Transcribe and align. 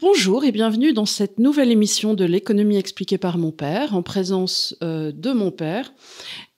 Bonjour 0.00 0.44
et 0.44 0.52
bienvenue 0.52 0.92
dans 0.92 1.06
cette 1.06 1.40
nouvelle 1.40 1.72
émission 1.72 2.14
de 2.14 2.24
l'économie 2.24 2.76
expliquée 2.76 3.18
par 3.18 3.36
mon 3.36 3.50
père, 3.50 3.96
en 3.96 4.02
présence 4.02 4.76
euh, 4.80 5.10
de 5.10 5.32
mon 5.32 5.50
père 5.50 5.92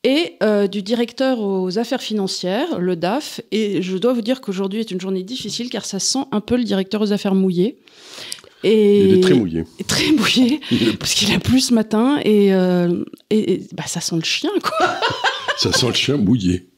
et 0.04 0.36
euh, 0.42 0.66
du 0.66 0.82
directeur 0.82 1.40
aux 1.40 1.78
affaires 1.78 2.02
financières, 2.02 2.78
le 2.78 2.96
DAF. 2.96 3.40
Et 3.50 3.80
je 3.80 3.96
dois 3.96 4.12
vous 4.12 4.20
dire 4.20 4.42
qu'aujourd'hui 4.42 4.80
est 4.80 4.90
une 4.90 5.00
journée 5.00 5.22
difficile 5.22 5.70
car 5.70 5.86
ça 5.86 5.98
sent 5.98 6.24
un 6.32 6.42
peu 6.42 6.58
le 6.58 6.64
directeur 6.64 7.00
aux 7.00 7.12
affaires 7.12 7.34
mouillé. 7.34 7.78
Et 8.62 9.04
il 9.04 9.14
est 9.14 9.22
très 9.22 9.32
mouillé. 9.32 9.64
Très 9.88 10.12
mouillé, 10.12 10.60
parce 10.98 11.14
qu'il 11.14 11.32
a 11.34 11.38
plu 11.38 11.60
ce 11.60 11.72
matin 11.72 12.20
et, 12.22 12.52
euh, 12.52 13.04
et, 13.30 13.62
bah, 13.72 13.84
ça 13.86 14.02
sent 14.02 14.16
le 14.16 14.22
chien, 14.22 14.50
quoi. 14.62 14.86
ça 15.56 15.72
sent 15.72 15.86
le 15.86 15.94
chien 15.94 16.16
mouillé. 16.18 16.68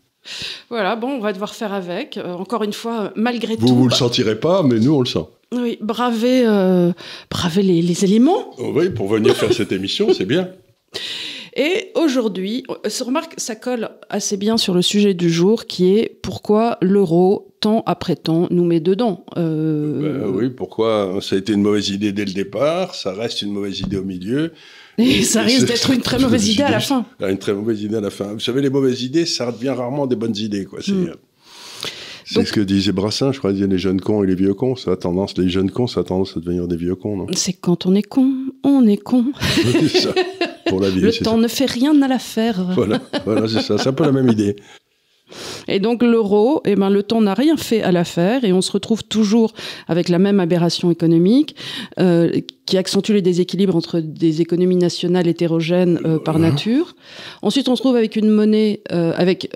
Voilà, 0.70 0.94
bon, 0.94 1.08
on 1.08 1.18
va 1.18 1.32
devoir 1.32 1.56
faire 1.56 1.72
avec. 1.72 2.20
Encore 2.24 2.62
une 2.62 2.72
fois, 2.72 3.12
malgré 3.16 3.56
tout. 3.56 3.66
Vous, 3.66 3.76
vous 3.76 3.88
le 3.88 3.94
sentirez 3.94 4.38
pas, 4.38 4.62
mais 4.62 4.78
nous, 4.78 4.94
on 4.94 5.00
le 5.00 5.06
sent. 5.06 5.26
Oui, 5.52 5.78
braver, 5.80 6.42
euh, 6.46 6.92
braver 7.30 7.62
les, 7.62 7.82
les, 7.82 8.04
éléments. 8.04 8.54
Oh 8.58 8.72
oui, 8.74 8.90
pour 8.90 9.08
venir 9.08 9.36
faire 9.36 9.52
cette 9.52 9.72
émission, 9.72 10.12
c'est 10.12 10.24
bien. 10.24 10.48
Et 11.54 11.92
aujourd'hui, 11.94 12.64
se 12.86 13.04
remarque, 13.04 13.34
ça 13.36 13.54
colle 13.54 13.90
assez 14.08 14.38
bien 14.38 14.56
sur 14.56 14.72
le 14.72 14.80
sujet 14.80 15.12
du 15.12 15.30
jour, 15.30 15.66
qui 15.66 15.98
est 15.98 16.18
pourquoi 16.22 16.78
l'euro, 16.80 17.54
temps 17.60 17.82
après 17.84 18.16
temps, 18.16 18.46
nous 18.50 18.64
met 18.64 18.80
dedans. 18.80 19.26
Euh... 19.36 20.22
Ben 20.22 20.30
oui, 20.30 20.48
pourquoi 20.48 21.18
ça 21.20 21.36
a 21.36 21.38
été 21.38 21.52
une 21.52 21.60
mauvaise 21.60 21.90
idée 21.90 22.12
dès 22.12 22.24
le 22.24 22.32
départ, 22.32 22.94
ça 22.94 23.12
reste 23.12 23.42
une 23.42 23.52
mauvaise 23.52 23.80
idée 23.80 23.98
au 23.98 24.04
milieu. 24.04 24.52
Et, 24.96 25.22
ça 25.24 25.42
risque 25.42 25.66
d'être 25.66 25.90
une 25.90 26.00
très 26.00 26.18
mauvaise 26.18 26.48
idée 26.48 26.62
à 26.62 26.70
la 26.70 26.80
fin. 26.80 27.04
Une 27.20 27.38
très 27.38 27.52
mauvaise 27.52 27.82
idée 27.82 27.96
à 27.96 28.00
la 28.00 28.10
fin. 28.10 28.32
Vous 28.32 28.40
savez, 28.40 28.62
les 28.62 28.70
mauvaises 28.70 29.02
idées, 29.02 29.26
ça 29.26 29.52
devient 29.52 29.70
rarement 29.70 30.06
des 30.06 30.16
bonnes 30.16 30.36
idées. 30.36 30.64
quoi. 30.64 30.78
C'est 30.82 30.92
mm. 30.92 31.14
Ce 32.24 32.52
que 32.52 32.60
disait 32.60 32.92
Brassin, 32.92 33.32
je 33.32 33.38
crois, 33.38 33.52
disait 33.52 33.66
les 33.66 33.78
jeunes 33.78 34.00
cons 34.00 34.22
et 34.22 34.26
les 34.26 34.34
vieux 34.34 34.54
cons. 34.54 34.76
Ça 34.76 34.92
a 34.92 34.96
tendance, 34.96 35.36
les 35.38 35.48
jeunes 35.48 35.70
cons, 35.70 35.86
ça 35.86 36.00
a 36.00 36.04
tendance 36.04 36.36
à 36.36 36.40
devenir 36.40 36.68
des 36.68 36.76
vieux 36.76 36.94
cons, 36.94 37.16
non? 37.16 37.26
C'est 37.34 37.52
quand 37.52 37.86
on 37.86 37.94
est 37.94 38.02
con, 38.02 38.30
on 38.64 38.86
est 38.86 38.96
con. 38.96 39.26
c'est 39.40 39.88
ça. 39.88 40.14
Pour 40.66 40.80
la 40.80 40.90
vie, 40.90 41.00
Le 41.00 41.12
temps 41.12 41.32
ça. 41.32 41.36
ne 41.36 41.48
fait 41.48 41.66
rien 41.70 42.00
à 42.02 42.08
l'affaire. 42.08 42.64
Voilà, 42.74 43.00
voilà 43.24 43.48
c'est 43.48 43.62
ça. 43.62 43.78
C'est 43.78 43.88
un 43.88 43.92
peu 43.92 44.04
la 44.04 44.12
même 44.12 44.28
idée. 44.28 44.56
Et 45.68 45.78
donc 45.78 46.02
l'euro, 46.02 46.62
eh 46.64 46.74
ben, 46.76 46.90
le 46.90 47.02
temps 47.02 47.20
n'a 47.20 47.34
rien 47.34 47.56
fait 47.56 47.82
à 47.82 47.92
l'affaire 47.92 48.44
et 48.44 48.52
on 48.52 48.60
se 48.60 48.72
retrouve 48.72 49.04
toujours 49.04 49.52
avec 49.88 50.08
la 50.08 50.18
même 50.18 50.40
aberration 50.40 50.90
économique 50.90 51.56
euh, 51.98 52.30
qui 52.66 52.76
accentue 52.76 53.12
les 53.12 53.22
déséquilibres 53.22 53.76
entre 53.76 54.00
des 54.00 54.40
économies 54.40 54.76
nationales 54.76 55.26
hétérogènes 55.26 55.98
euh, 56.04 56.18
par 56.18 56.38
nature. 56.38 56.94
Ensuite, 57.42 57.68
on 57.68 57.76
se 57.76 57.82
trouve 57.82 57.96
avec 57.96 58.16
une 58.16 58.30
monnaie, 58.30 58.82
euh, 58.92 59.12
avec 59.16 59.50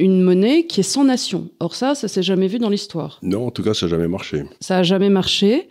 une 0.00 0.22
monnaie 0.22 0.64
qui 0.64 0.80
est 0.80 0.84
sans 0.84 1.04
nation. 1.04 1.48
Or 1.60 1.74
ça, 1.74 1.94
ça 1.94 2.08
s'est 2.08 2.22
jamais 2.22 2.48
vu 2.48 2.58
dans 2.58 2.68
l'histoire. 2.68 3.18
Non, 3.22 3.46
en 3.46 3.50
tout 3.50 3.62
cas, 3.62 3.74
ça 3.74 3.86
n'a 3.86 3.90
jamais 3.90 4.08
marché. 4.08 4.44
Ça 4.60 4.76
n'a 4.76 4.82
jamais 4.82 5.10
marché. 5.10 5.68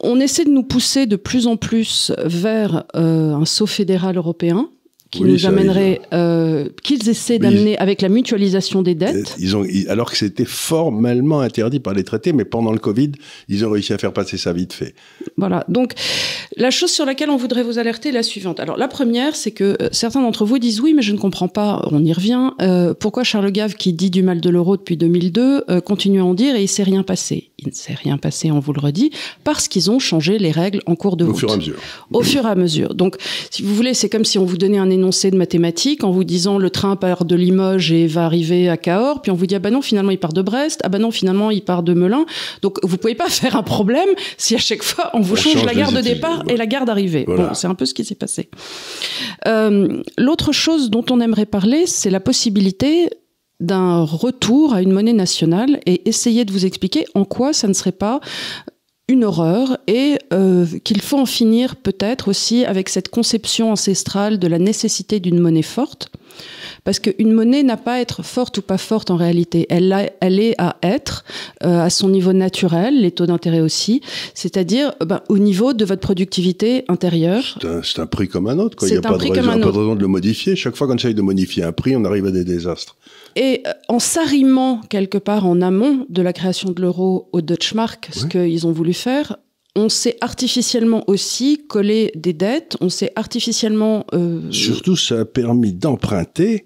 On 0.00 0.18
essaie 0.18 0.44
de 0.44 0.50
nous 0.50 0.62
pousser 0.62 1.06
de 1.06 1.16
plus 1.16 1.46
en 1.46 1.56
plus 1.56 2.12
vers 2.24 2.84
euh, 2.96 3.34
un 3.34 3.44
saut 3.44 3.66
fédéral 3.66 4.16
européen 4.16 4.70
qui 5.10 5.22
Oui, 5.22 5.32
nous 5.32 5.46
amènerait, 5.46 6.00
euh, 6.12 6.68
qu'ils 6.82 7.08
essaient 7.08 7.38
d'amener 7.38 7.76
avec 7.78 8.00
la 8.00 8.08
mutualisation 8.08 8.82
des 8.82 8.94
dettes. 8.94 9.34
Ils 9.38 9.56
ont, 9.56 9.66
alors 9.88 10.10
que 10.10 10.16
c'était 10.16 10.44
formellement 10.44 11.40
interdit 11.40 11.80
par 11.80 11.94
les 11.94 12.04
traités, 12.04 12.32
mais 12.32 12.44
pendant 12.44 12.72
le 12.72 12.78
Covid, 12.78 13.12
ils 13.48 13.64
ont 13.64 13.70
réussi 13.70 13.92
à 13.92 13.98
faire 13.98 14.12
passer 14.12 14.36
ça 14.36 14.52
vite 14.52 14.72
fait. 14.72 14.94
Voilà. 15.36 15.64
Donc, 15.68 15.94
la 16.56 16.70
chose 16.70 16.90
sur 16.90 17.04
laquelle 17.04 17.30
on 17.30 17.36
voudrait 17.36 17.62
vous 17.62 17.78
alerter 17.78 18.10
est 18.10 18.12
la 18.12 18.22
suivante. 18.22 18.60
Alors, 18.60 18.76
la 18.76 18.88
première, 18.88 19.34
c'est 19.34 19.50
que 19.50 19.76
euh, 19.80 19.88
certains 19.92 20.22
d'entre 20.22 20.44
vous 20.44 20.58
disent 20.58 20.80
oui, 20.80 20.94
mais 20.94 21.02
je 21.02 21.12
ne 21.12 21.18
comprends 21.18 21.48
pas, 21.48 21.82
on 21.90 22.04
y 22.04 22.12
revient, 22.12 22.50
euh, 22.62 22.94
pourquoi 22.94 23.24
Charles 23.24 23.50
Gave, 23.50 23.74
qui 23.74 23.92
dit 23.92 24.10
du 24.10 24.22
mal 24.22 24.40
de 24.40 24.50
l'euro 24.50 24.76
depuis 24.76 24.96
2002, 24.96 25.64
euh, 25.68 25.80
continue 25.80 26.20
à 26.20 26.24
en 26.24 26.34
dire 26.34 26.54
et 26.54 26.62
il 26.62 26.68
s'est 26.68 26.82
rien 26.82 27.02
passé? 27.02 27.49
Il 27.62 27.68
ne 27.68 27.74
s'est 27.74 27.94
rien 27.94 28.16
passé, 28.18 28.50
on 28.50 28.58
vous 28.58 28.72
le 28.72 28.80
redit, 28.80 29.10
parce 29.44 29.68
qu'ils 29.68 29.90
ont 29.90 29.98
changé 29.98 30.38
les 30.38 30.50
règles 30.50 30.80
en 30.86 30.94
cours 30.96 31.16
de 31.16 31.24
Au 31.24 31.28
route. 31.28 31.38
fur 31.38 31.50
et 31.50 31.52
à 31.52 31.56
mesure. 31.56 31.76
Au 32.12 32.22
fur 32.22 32.46
et 32.46 32.48
à 32.48 32.54
mesure. 32.54 32.94
Donc, 32.94 33.16
si 33.50 33.62
vous 33.62 33.74
voulez, 33.74 33.94
c'est 33.94 34.08
comme 34.08 34.24
si 34.24 34.38
on 34.38 34.44
vous 34.44 34.56
donnait 34.56 34.78
un 34.78 34.90
énoncé 34.90 35.30
de 35.30 35.36
mathématiques 35.36 36.04
en 36.04 36.10
vous 36.10 36.24
disant 36.24 36.58
le 36.58 36.70
train 36.70 36.96
part 36.96 37.24
de 37.24 37.36
Limoges 37.36 37.92
et 37.92 38.06
va 38.06 38.24
arriver 38.24 38.68
à 38.68 38.76
Cahors, 38.76 39.20
puis 39.22 39.30
on 39.30 39.34
vous 39.34 39.46
dit 39.46 39.54
ah 39.54 39.58
bah 39.58 39.70
non, 39.70 39.82
finalement 39.82 40.10
il 40.10 40.18
part 40.18 40.32
de 40.32 40.42
Brest, 40.42 40.80
ah 40.84 40.88
bah 40.88 40.98
non, 40.98 41.10
finalement 41.10 41.50
il 41.50 41.62
part 41.62 41.82
de 41.82 41.92
Melun. 41.94 42.24
Donc, 42.62 42.78
vous 42.82 42.96
pouvez 42.96 43.14
pas 43.14 43.28
faire 43.28 43.56
un 43.56 43.62
problème 43.62 44.08
si 44.38 44.54
à 44.54 44.58
chaque 44.58 44.82
fois 44.82 45.10
on 45.14 45.20
vous 45.20 45.34
On 45.34 45.36
change, 45.36 45.52
change 45.54 45.64
la 45.66 45.74
gare 45.74 45.92
de 45.92 46.00
départ 46.00 46.44
et 46.48 46.56
la 46.56 46.66
gare 46.66 46.84
d'arrivée. 46.86 47.24
Voilà. 47.26 47.48
Bon, 47.48 47.54
c'est 47.54 47.66
un 47.66 47.74
peu 47.74 47.84
ce 47.86 47.94
qui 47.94 48.04
s'est 48.04 48.14
passé. 48.14 48.48
Euh, 49.46 50.02
L'autre 50.18 50.52
chose 50.52 50.90
dont 50.90 51.04
on 51.10 51.20
aimerait 51.20 51.46
parler, 51.46 51.86
c'est 51.86 52.10
la 52.10 52.20
possibilité 52.20 53.10
d'un 53.60 54.02
retour 54.02 54.74
à 54.74 54.82
une 54.82 54.92
monnaie 54.92 55.12
nationale 55.12 55.80
et 55.86 56.08
essayer 56.08 56.44
de 56.44 56.52
vous 56.52 56.66
expliquer 56.66 57.04
en 57.14 57.24
quoi 57.24 57.52
ça 57.52 57.68
ne 57.68 57.72
serait 57.74 57.92
pas 57.92 58.20
une 59.08 59.24
horreur 59.24 59.76
et 59.88 60.18
euh, 60.32 60.64
qu'il 60.84 61.00
faut 61.02 61.18
en 61.18 61.26
finir 61.26 61.74
peut-être 61.76 62.28
aussi 62.28 62.64
avec 62.64 62.88
cette 62.88 63.08
conception 63.08 63.72
ancestrale 63.72 64.38
de 64.38 64.46
la 64.46 64.58
nécessité 64.60 65.18
d'une 65.18 65.40
monnaie 65.40 65.62
forte. 65.62 66.10
Parce 66.84 67.00
qu'une 67.00 67.32
monnaie 67.32 67.64
n'a 67.64 67.76
pas 67.76 67.94
à 67.94 67.98
être 67.98 68.22
forte 68.22 68.58
ou 68.58 68.62
pas 68.62 68.78
forte 68.78 69.10
en 69.10 69.16
réalité. 69.16 69.66
Elle, 69.68 69.92
a- 69.92 70.08
elle 70.20 70.38
est 70.38 70.54
à 70.58 70.76
être 70.82 71.24
euh, 71.64 71.82
à 71.84 71.90
son 71.90 72.08
niveau 72.08 72.32
naturel, 72.32 73.00
les 73.02 73.10
taux 73.10 73.26
d'intérêt 73.26 73.60
aussi, 73.60 74.00
c'est-à-dire 74.34 74.92
ben, 75.04 75.20
au 75.28 75.38
niveau 75.38 75.72
de 75.74 75.84
votre 75.84 76.00
productivité 76.00 76.84
intérieure. 76.88 77.58
C'est 77.82 77.98
un, 77.98 78.06
prix 78.06 78.28
comme 78.28 78.46
un 78.46 78.58
autre. 78.60 78.76
quoi. 78.76 78.88
Il 78.88 78.92
n'y 78.92 78.98
a 78.98 79.02
pas, 79.02 79.18
de 79.18 79.28
raison, 79.28 79.34
pas 79.42 79.56
de 79.58 79.64
raison 79.64 79.94
de 79.96 80.00
le 80.00 80.06
modifier. 80.06 80.54
Chaque 80.56 80.76
fois 80.76 80.86
qu'on 80.86 80.96
essaye 80.96 81.14
de 81.14 81.20
modifier 81.22 81.64
un 81.64 81.72
prix, 81.72 81.96
on 81.96 82.04
arrive 82.04 82.26
à 82.26 82.30
des 82.30 82.44
désastres. 82.44 82.96
Et 83.36 83.62
euh, 83.66 83.72
en 83.88 83.98
s'arrimant 83.98 84.80
quelque 84.88 85.18
part 85.18 85.46
en 85.46 85.60
amont 85.60 86.06
de 86.08 86.22
la 86.22 86.32
création 86.32 86.70
de 86.70 86.80
l'euro 86.80 87.28
au 87.32 87.40
Deutschmark, 87.40 88.08
ce 88.12 88.24
Ouais. 88.24 88.28
qu'ils 88.28 88.66
ont 88.66 88.72
voulu 88.72 88.92
faire, 88.92 89.36
on 89.76 89.88
s'est 89.88 90.16
artificiellement 90.20 91.04
aussi 91.08 91.64
collé 91.68 92.10
des 92.16 92.32
dettes, 92.32 92.76
on 92.80 92.88
s'est 92.88 93.12
artificiellement... 93.16 94.04
euh, 94.14 94.50
Surtout, 94.50 94.96
ça 94.96 95.20
a 95.20 95.24
permis 95.24 95.72
d'emprunter 95.72 96.64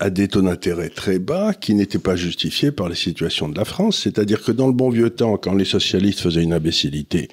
à 0.00 0.10
des 0.10 0.28
taux 0.28 0.42
d'intérêt 0.42 0.90
très 0.90 1.18
bas 1.18 1.52
qui 1.52 1.74
n'étaient 1.74 1.98
pas 1.98 2.14
justifiés 2.14 2.70
par 2.70 2.88
les 2.88 2.94
situations 2.94 3.48
de 3.48 3.58
la 3.58 3.64
France. 3.64 3.98
C'est-à-dire 4.04 4.44
que 4.44 4.52
dans 4.52 4.68
le 4.68 4.72
bon 4.72 4.90
vieux 4.90 5.10
temps, 5.10 5.36
quand 5.36 5.54
les 5.54 5.64
socialistes 5.64 6.20
faisaient 6.20 6.44
une 6.44 6.52
imbécilité, 6.52 7.26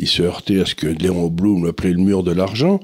ils 0.00 0.08
se 0.08 0.22
heurtaient 0.24 0.60
à 0.60 0.66
ce 0.66 0.74
que 0.74 0.88
Léon 0.88 1.28
Blum 1.28 1.64
appelait 1.66 1.92
le 1.92 1.98
mur 2.02 2.24
de 2.24 2.32
l'argent. 2.32 2.80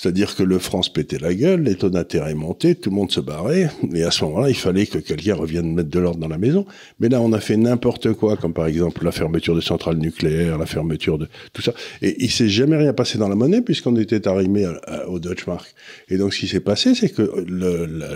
C'est-à-dire 0.00 0.36
que 0.36 0.44
le 0.44 0.60
franc 0.60 0.82
se 0.82 0.90
pétait 0.90 1.18
la 1.18 1.34
gueule, 1.34 1.62
les 1.62 1.74
taux 1.74 1.90
d'intérêt 1.90 2.34
montaient, 2.34 2.76
tout 2.76 2.90
le 2.90 2.94
monde 2.94 3.10
se 3.10 3.18
barrait, 3.18 3.68
et 3.92 4.04
à 4.04 4.12
ce 4.12 4.24
moment-là, 4.26 4.48
il 4.48 4.54
fallait 4.54 4.86
que 4.86 4.98
quelqu'un 4.98 5.34
revienne 5.34 5.74
mettre 5.74 5.88
de 5.88 5.98
l'ordre 5.98 6.20
dans 6.20 6.28
la 6.28 6.38
maison. 6.38 6.66
Mais 7.00 7.08
là, 7.08 7.20
on 7.20 7.32
a 7.32 7.40
fait 7.40 7.56
n'importe 7.56 8.12
quoi, 8.12 8.36
comme 8.36 8.52
par 8.52 8.68
exemple 8.68 9.04
la 9.04 9.10
fermeture 9.10 9.56
des 9.56 9.60
centrales 9.60 9.96
nucléaires, 9.96 10.56
la 10.56 10.66
fermeture 10.66 11.18
de 11.18 11.26
tout 11.52 11.62
ça. 11.62 11.72
Et 12.00 12.14
il 12.22 12.30
s'est 12.30 12.48
jamais 12.48 12.76
rien 12.76 12.92
passé 12.92 13.18
dans 13.18 13.28
la 13.28 13.34
monnaie 13.34 13.60
puisqu'on 13.60 13.96
était 13.96 14.28
arrimé 14.28 14.70
au 15.08 15.18
Deutschmark. 15.18 15.74
Et 16.08 16.16
donc, 16.16 16.32
ce 16.32 16.38
qui 16.38 16.46
s'est 16.46 16.60
passé, 16.60 16.94
c'est 16.94 17.08
que 17.08 17.44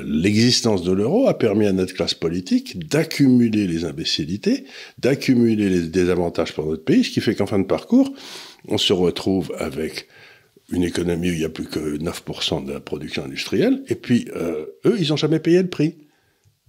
l'existence 0.07 0.85
de 0.85 0.93
l'euro 0.93 1.27
a 1.27 1.37
permis 1.37 1.67
à 1.67 1.73
notre 1.73 1.95
classe 1.95 2.15
politique 2.15 2.89
d'accumuler 2.89 3.67
les 3.67 3.85
imbécilités, 3.85 4.67
d'accumuler 5.01 5.69
les 5.69 5.89
désavantages 5.89 6.53
pour 6.53 6.67
notre 6.67 6.85
pays, 6.85 7.03
ce 7.03 7.11
qui 7.11 7.21
fait 7.21 7.35
qu'en 7.35 7.47
fin 7.47 7.59
de 7.59 7.67
parcours, 7.67 8.13
on 8.69 8.79
se 8.79 8.93
retrouve 8.93 9.53
avec 9.59 10.07
une 10.73 10.83
économie 10.83 11.31
où 11.31 11.33
il 11.33 11.39
n'y 11.39 11.45
a 11.45 11.51
plus 11.51 11.67
que 11.67 11.99
9% 11.99 12.65
de 12.65 12.73
la 12.73 12.81
production 12.81 13.25
industrielle, 13.25 13.83
et 13.89 13.95
puis 13.95 14.29
euh, 14.35 14.67
eux, 14.87 14.97
ils 14.99 15.11
n'ont 15.11 15.17
jamais 15.17 15.39
payé 15.39 15.63
le 15.63 15.69
prix. 15.69 15.97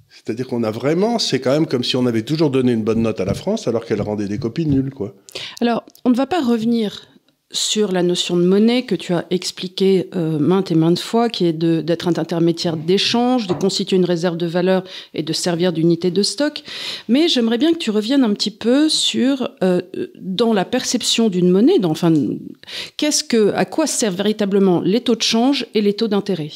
C'est-à-dire 0.09 0.47
qu'on 0.47 0.63
a 0.63 0.69
vraiment, 0.69 1.17
c'est 1.17 1.39
quand 1.39 1.51
même 1.51 1.65
comme 1.65 1.83
si 1.83 1.95
on 1.95 2.05
avait 2.05 2.21
toujours 2.21 2.51
donné 2.51 2.71
une 2.71 2.83
bonne 2.83 3.01
note 3.01 3.19
à 3.19 3.25
la 3.25 3.33
France 3.33 3.67
alors 3.67 3.83
qu'elle 3.83 4.01
rendait 4.01 4.27
des 4.27 4.37
copies 4.37 4.67
nulles, 4.67 4.93
quoi. 4.93 5.15
Alors, 5.59 5.83
on 6.05 6.11
ne 6.11 6.15
va 6.15 6.27
pas 6.27 6.41
revenir 6.41 7.07
sur 7.53 7.91
la 7.91 8.03
notion 8.03 8.35
de 8.35 8.43
monnaie 8.43 8.83
que 8.83 8.95
tu 8.95 9.13
as 9.13 9.25
expliqué 9.29 10.09
euh, 10.15 10.39
maintes 10.39 10.71
et 10.71 10.75
maintes 10.75 10.99
fois, 10.99 11.29
qui 11.29 11.45
est 11.45 11.53
d'être 11.53 12.07
un 12.07 12.17
intermédiaire 12.17 12.75
d'échange, 12.75 13.47
de 13.47 13.53
constituer 13.53 13.95
une 13.95 14.05
réserve 14.05 14.37
de 14.37 14.47
valeur 14.47 14.83
et 15.13 15.23
de 15.23 15.31
servir 15.33 15.71
d'unité 15.71 16.11
de 16.11 16.23
stock. 16.23 16.63
Mais 17.07 17.27
j'aimerais 17.27 17.57
bien 17.57 17.71
que 17.71 17.77
tu 17.77 17.91
reviennes 17.91 18.23
un 18.23 18.33
petit 18.33 18.51
peu 18.51 18.89
sur, 18.89 19.49
euh, 19.63 19.81
dans 20.19 20.51
la 20.51 20.65
perception 20.65 21.29
d'une 21.29 21.49
monnaie, 21.49 21.79
dans, 21.79 21.91
enfin, 21.91 22.11
qu'est-ce 22.97 23.23
que, 23.23 23.53
à 23.53 23.65
quoi 23.65 23.87
servent 23.87 24.17
véritablement 24.17 24.81
les 24.81 25.01
taux 25.01 25.15
de 25.15 25.21
change 25.21 25.67
et 25.75 25.81
les 25.81 25.93
taux 25.93 26.07
d'intérêt? 26.07 26.51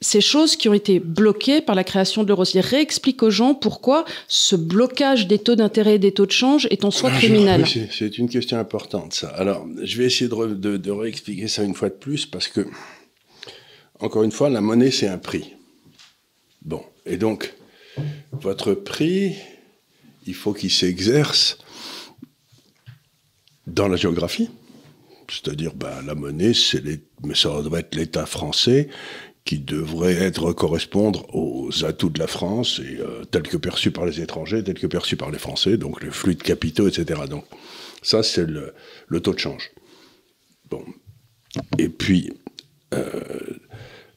Ces 0.00 0.22
choses 0.22 0.56
qui 0.56 0.68
ont 0.68 0.74
été 0.74 0.98
bloquées 0.98 1.60
par 1.60 1.74
la 1.74 1.84
création 1.84 2.22
de 2.22 2.28
l'euro. 2.28 2.40
Réexplique 2.54 3.22
aux 3.22 3.30
gens 3.30 3.54
pourquoi 3.54 4.06
ce 4.26 4.56
blocage 4.56 5.26
des 5.26 5.38
taux 5.38 5.56
d'intérêt 5.56 5.96
et 5.96 5.98
des 5.98 6.12
taux 6.12 6.24
de 6.24 6.30
change 6.30 6.66
est 6.70 6.86
en 6.86 6.90
soi 6.90 7.10
Ah, 7.12 7.18
criminel. 7.18 7.66
C'est 7.90 8.16
une 8.16 8.30
question 8.30 8.58
importante, 8.58 9.12
ça. 9.12 9.28
Alors, 9.28 9.66
je 9.82 9.98
vais 9.98 10.06
essayer 10.06 10.29
de, 10.30 10.90
réexpliquer 10.90 11.48
ça 11.48 11.62
une 11.62 11.74
fois 11.74 11.88
de 11.88 11.94
plus 11.94 12.26
parce 12.26 12.48
que, 12.48 12.66
encore 13.98 14.22
une 14.22 14.32
fois, 14.32 14.50
la 14.50 14.60
monnaie, 14.60 14.90
c'est 14.90 15.08
un 15.08 15.18
prix. 15.18 15.54
Bon. 16.62 16.82
Et 17.06 17.16
donc, 17.16 17.54
votre 18.32 18.74
prix, 18.74 19.36
il 20.26 20.34
faut 20.34 20.52
qu'il 20.52 20.70
s'exerce 20.70 21.58
dans 23.66 23.88
la 23.88 23.96
géographie. 23.96 24.50
C'est-à-dire, 25.28 25.74
ben, 25.74 26.02
la 26.02 26.14
monnaie, 26.14 26.54
c'est 26.54 26.84
les- 26.84 27.00
mais 27.24 27.34
ça 27.34 27.62
doit 27.62 27.80
être 27.80 27.94
l'État 27.94 28.26
français 28.26 28.88
qui 29.44 29.58
devrait 29.58 30.14
être 30.14 30.52
correspondre 30.52 31.26
aux 31.34 31.84
atouts 31.84 32.10
de 32.10 32.18
la 32.18 32.26
France 32.26 32.80
et 32.84 32.98
euh, 33.00 33.24
tels 33.24 33.42
que 33.42 33.56
perçus 33.56 33.90
par 33.90 34.06
les 34.06 34.20
étrangers, 34.20 34.62
tels 34.62 34.78
que 34.78 34.86
perçus 34.86 35.16
par 35.16 35.30
les 35.30 35.38
Français, 35.38 35.76
donc 35.76 36.02
les 36.02 36.10
flux 36.10 36.34
de 36.34 36.42
capitaux, 36.42 36.86
etc. 36.86 37.22
Donc 37.28 37.44
ça 38.02 38.22
c'est 38.22 38.46
le, 38.46 38.74
le, 39.08 39.20
taux 39.20 39.32
de 39.32 39.38
change. 39.38 39.70
Et 41.78 41.88
puis 41.88 42.32
euh, 42.94 43.20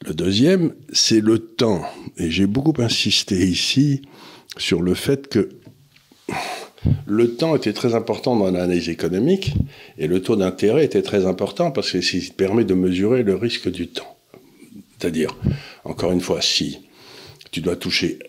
le 0.06 0.14
deuxième, 0.14 0.74
c'est 0.92 1.22
le 1.22 1.40
temps. 1.40 1.84
Et 2.18 2.30
j'ai 2.30 2.48
beaucoup 2.48 2.80
insisté 2.82 3.36
ici 3.46 4.02
sur 4.58 4.82
le 4.82 4.94
fait 4.94 5.28
que 5.28 5.50
le 7.06 7.36
temps 7.36 7.56
était 7.56 7.74
très 7.74 7.96
important 7.96 8.36
dans 8.36 8.46
l'analyse 8.46 8.90
économique 8.90 9.54
et 9.98 10.08
le 10.08 10.22
taux 10.22 10.36
d'intérêt 10.36 10.84
était 10.84 11.02
très 11.02 11.26
important 11.26 11.72
parce 11.72 11.92
que 11.92 12.02
ça 12.02 12.18
permet 12.36 12.66
de 12.66 12.74
mesurer 12.74 13.24
le 13.24 13.36
risque 13.36 13.70
du 13.70 13.88
temps. 13.88 14.18
C'est-à-dire, 15.00 15.36
encore 15.86 16.12
une 16.12 16.22
fois, 16.22 16.42
si 16.42 16.80
tu 17.52 17.62
dois 17.62 17.76
toucher 17.76 18.20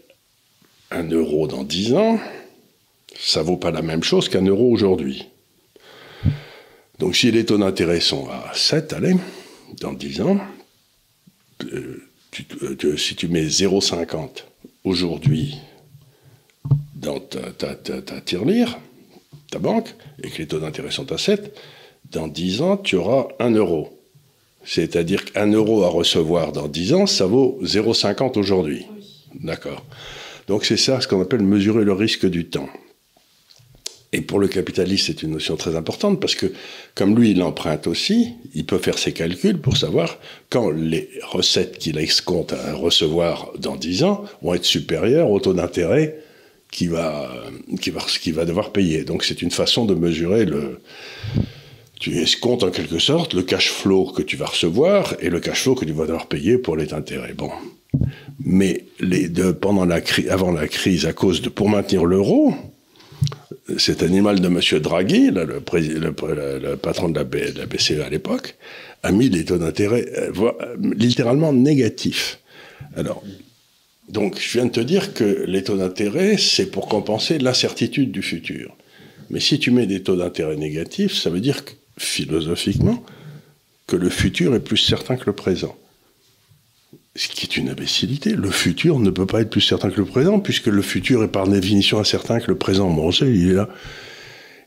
un 0.91 1.09
euro 1.09 1.49
dans 1.49 1.65
10 1.65 1.94
ans, 1.94 2.21
ça 3.19 3.43
vaut 3.43 3.56
pas 3.56 3.71
la 3.71 3.82
même 3.82 4.03
chose 4.03 4.29
qu'un 4.29 4.44
euro 4.44 4.71
aujourd'hui. 4.71 5.26
Donc 6.99 7.17
si 7.17 7.31
les 7.31 7.44
taux 7.44 7.58
d'intérêt 7.58 8.00
sont 8.00 8.29
à 8.29 8.52
7, 8.55 8.93
allez, 8.93 9.17
dans 9.81 9.93
10 9.93 10.20
ans, 10.23 10.38
euh, 11.73 12.02
euh, 12.61 12.96
si 12.96 13.17
tu 13.17 13.29
mets 13.29 13.46
0,50 13.46 14.44
aujourd'hui 14.85 15.58
dans 16.94 17.20
ta, 17.20 17.50
ta, 17.50 17.75
ta, 17.75 18.00
ta 18.00 18.20
tirelire, 18.20 18.79
ta 19.50 19.58
banque, 19.58 19.94
et 20.23 20.31
que 20.31 20.38
les 20.38 20.46
taux 20.46 20.61
d'intérêt 20.61 20.91
sont 20.91 21.11
à 21.12 21.19
7, 21.19 21.56
dans 22.11 22.29
10 22.29 22.62
ans, 22.62 22.76
tu 22.76 22.97
auras 22.97 23.29
1 23.38 23.50
euro. 23.52 24.00
C'est-à-dire 24.64 25.25
qu'un 25.25 25.52
euro 25.52 25.82
à 25.85 25.88
recevoir 25.88 26.52
dans 26.52 26.69
10 26.69 26.94
ans, 26.94 27.06
ça 27.06 27.26
vaut 27.26 27.58
0,50 27.62 28.38
aujourd'hui. 28.38 28.87
D'accord. 29.35 29.85
Donc 30.47 30.64
c'est 30.64 30.76
ça 30.76 31.00
ce 31.00 31.08
qu'on 31.08 31.20
appelle 31.20 31.43
mesurer 31.43 31.85
le 31.85 31.93
risque 31.93 32.26
du 32.26 32.47
temps. 32.47 32.69
Et 34.14 34.20
pour 34.20 34.38
le 34.38 34.46
capitaliste, 34.46 35.06
c'est 35.06 35.25
une 35.25 35.32
notion 35.32 35.56
très 35.56 35.75
importante 35.75 36.20
parce 36.20 36.37
que, 36.37 36.46
comme 36.94 37.19
lui, 37.19 37.32
il 37.32 37.43
emprunte 37.43 37.88
aussi, 37.88 38.34
il 38.55 38.64
peut 38.64 38.78
faire 38.78 38.96
ses 38.96 39.11
calculs 39.12 39.58
pour 39.58 39.76
savoir 39.76 40.20
quand 40.50 40.70
les 40.70 41.11
recettes 41.22 41.78
qu'il 41.78 41.99
escompte 41.99 42.52
à 42.52 42.75
recevoir 42.75 43.50
dans 43.58 43.75
10 43.75 44.05
ans 44.05 44.25
vont 44.40 44.55
être 44.55 44.64
supérieures 44.64 45.31
au 45.31 45.40
taux 45.40 45.52
d'intérêt 45.52 46.20
qu'il 46.70 46.90
va, 46.90 47.28
va, 47.93 48.32
va 48.32 48.44
devoir 48.44 48.70
payer. 48.70 49.02
Donc 49.02 49.25
c'est 49.25 49.43
une 49.43 49.50
façon 49.50 49.84
de 49.84 49.96
mesurer 49.96 50.44
le, 50.44 50.78
tu 51.99 52.16
escomptes 52.16 52.62
en 52.62 52.70
quelque 52.70 53.00
sorte 53.00 53.34
le 53.34 53.43
cash 53.43 53.69
flow 53.69 54.12
que 54.12 54.22
tu 54.22 54.37
vas 54.37 54.46
recevoir 54.46 55.16
et 55.19 55.28
le 55.28 55.40
cash 55.40 55.62
flow 55.62 55.75
que 55.75 55.84
tu 55.84 55.93
vas 55.93 56.06
devoir 56.06 56.28
payer 56.28 56.56
pour 56.56 56.76
les 56.76 56.94
intérêts. 56.94 57.34
Bon. 57.34 57.50
Mais 58.38 58.84
les 59.00 59.28
deux, 59.28 59.55
pendant 59.55 59.84
la 59.84 60.00
avant 60.31 60.52
la 60.52 60.69
crise, 60.69 61.05
à 61.05 61.12
cause 61.12 61.43
de, 61.43 61.49
pour 61.49 61.69
maintenir 61.69 62.05
l'euro, 62.05 62.55
cet 63.78 64.02
animal 64.02 64.40
de 64.40 64.46
M. 64.46 64.81
Draghi, 64.81 65.31
le, 65.31 65.61
patron 66.76 67.08
de 67.08 67.19
la, 67.19 67.25
BCE 67.25 67.93
e 67.93 68.02
à 68.02 68.11
l'époque, 68.11 68.56
a 69.02 69.12
mis 69.12 69.28
les 69.28 69.44
taux 69.44 69.58
d'intérêt 69.58 70.06
euh, 70.16 70.52
littéralement 70.96 71.52
négatifs. 71.52 72.40
Alors, 72.96 73.22
donc, 74.08 74.38
je 74.38 74.58
viens 74.58 74.66
de 74.66 74.70
te 74.70 74.81
dire 74.81 75.14
que 75.14 75.44
les 75.46 75.64
taux 75.64 75.76
d'intérêt, 75.76 76.37
c'est 76.37 76.66
pour 76.66 76.88
compenser 76.88 77.38
l'incertitude 77.38 78.12
du 78.12 78.22
futur. 78.22 78.76
Mais 79.31 79.40
si 79.40 79.58
tu 79.58 79.70
mets 79.70 79.87
des 79.87 80.02
taux 80.02 80.16
d'intérêt 80.16 80.56
négatifs, 80.56 81.14
ça 81.14 81.31
veut 81.31 81.40
dire 81.40 81.64
que, 81.64 81.72
philosophiquement 81.96 83.02
que 83.87 83.96
le 83.96 84.08
futur 84.08 84.55
est 84.55 84.61
plus 84.61 84.76
certain 84.76 85.16
que 85.16 85.26
le 85.26 85.32
présent. 85.32 85.76
Ce 87.16 87.28
qui 87.28 87.46
est 87.46 87.56
une 87.56 87.69
imbécilité. 87.69 88.31
Le 88.31 88.50
futur 88.50 88.99
ne 88.99 89.11
peut 89.11 89.26
pas 89.26 89.40
être 89.40 89.50
plus 89.50 89.61
certain 89.61 89.90
que 89.90 89.99
le 89.99 90.05
présent, 90.05 90.40
puisque 90.40 90.66
le 90.66 90.82
futur 90.82 91.22
est 91.22 91.28
par 91.28 91.46
définition 91.46 92.00
incertain 92.00 92.40
que 92.40 92.50
le 92.50 92.58
présent. 92.58 92.90
Bon, 92.90 93.12
sait, 93.12 93.32
il 93.32 93.50
est 93.50 93.55
là. 93.55 93.69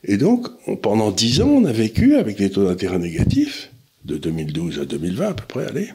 Et 0.05 0.15
donc, 0.15 0.47
pendant 0.81 1.11
dix 1.11 1.41
ans, 1.41 1.49
on 1.49 1.65
a 1.65 1.73
vécu 1.73 2.15
avec 2.15 2.37
des 2.37 2.49
taux 2.49 2.63
d'intérêt 2.63 2.99
négatifs, 2.99 3.71
de 4.05 4.17
2012 4.17 4.79
à 4.79 4.85
2020 4.85 5.27
à 5.27 5.33
peu 5.33 5.43
près, 5.45 5.67
allez. 5.67 5.89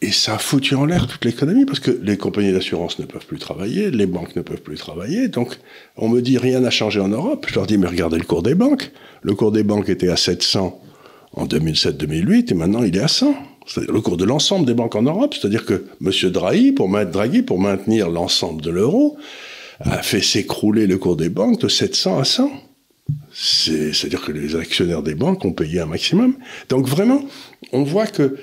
Et 0.00 0.10
ça 0.10 0.34
a 0.34 0.38
foutu 0.38 0.74
en 0.74 0.84
l'air 0.84 1.06
toute 1.06 1.24
l'économie, 1.24 1.66
parce 1.66 1.78
que 1.78 1.92
les 2.02 2.16
compagnies 2.16 2.52
d'assurance 2.52 2.98
ne 2.98 3.04
peuvent 3.04 3.26
plus 3.26 3.38
travailler, 3.38 3.92
les 3.92 4.06
banques 4.06 4.34
ne 4.34 4.42
peuvent 4.42 4.62
plus 4.62 4.76
travailler. 4.76 5.28
Donc, 5.28 5.56
on 5.96 6.08
me 6.08 6.20
dit 6.20 6.38
rien 6.38 6.58
n'a 6.58 6.70
changé 6.70 6.98
en 6.98 7.06
Europe. 7.06 7.46
Je 7.48 7.54
leur 7.54 7.68
dis, 7.68 7.78
mais 7.78 7.86
regardez 7.86 8.18
le 8.18 8.24
cours 8.24 8.42
des 8.42 8.56
banques. 8.56 8.90
Le 9.22 9.36
cours 9.36 9.52
des 9.52 9.62
banques 9.62 9.88
était 9.88 10.08
à 10.08 10.16
700 10.16 10.82
en 11.34 11.46
2007-2008, 11.46 12.50
et 12.50 12.54
maintenant 12.54 12.82
il 12.82 12.96
est 12.96 13.00
à 13.00 13.06
100 13.06 13.51
c'est-à-dire 13.66 13.92
le 13.92 14.00
cours 14.00 14.16
de 14.16 14.24
l'ensemble 14.24 14.66
des 14.66 14.74
banques 14.74 14.94
en 14.94 15.02
Europe, 15.02 15.34
c'est-à-dire 15.34 15.64
que 15.64 15.86
M. 16.04 16.30
Draghi, 16.30 16.72
pour, 16.72 16.88
Draghi, 16.88 17.42
pour 17.42 17.60
maintenir 17.60 18.10
l'ensemble 18.10 18.62
de 18.62 18.70
l'euro, 18.70 19.16
a 19.80 20.02
fait 20.02 20.20
s'écrouler 20.20 20.86
le 20.86 20.98
cours 20.98 21.16
des 21.16 21.28
banques 21.28 21.60
de 21.60 21.68
700 21.68 22.18
à 22.18 22.24
100. 22.24 22.50
C'est-à-dire 23.32 24.22
que 24.22 24.32
les 24.32 24.56
actionnaires 24.56 25.02
des 25.02 25.14
banques 25.14 25.44
ont 25.44 25.52
payé 25.52 25.80
un 25.80 25.86
maximum. 25.86 26.36
Donc 26.68 26.86
vraiment, 26.86 27.24
on 27.72 27.82
voit 27.82 28.06
que 28.06 28.36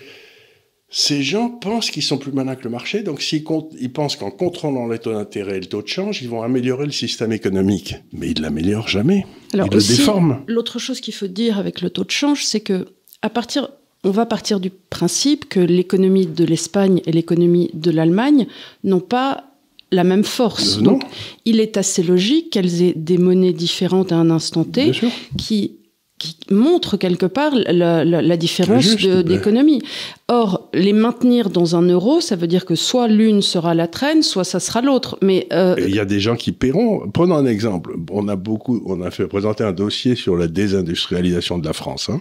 ces 0.90 1.22
gens 1.22 1.50
pensent 1.50 1.92
qu'ils 1.92 2.04
sont 2.04 2.18
plus 2.18 2.32
malins 2.32 2.56
que 2.56 2.64
le 2.64 2.72
marché, 2.72 3.04
donc 3.04 3.22
s'ils 3.22 3.44
ils 3.80 3.94
pensent 3.94 4.16
qu'en 4.16 4.32
contrôlant 4.32 4.88
les 4.88 4.98
taux 4.98 5.14
d'intérêt 5.14 5.58
et 5.58 5.60
le 5.60 5.68
taux 5.68 5.84
de 5.84 5.88
change, 5.88 6.24
ils 6.24 6.30
vont 6.30 6.42
améliorer 6.42 6.86
le 6.86 6.92
système 6.92 7.32
économique. 7.32 7.96
Mais 8.12 8.30
ils 8.30 8.38
ne 8.38 8.42
l'améliorent 8.42 8.88
jamais. 8.88 9.26
Alors 9.54 9.68
ils 9.68 9.76
le 9.76 9.82
déforment. 9.82 10.44
L'autre 10.48 10.80
chose 10.80 11.00
qu'il 11.00 11.14
faut 11.14 11.28
dire 11.28 11.60
avec 11.60 11.82
le 11.82 11.92
taux 11.92 12.04
de 12.04 12.12
change, 12.12 12.44
c'est 12.44 12.62
que 12.62 12.88
à 13.22 13.30
partir 13.30 13.70
on 14.04 14.12
va 14.12 14.26
partir 14.26 14.60
du 14.60 14.70
principe 14.70 15.50
que 15.50 15.60
l'économie 15.60 16.26
de 16.26 16.46
l'Espagne 16.46 17.02
et 17.06 17.12
l'économie 17.12 17.70
de 17.74 17.92
l'Allemagne 17.92 18.48
n'ont 18.84 19.00
pas 19.00 19.44
la 19.92 20.04
même 20.04 20.24
force. 20.24 20.78
Euh, 20.78 20.82
Donc, 20.82 21.04
il 21.46 21.60
est 21.60 21.78
assez 21.78 22.04
logique 22.04 22.52
qu'elles 22.52 22.82
aient 22.82 22.94
des 22.96 23.18
monnaies 23.18 23.54
différentes 23.54 24.12
à 24.12 24.16
un 24.16 24.30
instant 24.30 24.64
T 24.64 24.92
qui 25.38 25.80
qui 26.20 26.36
montrent 26.52 26.98
quelque 26.98 27.26
part 27.26 27.54
la, 27.56 28.38
différence 28.38 28.98
d'économie. 28.98 29.82
Or, 30.28 30.70
les 30.74 30.92
maintenir 30.92 31.50
dans 31.50 31.78
un 31.78 31.82
euro, 31.84 32.20
ça 32.20 32.36
veut 32.36 32.48
dire 32.48 32.66
que 32.66 32.76
soit 32.76 33.08
l'une 33.08 33.42
sera 33.42 33.74
la 33.74 33.88
traîne, 33.88 34.22
soit 34.22 34.44
ça 34.44 34.60
sera 34.60 34.82
l'autre. 34.82 35.18
Mais 35.22 35.48
euh, 35.54 35.76
il 35.80 35.96
y 35.96 36.00
a 36.00 36.06
des 36.06 36.20
gens 36.20 36.36
qui 36.36 36.52
paieront. 36.52 37.10
Prenons 37.10 37.36
un 37.36 37.46
exemple. 37.46 37.96
On 38.12 38.28
a 38.28 38.36
beaucoup, 38.36 38.84
on 38.86 39.02
a 39.02 39.12
fait 39.12 39.28
présenter 39.28 39.64
un 39.64 39.72
dossier 39.72 40.16
sur 40.16 40.36
la 40.36 40.48
désindustrialisation 40.48 41.58
de 41.58 41.66
la 41.66 41.74
France. 41.74 42.10
Hein. 42.10 42.20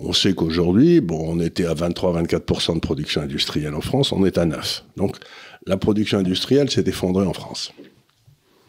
On 0.00 0.12
sait 0.14 0.32
qu'aujourd'hui, 0.32 1.00
bon, 1.00 1.22
on 1.22 1.40
était 1.40 1.66
à 1.66 1.74
23-24% 1.74 2.74
de 2.74 2.80
production 2.80 3.20
industrielle 3.20 3.74
en 3.74 3.82
France, 3.82 4.12
on 4.12 4.24
est 4.24 4.38
à 4.38 4.46
9. 4.46 4.84
Donc, 4.96 5.16
la 5.66 5.76
production 5.76 6.18
industrielle 6.18 6.70
s'est 6.70 6.84
effondrée 6.86 7.26
en 7.26 7.34
France. 7.34 7.72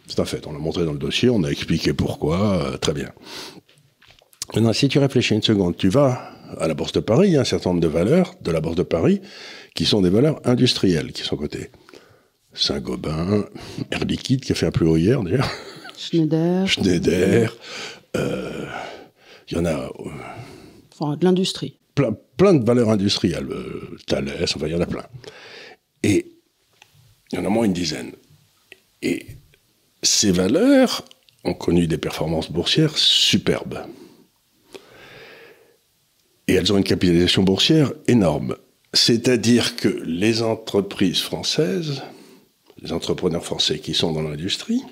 C'est 0.07 0.19
un 0.19 0.25
fait, 0.25 0.45
on 0.45 0.51
l'a 0.51 0.59
montré 0.59 0.83
dans 0.83 0.91
le 0.91 0.99
dossier, 0.99 1.29
on 1.29 1.43
a 1.43 1.49
expliqué 1.49 1.93
pourquoi, 1.93 2.65
euh, 2.65 2.77
très 2.77 2.93
bien. 2.93 3.11
Maintenant, 4.53 4.73
si 4.73 4.89
tu 4.89 4.99
réfléchis 4.99 5.33
une 5.33 5.41
seconde, 5.41 5.77
tu 5.77 5.87
vas 5.87 6.31
à 6.59 6.67
la 6.67 6.73
Bourse 6.73 6.91
de 6.91 6.99
Paris, 6.99 7.29
il 7.29 7.33
y 7.33 7.37
a 7.37 7.41
un 7.41 7.45
certain 7.45 7.69
nombre 7.69 7.81
de 7.81 7.87
valeurs 7.87 8.35
de 8.41 8.51
la 8.51 8.59
Bourse 8.59 8.75
de 8.75 8.83
Paris 8.83 9.21
qui 9.73 9.85
sont 9.85 10.01
des 10.01 10.09
valeurs 10.09 10.41
industrielles 10.43 11.13
qui 11.13 11.21
sont 11.21 11.37
cotées. 11.37 11.71
Saint-Gobain, 12.53 13.45
Air 13.91 14.03
Liquide 14.03 14.41
qui 14.41 14.51
a 14.51 14.55
fait 14.55 14.65
un 14.65 14.71
plus 14.71 14.85
haut 14.85 14.97
hier 14.97 15.23
d'ailleurs. 15.23 15.49
Schneider. 15.97 16.67
Schneider. 16.67 17.55
Euh, 18.17 18.65
il 19.49 19.57
y 19.57 19.59
en 19.61 19.65
a. 19.65 19.89
De 21.01 21.25
l'industrie. 21.25 21.79
Plein, 21.95 22.53
de 22.53 22.63
valeurs 22.63 22.89
industrielles. 22.89 23.47
Euh, 23.49 23.97
Thales, 24.05 24.31
enfin, 24.43 24.67
il 24.67 24.73
y 24.73 24.75
en 24.75 24.81
a 24.81 24.85
plein. 24.85 25.05
Et 26.03 26.27
il 27.31 27.39
y 27.39 27.41
en 27.41 27.45
a 27.45 27.49
moins 27.49 27.65
une 27.65 27.73
dizaine. 27.73 28.11
Et 29.01 29.25
ces 30.03 30.31
valeurs 30.31 31.03
ont 31.43 31.55
connu 31.55 31.87
des 31.87 31.97
performances 31.97 32.51
boursières 32.51 32.97
superbes. 32.97 33.79
Et 36.47 36.53
elles 36.53 36.71
ont 36.71 36.77
une 36.77 36.83
capitalisation 36.83 37.41
boursière 37.43 37.93
énorme. 38.07 38.55
C'est-à-dire 38.93 39.75
que 39.75 39.87
les 39.87 40.43
entreprises 40.43 41.21
françaises, 41.21 42.03
les 42.81 42.91
entrepreneurs 42.91 43.45
français 43.45 43.79
qui 43.79 43.95
sont 43.95 44.11
dans 44.11 44.21
l'industrie, 44.21 44.83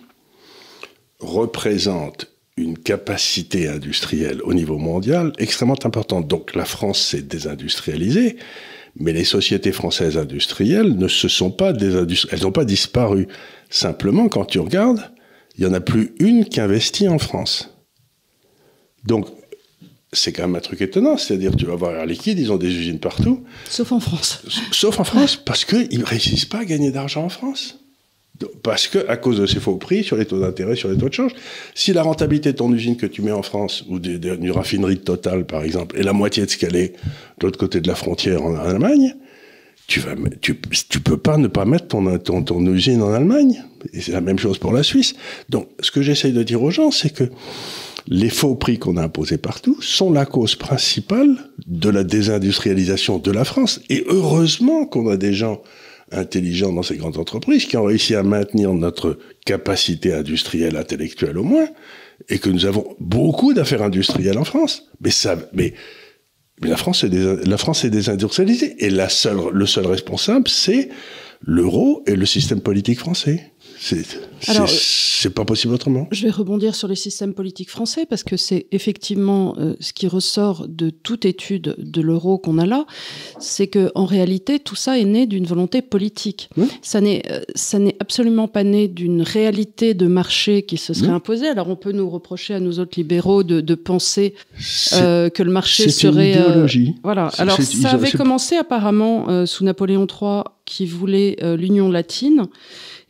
représentent 1.20 2.28
une 2.60 2.78
capacité 2.78 3.68
industrielle 3.68 4.42
au 4.44 4.54
niveau 4.54 4.78
mondial 4.78 5.32
extrêmement 5.38 5.78
importante. 5.86 6.28
Donc 6.28 6.56
la 6.56 6.66
France 6.66 7.00
s'est 7.00 7.22
désindustrialisée, 7.22 8.38
mais 8.96 9.14
les 9.14 9.24
sociétés 9.24 9.72
françaises 9.72 10.18
industrielles 10.18 10.98
ne 10.98 11.08
se 11.08 11.28
sont 11.28 11.52
pas 11.52 11.74
désindustrialisées, 11.74 12.36
elles 12.36 12.46
n'ont 12.46 12.52
pas 12.52 12.66
disparu. 12.66 13.28
Simplement, 13.70 14.28
quand 14.28 14.46
tu 14.46 14.60
regardes, 14.60 15.12
il 15.58 15.64
n'y 15.64 15.70
en 15.70 15.74
a 15.74 15.82
plus 15.82 16.14
une 16.20 16.46
qui 16.46 16.60
investit 16.60 17.08
en 17.08 17.20
France. 17.20 17.76
Donc, 19.06 19.28
c'est 20.12 20.34
quand 20.34 20.44
même 20.44 20.56
un 20.56 20.60
truc 20.60 20.82
étonnant, 20.82 21.18
c'est-à-dire 21.18 21.56
tu 21.56 21.66
vas 21.66 21.76
voir 21.76 21.96
Air 21.96 22.06
Liquide, 22.06 22.40
ils 22.40 22.52
ont 22.52 22.58
des 22.58 22.74
usines 22.76 23.00
partout. 23.00 23.44
Sauf 23.70 23.92
en 23.92 24.00
France. 24.00 24.42
Sauf 24.72 25.00
en 25.00 25.04
France, 25.04 25.36
parce 25.38 25.66
qu'ils 25.66 26.00
ne 26.00 26.06
réussissent 26.06 26.46
pas 26.46 26.60
à 26.60 26.66
gagner 26.66 26.92
d'argent 26.92 27.24
en 27.24 27.30
France. 27.30 27.80
Parce 28.64 28.88
que, 28.88 29.08
à 29.10 29.18
cause 29.18 29.40
de 29.40 29.46
ces 29.46 29.60
faux 29.60 29.76
prix 29.76 30.04
sur 30.04 30.16
les 30.16 30.26
taux 30.26 30.40
d'intérêt, 30.40 30.76
sur 30.76 30.90
les 30.90 30.98
taux 30.98 31.10
de 31.10 31.14
change, 31.14 31.34
si 31.76 31.94
la 31.94 32.04
rentabilité 32.04 32.52
de 32.52 32.58
ton 32.58 32.72
usine 32.74 32.96
que 32.96 33.06
tu 33.06 33.22
mets 33.22 33.32
en 33.32 33.42
France, 33.42 33.84
ou 33.90 34.00
d'une 34.00 34.52
raffinerie 34.52 34.96
de 34.96 35.02
Total, 35.02 35.46
par 35.46 35.64
exemple, 35.64 35.98
est 35.98 36.04
la 36.04 36.14
moitié 36.14 36.46
de 36.46 36.50
ce 36.50 36.58
qu'elle 36.58 36.76
est 36.76 36.94
de 37.40 37.46
l'autre 37.46 37.60
côté 37.60 37.82
de 37.82 37.88
la 37.88 37.96
frontière 37.96 38.44
en, 38.44 38.56
Allemagne, 38.56 39.16
tu 39.88 40.00
vas, 40.00 40.14
tu, 40.42 40.60
tu 40.90 41.00
peux 41.00 41.18
pas 41.18 41.38
ne 41.38 41.48
pas 41.48 41.66
mettre 41.66 41.88
ton, 41.88 42.18
ton, 42.20 42.44
ton 42.44 42.66
usine 42.68 43.02
en 43.02 43.12
Allemagne. 43.12 43.64
Et 43.94 44.02
c'est 44.02 44.12
la 44.12 44.22
même 44.22 44.38
chose 44.38 44.58
pour 44.58 44.72
la 44.72 44.84
Suisse. 44.84 45.16
Donc, 45.50 45.68
ce 45.80 45.90
que 45.92 46.02
j'essaye 46.02 46.32
de 46.32 46.44
dire 46.44 46.62
aux 46.62 46.72
gens, 46.72 46.92
c'est 46.92 47.10
que 47.10 47.24
les 48.08 48.30
faux 48.30 48.56
prix 48.56 48.80
qu'on 48.80 48.98
a 48.98 49.04
imposés 49.04 49.38
partout 49.38 49.78
sont 49.82 50.12
la 50.12 50.26
cause 50.26 50.56
principale 50.56 51.36
de 51.68 51.90
la 51.90 52.04
désindustrialisation 52.04 53.20
de 53.20 53.32
la 53.32 53.46
France. 53.46 53.82
Et 53.90 54.04
heureusement 54.08 54.86
qu'on 54.86 55.10
a 55.10 55.18
des 55.18 55.34
gens 55.34 55.62
intelligents 56.12 56.74
dans 56.74 56.84
ces 56.84 56.98
grandes 56.98 57.18
entreprises 57.18 57.66
qui 57.66 57.78
ont 57.78 57.86
réussi 57.86 58.16
à 58.16 58.24
maintenir 58.24 58.74
notre 58.74 59.18
capacité 59.46 60.14
industrielle, 60.14 60.76
intellectuelle 60.78 61.38
au 61.38 61.44
moins, 61.44 61.68
et 62.28 62.40
que 62.40 62.50
nous 62.50 62.66
avons 62.66 62.96
beaucoup 63.00 63.54
d'affaires 63.54 63.82
industrielles 63.82 64.38
en 64.38 64.44
France. 64.44 64.90
Mais 65.02 65.12
ça, 65.12 65.38
mais 65.54 65.74
la 66.62 66.78
France 66.78 67.04
est, 67.04 67.10
la 67.10 67.58
France 67.58 67.86
est 67.86 67.90
désindustrialisée. 67.90 68.76
Et 68.84 68.90
la 68.90 69.10
seule, 69.10 69.40
le 69.52 69.66
seul 69.66 69.86
responsable, 69.86 70.48
c'est 70.48 70.90
l'euro 71.42 72.04
et 72.06 72.16
le 72.16 72.26
système 72.26 72.62
politique 72.62 73.00
français. 73.00 73.54
C'est 73.82 75.30
pas 75.34 75.46
possible 75.46 75.74
autrement. 75.74 76.08
Je 76.12 76.24
vais 76.24 76.32
rebondir 76.32 76.76
sur 76.76 76.88
le 76.88 76.96
système 76.96 77.34
politique 77.34 77.70
français 77.70 78.06
parce 78.06 78.24
que 78.24 78.36
c'est 78.36 78.68
effectivement 78.72 79.56
euh, 79.58 79.76
ce 79.80 79.94
qui 79.94 80.08
ressort 80.08 80.68
de 80.68 80.90
toute 80.90 81.26
étude 81.26 81.76
de 81.78 82.02
l'euro 82.02 82.38
qu'on 82.38 82.58
a 82.58 82.66
là, 82.66 82.86
c'est 83.40 83.68
que 83.68 83.92
en 83.96 84.06
réalité 84.06 84.60
tout 84.60 84.76
ça 84.76 85.00
est 85.00 85.06
né 85.06 85.28
d'une 85.28 85.46
volonté 85.46 85.82
politique. 85.82 86.50
Ça 86.82 87.00
n'est 87.00 87.24
euh, 87.32 87.42
ça 87.56 87.80
n'est 87.80 87.96
absolument 88.00 88.48
pas 88.48 88.64
né 88.64 88.88
d'une 88.88 89.22
réalité 89.22 89.94
de 89.94 90.08
marché 90.08 90.64
qui 90.64 90.78
se 90.78 90.94
serait 90.94 91.12
imposée. 91.12 91.48
Alors 91.48 91.70
on 91.70 91.76
peut 91.76 91.92
nous 91.92 92.10
reprocher 92.10 92.54
à 92.54 92.60
nous 92.60 92.80
autres 92.80 92.98
libéraux 92.98 93.44
de, 93.44 93.62
de 93.62 93.76
penser 93.76 94.36
euh, 94.94 95.30
que 95.30 95.44
le 95.44 95.52
marché 95.52 95.90
serait. 95.90 96.34
C'est 96.34 96.40
une 96.40 96.44
idéologie. 96.44 96.96
voilà. 97.04 97.28
Alors 97.38 97.62
ça 97.62 97.92
avait 97.92 98.12
commencé 98.12 98.56
apparemment 98.56 99.46
sous 99.46 99.64
Napoléon 99.64 100.06
III 100.06 100.44
qui 100.70 100.86
voulait 100.86 101.38
l'union 101.58 101.90
latine. 101.90 102.48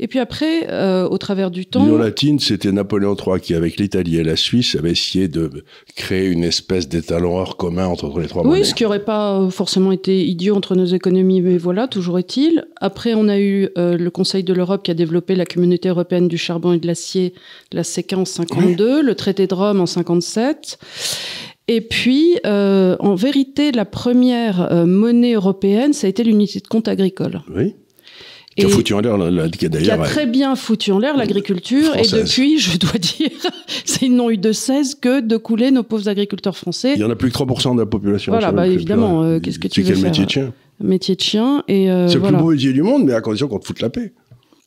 Et 0.01 0.07
puis 0.07 0.19
après, 0.19 0.69
euh, 0.69 1.07
au 1.09 1.17
travers 1.17 1.51
du 1.51 1.65
temps... 1.65 1.83
L'Union 1.83 1.97
latine, 1.97 2.39
c'était 2.39 2.71
Napoléon 2.71 3.15
III 3.15 3.41
qui, 3.41 3.53
avec 3.53 3.75
l'Italie 3.77 4.15
et 4.15 4.23
la 4.23 4.37
Suisse, 4.37 4.75
avait 4.75 4.91
essayé 4.91 5.27
de 5.27 5.51
créer 5.97 6.27
une 6.27 6.45
espèce 6.45 6.87
d'étalon 6.87 7.37
hors 7.37 7.57
commun 7.57 7.85
entre 7.85 8.17
les 8.21 8.27
trois 8.27 8.47
Oui, 8.47 8.63
ce 8.63 8.73
qui 8.73 8.83
n'aurait 8.83 9.03
pas 9.03 9.37
euh, 9.37 9.49
forcément 9.49 9.91
été 9.91 10.25
idiot 10.25 10.55
entre 10.55 10.75
nos 10.75 10.85
économies, 10.85 11.41
mais 11.41 11.57
voilà, 11.57 11.89
toujours 11.89 12.17
est-il. 12.17 12.65
Après, 12.79 13.13
on 13.13 13.27
a 13.27 13.39
eu 13.39 13.67
euh, 13.77 13.97
le 13.97 14.09
Conseil 14.09 14.45
de 14.45 14.53
l'Europe 14.53 14.83
qui 14.83 14.91
a 14.91 14.93
développé 14.93 15.35
la 15.35 15.45
communauté 15.45 15.89
européenne 15.89 16.29
du 16.29 16.37
charbon 16.37 16.71
et 16.71 16.79
de 16.79 16.87
l'acier, 16.87 17.33
la 17.73 17.83
CECA 17.83 18.17
en 18.17 18.25
52, 18.25 19.01
le 19.01 19.15
traité 19.15 19.47
de 19.47 19.53
Rome 19.53 19.81
en 19.81 19.85
57. 19.85 20.79
Et 21.71 21.81
puis, 21.81 22.39
euh, 22.47 22.95
en 22.99 23.13
vérité, 23.13 23.71
la 23.71 23.85
première 23.85 24.71
euh, 24.71 24.88
monnaie 24.88 25.33
européenne, 25.33 25.93
ça 25.93 26.07
a 26.07 26.09
été 26.09 26.23
l'unité 26.23 26.59
de 26.59 26.67
compte 26.67 26.88
agricole. 26.88 27.43
Oui. 27.55 27.75
Qui 28.57 28.65
a 28.65 28.69
foutu 28.69 28.95
en 28.95 29.01
l'air, 29.01 29.51
qui 29.51 29.67
a 29.91 29.97
très 29.99 30.25
bien 30.25 30.55
foutu 30.55 30.91
en 30.91 30.97
l'air 30.97 31.15
l'agriculture. 31.15 31.95
Et 31.95 32.01
depuis, 32.01 32.57
je 32.57 32.79
dois 32.79 32.93
dire, 32.99 33.29
ils 34.01 34.13
n'ont 34.13 34.31
eu 34.31 34.38
de 34.39 34.51
cesse 34.51 34.95
que 34.95 35.21
de 35.21 35.38
couler 35.38 35.69
nos 35.69 35.83
pauvres 35.83 36.09
agriculteurs 36.09 36.57
français. 36.57 36.93
Il 36.95 37.01
y 37.01 37.03
en 37.03 37.11
a 37.11 37.15
plus 37.15 37.29
que 37.31 37.38
3% 37.38 37.75
de 37.75 37.79
la 37.79 37.85
population. 37.85 38.31
Voilà, 38.31 38.51
bah, 38.51 38.67
évidemment, 38.67 39.21
euh, 39.21 39.39
qu'est-ce 39.39 39.59
que 39.59 39.67
tu 39.67 39.83
veux 39.83 39.93
faire 39.93 40.03
métier 40.03 40.25
de 40.25 40.31
chien 40.31 40.53
Métier 40.81 41.15
de 41.15 41.21
chien. 41.21 41.63
et 41.67 41.91
euh, 41.91 42.07
C'est 42.07 42.15
le 42.15 42.21
plus 42.21 42.35
beau 42.35 42.49
métier 42.49 42.73
du 42.73 42.81
monde, 42.81 43.05
mais 43.05 43.13
à 43.13 43.21
condition 43.21 43.47
qu'on 43.47 43.59
te 43.59 43.65
foute 43.67 43.81
la 43.81 43.91
paix. 43.91 44.11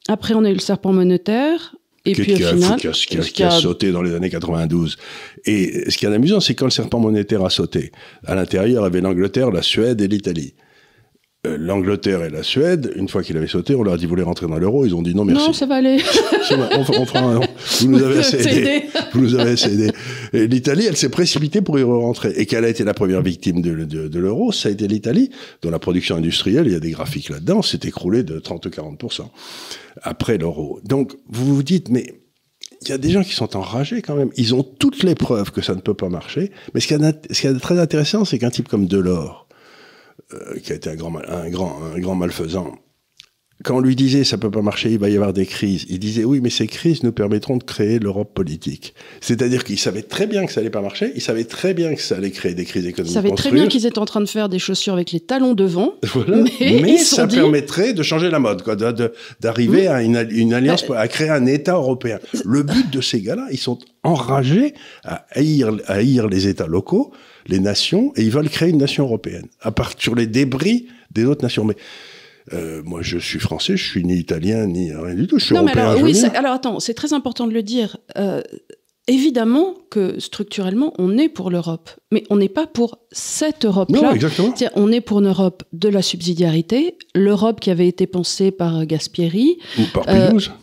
Après, 0.06 0.34
on 0.34 0.44
a 0.44 0.50
eu 0.50 0.54
le 0.54 0.60
serpent 0.60 0.92
monétaire. 0.92 1.74
Et 2.04 2.14
puis, 2.14 2.26
qui, 2.26 2.42
final, 2.42 2.80
qui, 2.80 2.88
a, 2.88 2.90
qui, 2.90 3.18
a, 3.18 3.20
qui 3.20 3.42
a, 3.44 3.50
sauté 3.50 3.92
dans 3.92 4.02
les 4.02 4.14
années 4.14 4.30
92. 4.30 4.96
Et 5.44 5.88
ce 5.88 5.96
qui 5.96 6.04
est 6.04 6.08
amusant, 6.08 6.40
c'est 6.40 6.54
quand 6.54 6.64
le 6.64 6.72
serpent 6.72 6.98
monétaire 6.98 7.44
a 7.44 7.50
sauté, 7.50 7.92
à 8.26 8.34
l'intérieur, 8.34 8.82
il 8.82 8.84
y 8.84 8.86
avait 8.86 9.00
l'Angleterre, 9.00 9.50
la 9.52 9.62
Suède 9.62 10.00
et 10.00 10.08
l'Italie. 10.08 10.54
Euh, 11.44 11.56
l'Angleterre 11.58 12.22
et 12.22 12.30
la 12.30 12.44
Suède, 12.44 12.92
une 12.94 13.08
fois 13.08 13.24
qu'il 13.24 13.36
avait 13.36 13.48
sauté, 13.48 13.74
on 13.74 13.82
leur 13.82 13.94
a 13.94 13.96
dit 13.96 14.04
vous 14.04 14.10
voulez 14.10 14.22
rentrer 14.22 14.46
dans 14.46 14.58
l'euro, 14.58 14.86
ils 14.86 14.94
ont 14.94 15.02
dit 15.02 15.12
non 15.12 15.24
merci. 15.24 15.48
Non, 15.48 15.52
ça 15.52 15.66
va 15.66 15.74
aller. 15.74 15.96
on, 16.52 16.78
on 16.78 17.04
fera 17.04 17.18
un, 17.18 17.40
vous 17.80 17.88
nous 17.88 18.00
avez 18.00 18.18
assez 18.20 18.46
aidé. 18.46 18.84
Vous 19.12 19.22
nous 19.22 19.34
avez 19.34 19.50
assez 19.50 19.74
aidé. 19.74 19.90
Et 20.32 20.46
l'Italie, 20.46 20.86
elle 20.86 20.96
s'est 20.96 21.08
précipitée 21.08 21.60
pour 21.60 21.80
y 21.80 21.82
rentrer. 21.82 22.32
Et 22.36 22.46
quelle 22.46 22.64
a 22.64 22.68
été 22.68 22.84
la 22.84 22.94
première 22.94 23.22
victime 23.22 23.60
de, 23.60 23.74
de, 23.74 24.06
de 24.06 24.18
l'euro 24.20 24.52
Ça 24.52 24.68
a 24.68 24.72
été 24.72 24.86
l'Italie, 24.86 25.30
dont 25.62 25.70
la 25.70 25.80
production 25.80 26.14
industrielle, 26.14 26.66
il 26.66 26.74
y 26.74 26.76
a 26.76 26.80
des 26.80 26.92
graphiques 26.92 27.28
là-dedans, 27.28 27.60
s'est 27.60 27.80
écroulée 27.82 28.22
de 28.22 28.38
30-40% 28.38 29.22
après 30.00 30.38
l'euro. 30.38 30.78
Donc 30.84 31.16
vous 31.28 31.56
vous 31.56 31.64
dites 31.64 31.88
mais 31.88 32.22
il 32.82 32.88
y 32.88 32.92
a 32.92 32.98
des 32.98 33.10
gens 33.10 33.22
qui 33.22 33.32
sont 33.32 33.56
enragés 33.56 34.02
quand 34.02 34.14
même. 34.16 34.30
Ils 34.36 34.54
ont 34.54 34.62
toutes 34.62 35.02
les 35.02 35.14
preuves 35.14 35.50
que 35.52 35.60
ça 35.60 35.74
ne 35.74 35.80
peut 35.80 35.94
pas 35.94 36.08
marcher. 36.08 36.50
Mais 36.74 36.80
ce 36.80 36.88
qui 36.88 36.94
est, 36.94 37.46
a, 37.46 37.58
très 37.58 37.78
intéressant, 37.78 38.24
c'est 38.24 38.38
qu'un 38.38 38.50
type 38.50 38.68
comme 38.68 38.86
Delors, 38.86 39.41
euh, 40.34 40.58
qui 40.60 40.72
a 40.72 40.76
été 40.76 40.90
un 40.90 40.96
grand, 40.96 41.12
un 41.28 41.48
grand, 41.50 41.78
un 41.94 41.98
grand 41.98 42.14
malfaisant, 42.14 42.74
quand 43.62 43.76
on 43.76 43.80
lui 43.80 43.96
disait 43.96 44.24
ça 44.24 44.38
peut 44.38 44.50
pas 44.50 44.62
marcher, 44.62 44.90
il 44.90 44.98
va 44.98 45.08
y 45.08 45.14
avoir 45.14 45.32
des 45.32 45.46
crises, 45.46 45.86
il 45.88 45.98
disait 45.98 46.24
oui, 46.24 46.40
mais 46.42 46.50
ces 46.50 46.66
crises 46.66 47.02
nous 47.02 47.12
permettront 47.12 47.56
de 47.56 47.62
créer 47.62 47.98
l'Europe 47.98 48.34
politique. 48.34 48.94
C'est-à-dire 49.20 49.64
qu'il 49.64 49.78
savait 49.78 50.02
très 50.02 50.26
bien 50.26 50.46
que 50.46 50.52
ça 50.52 50.60
allait 50.60 50.70
pas 50.70 50.80
marcher, 50.80 51.12
il 51.14 51.20
savait 51.22 51.44
très 51.44 51.74
bien 51.74 51.94
que 51.94 52.00
ça 52.00 52.16
allait 52.16 52.30
créer 52.30 52.54
des 52.54 52.64
crises 52.64 52.86
économiques. 52.86 53.12
Il 53.12 53.14
savait 53.14 53.34
très 53.34 53.50
bien 53.50 53.68
qu'ils 53.68 53.86
étaient 53.86 53.98
en 53.98 54.04
train 54.04 54.20
de 54.20 54.28
faire 54.28 54.48
des 54.48 54.58
chaussures 54.58 54.94
avec 54.94 55.12
les 55.12 55.20
talons 55.20 55.54
devant. 55.54 55.94
Voilà. 56.12 56.44
Mais, 56.60 56.98
ça 56.98 57.26
permettrait 57.26 57.94
de 57.94 58.02
changer 58.02 58.28
la 58.28 58.38
mode, 58.38 58.62
quoi, 58.62 58.76
d'arriver 58.76 59.88
à 59.88 60.02
une, 60.02 60.26
une 60.30 60.52
alliance, 60.52 60.84
à 60.94 61.08
créer 61.08 61.30
un 61.30 61.46
État 61.46 61.74
européen. 61.74 62.18
Le 62.44 62.62
but 62.62 62.90
de 62.90 63.00
ces 63.00 63.22
gars-là, 63.22 63.46
ils 63.50 63.58
sont 63.58 63.78
enragés 64.02 64.74
à 65.04 65.24
haïr, 65.30 65.70
à 65.86 65.94
haïr 65.94 66.28
les 66.28 66.48
États 66.48 66.66
locaux, 66.66 67.12
les 67.52 67.60
nations, 67.60 68.12
et 68.16 68.22
ils 68.22 68.30
veulent 68.30 68.48
créer 68.48 68.70
une 68.70 68.78
nation 68.78 69.04
européenne 69.04 69.46
à 69.60 69.70
partir 69.70 70.00
sur 70.00 70.14
les 70.14 70.26
débris 70.26 70.86
des 71.10 71.24
autres 71.24 71.42
nations. 71.42 71.64
Mais 71.64 71.76
euh, 72.52 72.82
moi, 72.84 73.00
je 73.02 73.18
suis 73.18 73.38
français, 73.38 73.76
je 73.76 73.84
suis 73.84 74.04
ni 74.04 74.16
italien 74.16 74.66
ni 74.66 74.92
rien 74.92 75.14
du 75.14 75.26
tout. 75.26 75.38
Je 75.38 75.46
suis 75.46 75.54
non, 75.54 75.62
européen. 75.62 75.84
Mais 75.84 75.90
alors, 75.90 76.02
oui, 76.02 76.24
alors 76.34 76.52
attends, 76.52 76.80
c'est 76.80 76.94
très 76.94 77.12
important 77.12 77.46
de 77.46 77.52
le 77.52 77.62
dire. 77.62 77.98
Euh, 78.16 78.42
évidemment 79.08 79.74
que 79.90 80.18
structurellement, 80.18 80.94
on 80.98 81.18
est 81.18 81.28
pour 81.28 81.50
l'Europe, 81.50 81.90
mais 82.10 82.24
on 82.30 82.36
n'est 82.36 82.48
pas 82.48 82.66
pour 82.66 82.98
cette 83.10 83.64
Europe-là. 83.64 84.00
Non, 84.00 84.12
exactement. 84.12 84.54
On 84.74 84.90
est 84.90 85.00
pour 85.00 85.20
une 85.20 85.28
Europe 85.28 85.62
de 85.72 85.88
la 85.88 86.02
subsidiarité, 86.02 86.96
l'Europe 87.14 87.60
qui 87.60 87.70
avait 87.70 87.88
été 87.88 88.06
pensée 88.06 88.50
par 88.50 88.86
Gasperi. 88.86 89.58
Ou 89.78 89.82
par 89.92 90.06
Pinouz. 90.06 90.48
Euh, 90.48 90.61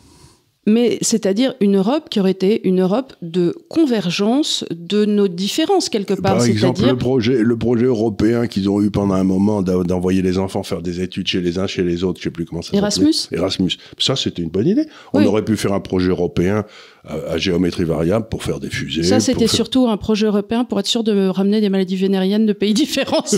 mais 0.70 0.98
c'est-à-dire 1.02 1.54
une 1.60 1.78
Europe 1.78 2.10
qui 2.10 2.20
aurait 2.20 2.32
été 2.32 2.68
une 2.68 2.82
Europe 2.82 3.14
de 3.22 3.56
convergence 3.70 4.64
de 4.72 5.06
nos 5.06 5.28
différences 5.28 5.90
quelque 5.90 6.14
part. 6.14 6.38
Par 6.38 6.46
exemple, 6.46 6.86
le 6.86 6.96
projet, 6.96 7.44
le 7.44 7.58
projet 7.58 7.86
européen 7.86 8.48
qu'ils 8.48 8.70
ont 8.70 8.82
eu 8.82 8.92
pendant 8.92 9.16
un 9.16 9.24
moment 9.24 9.62
d'envoyer 9.62 10.22
les 10.22 10.38
enfants 10.38 10.64
faire 10.64 10.82
des 10.82 11.02
études 11.02 11.28
chez 11.28 11.42
les 11.42 11.58
uns, 11.58 11.68
chez 11.68 11.84
les 11.84 12.04
autres, 12.04 12.20
je 12.20 12.26
sais 12.26 12.30
plus 12.30 12.46
comment 12.46 12.62
ça 12.62 12.68
s'appelle. 12.68 12.80
Erasmus. 12.80 13.28
Erasmus. 13.32 13.72
Ça, 13.98 14.16
c'était 14.16 14.42
une 14.42 14.50
bonne 14.50 14.68
idée. 14.68 14.86
On 15.14 15.24
aurait 15.26 15.46
pu 15.46 15.58
faire 15.58 15.74
un 15.74 15.80
projet 15.80 16.10
européen 16.10 16.66
à, 17.08 17.38
géométrie 17.38 17.86
variable 17.86 18.28
pour 18.30 18.44
faire 18.44 18.60
des 18.60 18.70
fusées. 18.70 19.04
Ça, 19.04 19.20
c'était 19.20 19.48
surtout 19.48 19.88
un 19.88 19.98
projet 19.98 20.26
européen 20.28 20.66
pour 20.66 20.80
être 20.80 20.88
sûr 20.88 21.04
de 21.04 21.28
ramener 21.28 21.62
des 21.62 21.70
maladies 21.70 21.96
vénériennes 21.96 22.46
de 22.46 22.54
pays 22.54 22.74
différents. 22.80 23.24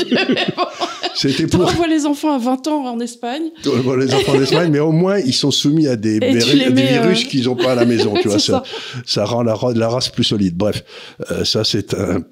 C'était 1.14 1.46
pour... 1.46 1.68
envoyer 1.68 1.94
les 1.94 2.06
enfants 2.06 2.34
à 2.34 2.38
20 2.38 2.68
ans 2.68 2.86
en 2.86 3.00
Espagne. 3.00 3.44
On 3.66 3.96
les 3.96 4.14
enfants 4.14 4.34
en 4.34 4.42
Espagne, 4.42 4.72
mais 4.72 4.80
au 4.80 4.92
moins, 4.92 5.20
ils 5.20 5.34
sont 5.34 5.52
soumis 5.52 5.88
à 5.88 5.96
des, 5.96 6.20
des 6.20 6.40
virus 6.40 7.26
euh, 7.26 7.28
qu'ils 7.28 7.46
n'ont 7.46 7.56
pas 7.56 7.74
à 7.74 7.76
la 7.76 7.86
maison, 7.86 8.14
tu 8.22 8.30
vois. 8.30 8.40
Ça. 8.40 8.64
ça. 9.06 9.26
rend 9.26 9.44
la, 9.44 9.56
la, 9.76 9.90
race 9.90 10.10
plus 10.10 10.24
solide. 10.24 10.56
Bref, 10.56 10.84
euh, 11.30 11.44
ça, 11.44 11.64
c'est 11.64 11.94
un... 11.94 12.24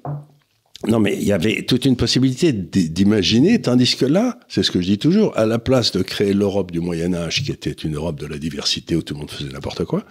Non, 0.88 0.98
mais 0.98 1.14
il 1.14 1.24
y 1.24 1.32
avait 1.32 1.62
toute 1.62 1.84
une 1.84 1.96
possibilité 1.96 2.52
d'imaginer, 2.52 3.60
tandis 3.60 3.96
que 3.96 4.06
là, 4.06 4.40
c'est 4.48 4.62
ce 4.62 4.70
que 4.70 4.80
je 4.80 4.86
dis 4.86 4.98
toujours, 4.98 5.36
à 5.36 5.44
la 5.44 5.58
place 5.58 5.92
de 5.92 6.00
créer 6.00 6.32
l'Europe 6.32 6.70
du 6.70 6.80
Moyen 6.80 7.12
Âge, 7.12 7.42
qui 7.42 7.52
était 7.52 7.70
une 7.70 7.96
Europe 7.96 8.18
de 8.18 8.26
la 8.26 8.38
diversité 8.38 8.96
où 8.96 9.02
tout 9.02 9.12
le 9.12 9.20
monde 9.20 9.30
faisait 9.30 9.50
n'importe 9.50 9.84
quoi, 9.84 10.04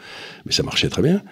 mais 0.45 0.51
ça 0.51 0.61
marchait 0.61 0.89
très 0.89 1.01
bien. 1.01 1.23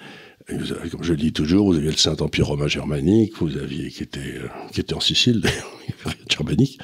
comme 0.47 1.03
je 1.03 1.11
le 1.11 1.17
dis 1.17 1.33
toujours, 1.33 1.67
vous 1.67 1.77
aviez 1.77 1.91
le 1.91 1.97
Saint-Empire 1.97 2.47
romain 2.47 2.67
germanique, 2.67 3.33
vous 3.39 3.55
aviez 3.57 3.91
qui 3.91 4.01
était 4.01 4.19
euh, 4.19 4.47
qui 4.73 4.79
était 4.79 4.95
en 4.95 4.99
Sicile, 4.99 5.43
germanique, 6.31 6.79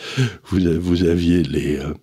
vous, 0.45 0.59
vous 0.79 1.03
aviez 1.05 1.41
les 1.41 1.77
euh, 1.77 1.93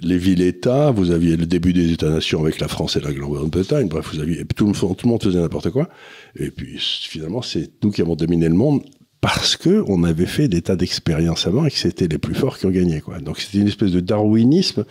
les 0.00 0.16
villes-États, 0.16 0.90
vous 0.90 1.10
aviez 1.10 1.36
le 1.36 1.46
début 1.46 1.72
des 1.72 1.92
États-nations 1.92 2.40
avec 2.40 2.60
la 2.60 2.68
France 2.68 2.96
et 2.96 3.00
la 3.00 3.12
Grande-Bretagne, 3.12 3.88
bref, 3.88 4.08
vous 4.14 4.20
aviez 4.20 4.44
tout 4.56 4.68
le, 4.68 4.72
tout 4.72 5.06
le 5.06 5.08
monde 5.08 5.22
faisait 5.22 5.40
n'importe 5.40 5.70
quoi. 5.70 5.88
Et 6.36 6.50
puis 6.50 6.76
finalement, 6.78 7.42
c'est 7.42 7.70
nous 7.82 7.90
qui 7.90 8.00
avons 8.00 8.14
dominé 8.14 8.48
le 8.48 8.54
monde 8.54 8.82
parce 9.20 9.56
que 9.56 9.84
on 9.86 10.04
avait 10.04 10.26
fait 10.26 10.48
des 10.48 10.62
tas 10.62 10.76
d'expériences 10.76 11.46
avant 11.46 11.66
et 11.66 11.70
que 11.70 11.76
c'était 11.76 12.08
les 12.08 12.18
plus 12.18 12.34
forts 12.34 12.58
qui 12.58 12.66
ont 12.66 12.70
gagné. 12.70 13.00
Quoi. 13.00 13.18
Donc 13.18 13.38
c'était 13.40 13.58
une 13.58 13.68
espèce 13.68 13.90
de 13.90 14.00
darwinisme 14.00 14.84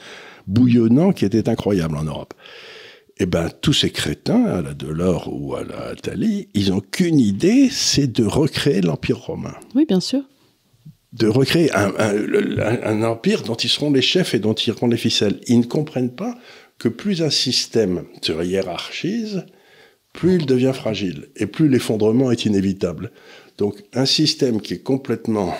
bouillonnant 0.48 1.13
qui 1.13 1.25
était 1.25 1.50
incroyable 1.50 1.98
en 1.98 2.03
Europe. 2.03 2.33
Eh 3.17 3.25
ben 3.25 3.50
tous 3.62 3.74
ces 3.74 3.89
crétins, 3.89 4.45
à 4.45 4.62
la 4.62 4.74
Delors 4.74 5.29
ou 5.31 5.55
à 5.55 5.63
la 5.63 5.95
Thalie, 5.95 6.48
ils 6.53 6.69
n'ont 6.69 6.79
qu'une 6.79 7.19
idée, 7.19 7.69
c'est 7.69 8.07
de 8.07 8.24
recréer 8.24 8.81
l'Empire 8.81 9.17
romain. 9.17 9.55
Oui, 9.75 9.86
bien 9.86 10.00
sûr. 10.00 10.21
De 11.12 11.27
recréer 11.27 11.71
un, 11.74 11.91
un, 11.98 13.03
empire 13.03 13.41
dont 13.41 13.55
ils 13.55 13.69
seront 13.69 13.91
les 13.91 14.01
chefs 14.01 14.36
et 14.36 14.39
dont 14.39 14.53
ils 14.53 14.69
iront 14.69 14.88
les 14.88 14.95
ficelles. 14.95 15.39
Ils 15.48 15.59
ne 15.59 15.65
comprennent 15.65 16.15
pas 16.15 16.38
que 16.77 16.88
plus 16.88 17.21
un 17.24 17.31
système 17.31 18.03
se 18.21 18.31
hiérarchise, 18.31 19.45
plus 20.13 20.36
il 20.36 20.45
devient 20.45 20.71
fragile 20.74 21.29
et 21.36 21.48
plus 21.48 21.67
l'effondrement 21.67 22.31
est 22.31 22.45
inévitable. 22.45 23.12
Donc 23.59 23.83
un 23.93 24.05
système 24.05 24.61
qui 24.61 24.75
est 24.75 24.83
complètement 24.83 25.53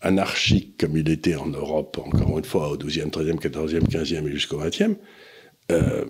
anarchique 0.00 0.78
comme 0.80 0.96
il 0.96 1.08
était 1.10 1.36
en 1.36 1.46
Europe, 1.46 2.00
encore 2.02 2.38
une 2.38 2.44
fois, 2.44 2.70
au 2.70 2.76
12e, 2.76 3.10
13e, 3.10 3.38
14e, 3.38 3.86
15e 3.86 4.26
et 4.26 4.32
jusqu'au 4.32 4.58
20e, 4.58 4.96
euh, 5.72 6.06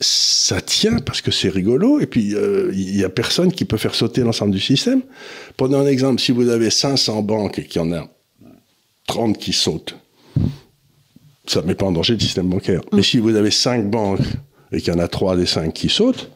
ça 0.00 0.60
tient 0.62 0.98
parce 1.00 1.20
que 1.20 1.30
c'est 1.30 1.50
rigolo 1.50 2.00
et 2.00 2.06
puis 2.06 2.34
euh, 2.34 2.72
il 2.72 2.96
n'y 2.96 3.04
a 3.04 3.10
personne 3.10 3.52
qui 3.52 3.66
peut 3.66 3.76
faire 3.76 3.94
sauter 3.94 4.22
l'ensemble 4.22 4.52
du 4.52 4.60
système. 4.60 5.02
Prenons 5.58 5.80
un 5.80 5.86
exemple, 5.86 6.22
si 6.22 6.32
vous 6.32 6.48
avez 6.48 6.70
500 6.70 7.22
banques 7.22 7.58
et 7.58 7.66
qu'il 7.66 7.82
y 7.82 7.84
en 7.84 7.92
a 7.92 8.08
30 9.08 9.36
qui 9.36 9.52
sautent, 9.52 9.94
ça 11.46 11.60
ne 11.60 11.66
met 11.66 11.74
pas 11.74 11.86
en 11.86 11.92
danger 11.92 12.14
le 12.14 12.20
système 12.20 12.48
bancaire. 12.48 12.80
Mais 12.94 13.02
si 13.02 13.18
vous 13.18 13.36
avez 13.36 13.50
5 13.50 13.90
banques 13.90 14.20
et 14.72 14.80
qu'il 14.80 14.92
y 14.92 14.96
en 14.96 15.00
a 15.00 15.08
3 15.08 15.36
des 15.36 15.46
5 15.46 15.74
qui 15.74 15.90
sautent, 15.90 16.30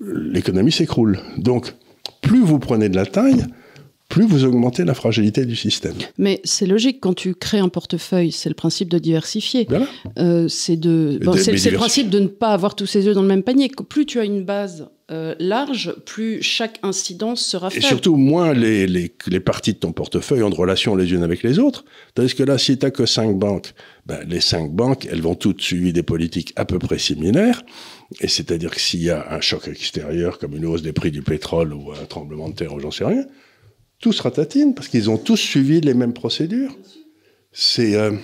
l'économie 0.00 0.72
s'écroule. 0.72 1.20
Donc, 1.36 1.74
plus 2.20 2.40
vous 2.40 2.58
prenez 2.58 2.88
de 2.88 2.96
la 2.96 3.06
taille, 3.06 3.44
plus 4.08 4.26
vous 4.26 4.44
augmentez 4.44 4.84
la 4.84 4.94
fragilité 4.94 5.46
du 5.46 5.54
système. 5.54 5.94
Mais 6.18 6.40
c'est 6.42 6.66
logique, 6.66 6.98
quand 7.00 7.14
tu 7.14 7.34
crées 7.34 7.60
un 7.60 7.68
portefeuille, 7.68 8.32
c'est 8.32 8.48
le 8.48 8.56
principe 8.56 8.88
de 8.88 8.98
diversifier. 8.98 9.66
Voilà. 9.68 9.86
Euh, 10.18 10.48
c'est 10.48 10.76
de, 10.76 11.20
bon, 11.22 11.32
le 11.32 11.74
principe 11.76 12.10
de 12.10 12.18
ne 12.18 12.26
pas 12.26 12.48
avoir 12.48 12.74
tous 12.74 12.86
ses 12.86 13.06
œufs 13.06 13.14
dans 13.14 13.22
le 13.22 13.28
même 13.28 13.44
panier. 13.44 13.70
Plus 13.88 14.06
tu 14.06 14.18
as 14.18 14.24
une 14.24 14.44
base 14.44 14.88
euh, 15.12 15.36
large, 15.38 15.94
plus 16.06 16.42
chaque 16.42 16.80
incidence 16.82 17.40
sera 17.40 17.68
Et 17.68 17.74
faible. 17.74 17.86
surtout, 17.86 18.16
moins 18.16 18.52
les, 18.52 18.88
les, 18.88 19.12
les 19.28 19.40
parties 19.40 19.74
de 19.74 19.78
ton 19.78 19.92
portefeuille 19.92 20.42
ont 20.42 20.50
de 20.50 20.56
relations 20.56 20.96
les 20.96 21.12
unes 21.12 21.22
avec 21.22 21.44
les 21.44 21.60
autres. 21.60 21.84
Tandis 22.14 22.34
que 22.34 22.42
là, 22.42 22.58
si 22.58 22.78
tu 22.78 22.90
que 22.90 23.06
cinq 23.06 23.36
banques, 23.36 23.74
ben, 24.06 24.18
les 24.28 24.40
cinq 24.40 24.72
banques, 24.72 25.06
elles 25.10 25.22
vont 25.22 25.36
toutes 25.36 25.62
suivre 25.62 25.92
des 25.92 26.02
politiques 26.02 26.52
à 26.56 26.64
peu 26.64 26.80
près 26.80 26.98
similaires. 26.98 27.62
Et 28.20 28.28
c'est-à-dire 28.28 28.70
que 28.72 28.80
s'il 28.80 29.02
y 29.02 29.10
a 29.10 29.32
un 29.32 29.40
choc 29.40 29.68
extérieur, 29.68 30.38
comme 30.38 30.56
une 30.56 30.66
hausse 30.66 30.82
des 30.82 30.92
prix 30.92 31.12
du 31.12 31.22
pétrole 31.22 31.72
ou 31.72 31.92
un 31.92 32.06
tremblement 32.06 32.48
de 32.48 32.54
terre 32.54 32.74
ou 32.74 32.80
j'en 32.80 32.90
sais 32.90 33.04
rien, 33.04 33.24
tous 34.00 34.18
ratatinent 34.20 34.72
parce 34.74 34.88
qu'ils 34.88 35.10
ont 35.10 35.18
tous 35.18 35.36
suivi 35.36 35.80
les 35.80 35.94
mêmes 35.94 36.14
procédures. 36.14 36.76
Euh, 37.78 38.16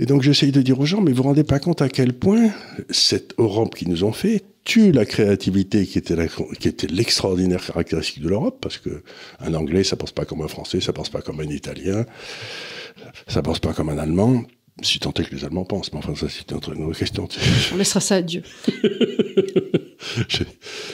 Et 0.00 0.06
donc 0.06 0.22
j'essaye 0.22 0.52
de 0.52 0.62
dire 0.62 0.78
aux 0.78 0.86
gens, 0.86 1.00
mais 1.00 1.12
vous 1.12 1.18
vous 1.18 1.28
rendez 1.28 1.44
pas 1.44 1.58
compte 1.58 1.82
à 1.82 1.88
quel 1.88 2.12
point 2.12 2.50
cette 2.90 3.34
Europe 3.38 3.74
qu'ils 3.74 3.88
nous 3.88 4.04
ont 4.04 4.12
fait 4.12 4.44
tue 4.64 4.92
la 4.92 5.06
créativité 5.06 5.86
qui 5.86 5.98
était 5.98 6.86
l'extraordinaire 6.88 7.64
caractéristique 7.64 8.22
de 8.22 8.28
l'Europe, 8.28 8.58
parce 8.60 8.76
que 8.76 9.02
un 9.40 9.54
Anglais, 9.54 9.82
ça 9.82 9.96
pense 9.96 10.12
pas 10.12 10.26
comme 10.26 10.42
un 10.42 10.48
Français, 10.48 10.80
ça 10.80 10.92
pense 10.92 11.08
pas 11.08 11.22
comme 11.22 11.40
un 11.40 11.48
Italien, 11.48 12.04
ça 13.28 13.40
pense 13.40 13.60
pas 13.60 13.72
comme 13.72 13.88
un 13.88 13.96
Allemand. 13.96 14.42
Si 14.82 14.98
tant 15.00 15.12
est 15.14 15.24
que 15.24 15.34
les 15.34 15.44
Allemands 15.44 15.64
pensent, 15.64 15.92
mais 15.92 15.98
enfin 15.98 16.14
ça 16.14 16.28
c'est 16.28 16.50
une 16.50 16.56
autre, 16.58 16.98
question. 16.98 17.28
On 17.72 17.76
laissera 17.76 18.00
ça 18.00 18.16
à 18.16 18.22
Dieu. 18.22 18.42
j'ai 20.28 20.46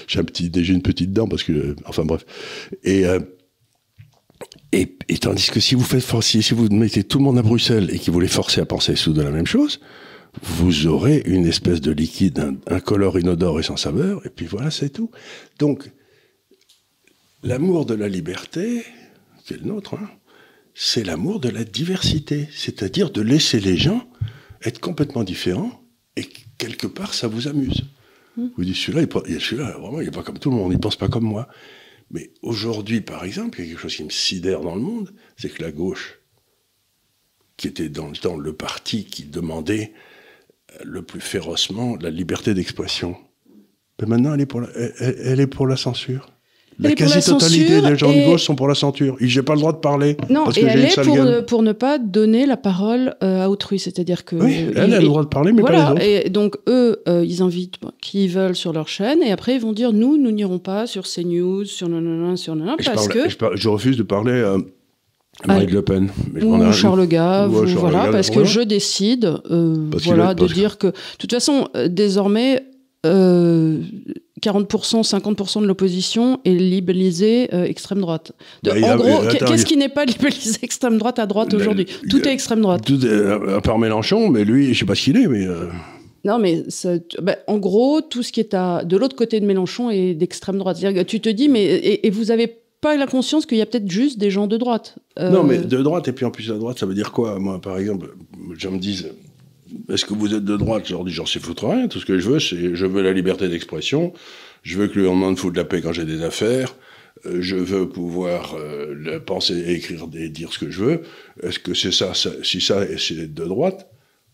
j'ai 0.07 0.19
un 0.19 0.25
petit, 0.25 0.49
déjà 0.51 0.73
une 0.73 0.83
petite 0.83 1.13
dent 1.13 1.29
parce 1.29 1.43
que, 1.43 1.77
enfin 1.87 2.05
bref. 2.05 2.25
Et, 2.83 3.05
euh, 3.07 3.21
et, 4.73 4.97
et 5.09 5.19
tandis 5.19 5.51
que 5.51 5.61
si 5.61 5.75
vous 5.75 5.85
faites 5.85 6.03
forcer, 6.03 6.43
si 6.43 6.55
vous 6.55 6.69
mettez 6.71 7.05
tout 7.05 7.19
le 7.19 7.25
monde 7.25 7.39
à 7.39 7.43
Bruxelles 7.43 7.91
et 7.93 7.99
que 7.99 8.11
vous 8.11 8.21
les 8.21 8.29
forcez 8.29 8.61
à 8.61 8.67
penser 8.67 8.97
sous 8.97 9.13
de 9.13 9.23
la 9.23 9.31
même 9.31 9.47
chose, 9.47 9.81
vous 10.43 10.87
aurez 10.87 11.23
une 11.27 11.47
espèce 11.47 11.81
de 11.81 11.93
liquide 11.93 12.39
in- 12.41 12.57
incolore, 12.69 13.19
inodore 13.19 13.61
et 13.61 13.63
sans 13.63 13.77
saveur, 13.77 14.25
et 14.27 14.31
puis 14.31 14.47
voilà, 14.47 14.71
c'est 14.71 14.89
tout. 14.91 15.11
Donc, 15.61 15.91
l'amour 17.43 17.87
de 17.87 17.95
la 17.95 18.09
liberté, 18.09 18.85
qui 19.45 19.55
est 19.55 19.59
le 19.59 19.67
nôtre, 19.67 19.95
hein, 19.95 20.09
c'est 20.75 21.05
l'amour 21.05 21.41
de 21.41 21.49
la 21.49 21.65
diversité, 21.65 22.49
c'est-à-dire 22.53 23.11
de 23.11 23.21
laisser 23.21 23.61
les 23.61 23.77
gens 23.77 24.09
être 24.63 24.81
complètement 24.81 25.25
différents 25.25 25.83
et 26.17 26.25
quelque 26.59 26.87
part 26.87 27.15
ça 27.15 27.29
vous 27.29 27.49
amuse. 27.49 27.85
Vous 28.57 28.65
dites 28.65 28.75
celui-là, 28.75 29.03
il, 29.03 29.09
pe- 29.09 29.23
il- 29.29 29.41
celui-là, 29.41 29.79
vraiment, 29.79 30.01
il 30.01 30.07
n'est 30.07 30.11
pas 30.11 30.25
comme 30.25 30.39
tout 30.41 30.51
le 30.51 30.57
monde, 30.57 30.73
il 30.73 30.77
ne 30.77 30.81
pense 30.81 30.97
pas 30.97 31.09
comme 31.09 31.25
moi. 31.25 31.49
Mais 32.11 32.33
aujourd'hui, 32.43 33.01
par 33.01 33.25
exemple, 33.25 33.61
il 33.61 33.65
y 33.65 33.69
a 33.69 33.71
quelque 33.71 33.83
chose 33.83 33.95
qui 33.97 34.03
me 34.05 34.11
sidère 34.11 34.61
dans 34.61 34.75
le 34.75 34.81
monde, 34.81 35.15
c'est 35.37 35.49
que 35.51 35.63
la 35.63 35.71
gauche, 35.71 36.19
qui 37.57 37.69
était 37.69 37.89
dans 37.89 38.09
le 38.09 38.17
temps 38.17 38.37
le 38.37 38.53
parti 38.53 39.05
qui 39.05 39.25
demandait 39.25 39.93
euh, 40.73 40.79
le 40.85 41.03
plus 41.03 41.21
férocement 41.21 41.95
la 41.97 42.11
liberté 42.11 42.53
d'expression, 42.55 43.17
maintenant 44.05 44.35
elle 44.35 44.41
est 44.41 44.47
pour 44.47 44.61
la, 44.63 44.69
elle- 44.75 44.95
elle- 44.99 45.17
elle 45.25 45.41
est 45.41 45.47
pour 45.47 45.69
la 45.69 45.77
censure. 45.77 46.33
La 46.79 46.93
quasi-totalité 46.93 47.81
des 47.81 47.97
gens 47.97 48.11
et- 48.11 48.25
de 48.25 48.31
gauche 48.31 48.43
sont 48.45 48.57
pour 48.57 48.67
la 48.69 48.75
censure. 48.75 49.17
J'ai 49.21 49.43
pas 49.43 49.55
le 49.55 49.61
droit 49.61 49.73
de 49.73 49.79
parler 49.79 50.17
Non, 50.29 50.45
parce 50.45 50.59
et 50.59 50.63
que 50.63 50.67
elle 50.67 50.85
est 50.85 50.91
sale 50.91 51.07
pour, 51.07 51.17
ne- 51.17 51.41
pour 51.41 51.63
ne 51.63 51.73
pas 51.73 51.99
donner 51.99 52.47
la 52.47 52.57
parole 52.57 53.15
euh, 53.23 53.45
à 53.45 53.49
autrui. 53.49 53.79
C'est-à-dire 53.79 54.25
que. 54.25 54.37
Oui, 54.37 54.65
euh, 54.69 54.73
elle 54.77 54.95
a 54.95 54.99
le 55.01 55.07
droit 55.07 55.23
de 55.23 55.29
parler, 55.29 55.53
mais 55.53 55.63
pas 55.63 55.73
les 55.73 55.93
autres. 55.93 56.03
et 56.03 56.31
donc 56.31 56.57
eux, 56.69 57.01
euh, 57.09 57.25
ils 57.25 57.43
invitent 57.43 57.77
qui 58.01 58.25
ils 58.25 58.31
veulent 58.31 58.57
sur 58.57 58.73
leur 58.73 58.89
chaîne, 58.89 59.23
et 59.23 59.31
après 59.31 59.55
ils 59.55 59.61
vont 59.61 59.73
dire 59.73 59.93
nous, 59.93 60.17
nous 60.17 60.31
n'irons 60.33 60.59
pas 60.59 60.87
sur 60.87 61.05
CNews, 61.05 61.65
sur 61.65 61.89
nanana, 61.89 62.37
sur 62.37 62.57
nanana, 62.57 62.77
je, 62.81 62.87
parce 62.91 63.07
parle- 63.09 63.23
que 63.25 63.29
je, 63.31 63.37
parle- 63.37 63.57
je 63.57 63.69
refuse 63.69 63.97
de 63.97 64.03
parler 64.03 64.33
euh, 64.33 64.59
à 65.45 65.47
Marine 65.49 65.71
Le 65.71 65.83
Pen. 65.83 66.11
Mais 66.33 66.41
je 66.41 66.47
ou 66.47 66.73
Charles 66.73 67.07
Gave, 67.07 67.53
ou 67.55 67.59
à 67.59 67.61
ou 67.63 67.67
Charles 67.67 67.79
voilà, 67.79 68.03
Gave, 68.05 68.13
parce 68.13 68.31
que 68.31 68.45
je 68.45 68.61
décide, 68.61 69.33
euh, 69.51 69.77
voilà, 70.05 70.35
de 70.35 70.47
dire 70.47 70.79
que, 70.79 70.89
de 70.89 70.93
toute 71.19 71.33
façon, 71.33 71.69
euh, 71.77 71.89
désormais, 71.89 72.65
euh, 73.07 73.79
40%, 74.45 75.03
50% 75.03 75.63
de 75.63 75.67
l'opposition 75.67 76.41
est 76.45 76.51
libellisée 76.55 77.49
euh, 77.55 77.65
extrême 77.65 78.01
droite. 78.01 78.33
De- 78.63 78.71
Bah, 78.71 78.77
en 78.83 78.91
a- 78.91 78.97
gros, 78.97 79.23
euh, 79.25 79.31
qu'est-ce 79.47 79.65
qui 79.67 79.77
n'est 79.77 79.89
pas 79.89 80.05
libellisé 80.05 80.59
extrême 80.63 80.99
droite 80.99 81.19
à 81.19 81.27
droite 81.27 81.53
Le- 81.53 81.59
aujourd'hui? 81.61 81.87
y 82.05 82.09
Tout 82.09 82.21
a- 82.25 82.29
est 82.29 82.33
extrême 82.33 82.61
droite. 82.61 82.85
Tout 82.85 83.05
est- 83.05 83.53
à 83.55 83.61
part 83.61 83.79
Mélenchon, 83.79 84.29
mais 84.29 84.45
lui, 84.45 84.75
je 84.75 84.79
sais 84.81 84.85
pas 84.87 84.95
ce 84.95 85.03
qu'il 85.05 85.17
est, 85.17 85.27
mais 85.27 85.47
euh, 85.47 85.69
Non, 86.25 86.39
mais 86.39 86.65
ça- 86.69 86.95
bah, 87.23 87.37
en 87.47 87.59
gros, 87.59 88.01
tout 88.01 88.23
ce 88.23 88.33
qui 88.33 88.41
est 88.41 88.55
à, 88.55 88.83
de 88.85 88.97
l'autre 88.97 89.17
côté 89.17 89.41
de 89.41 89.47
Mélenchon 89.47 89.91
est 89.91 90.15
d'extrême 90.15 90.59
droite. 90.59 90.79
Tu 91.07 91.21
te 91.21 91.29
dis, 91.29 91.49
mais 91.49 91.65
et, 91.65 92.07
et 92.07 92.11
vous 92.11 92.31
avez 92.31 92.47
pas 92.81 92.97
la 92.97 93.07
conscience 93.07 93.47
qu'il 93.47 93.57
y 93.59 93.63
a 93.63 93.67
peut-être 93.67 93.91
juste 93.91 94.19
des 94.19 94.31
gens 94.31 94.47
de 94.47 94.57
droite. 94.59 94.97
Euh, 95.19 95.31
non, 95.31 95.43
mais 95.43 95.59
de 95.59 95.83
droite 95.83 96.07
et 96.09 96.13
puis 96.13 96.25
en 96.27 96.31
plus 96.31 96.51
à 96.51 96.55
droite, 96.55 96.79
ça 96.79 96.85
veut 96.87 96.95
dire 96.95 97.13
quoi? 97.13 97.39
Moi, 97.39 97.59
par 97.61 97.79
exemple, 97.79 98.15
je 98.59 98.69
me 98.69 98.79
dis, 98.79 99.05
est-ce 99.89 100.05
que 100.05 100.15
vous 100.15 100.35
êtes 100.35 100.45
de 100.45 100.57
droite? 100.57 100.85
Je 100.87 100.93
leur 100.93 101.05
dis, 101.05 101.13
j'en 101.13 101.27
sais 101.27 101.41
foutre 101.41 101.67
rien. 101.69 101.89
Tout 101.89 102.01
ce 102.01 102.07
que 102.07 102.19
je 102.19 102.29
veux, 102.29 102.41
c'est, 102.41 102.75
je 102.75 102.87
veux 102.87 103.03
la 103.03 103.13
liberté 103.13 103.49
d'expression. 103.49 104.13
Je 104.63 104.79
veux 104.79 104.87
que 104.89 104.95
le 104.97 105.03
gouvernement 105.03 105.31
me 105.31 105.37
foute 105.37 105.53
de 105.55 105.59
la 105.59 105.65
paix 105.65 105.81
quand 105.83 105.93
j'ai 105.93 106.05
des 106.05 106.23
affaires. 106.23 106.75
euh, 107.27 107.39
Je 107.41 107.57
veux 107.57 107.89
pouvoir 107.89 108.55
euh, 108.59 109.19
penser, 109.21 109.73
écrire 109.73 110.07
et 110.17 110.29
dire 110.29 110.53
ce 110.53 110.59
que 110.59 110.71
je 110.71 110.83
veux. 110.85 111.03
Est-ce 111.43 111.59
que 111.59 111.75
c'est 111.75 111.93
ça, 111.93 112.15
ça 112.15 112.31
Si 112.43 112.61
ça, 112.61 112.85
c'est 112.99 113.15
d'être 113.15 113.35
de 113.35 113.45
droite? 113.45 113.89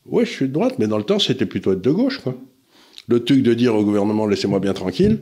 Oui, 0.06 0.24
je 0.24 0.30
suis 0.30 0.48
de 0.48 0.52
droite, 0.52 0.76
mais 0.78 0.86
dans 0.86 0.98
le 0.98 1.04
temps, 1.04 1.18
c'était 1.18 1.46
plutôt 1.46 1.72
être 1.72 1.82
de 1.82 1.90
gauche. 1.90 2.18
Quoi. 2.18 2.34
Le 3.08 3.22
truc 3.24 3.42
de 3.42 3.54
dire 3.54 3.74
au 3.74 3.84
gouvernement, 3.84 4.26
laissez-moi 4.26 4.60
bien 4.60 4.72
tranquille, 4.72 5.18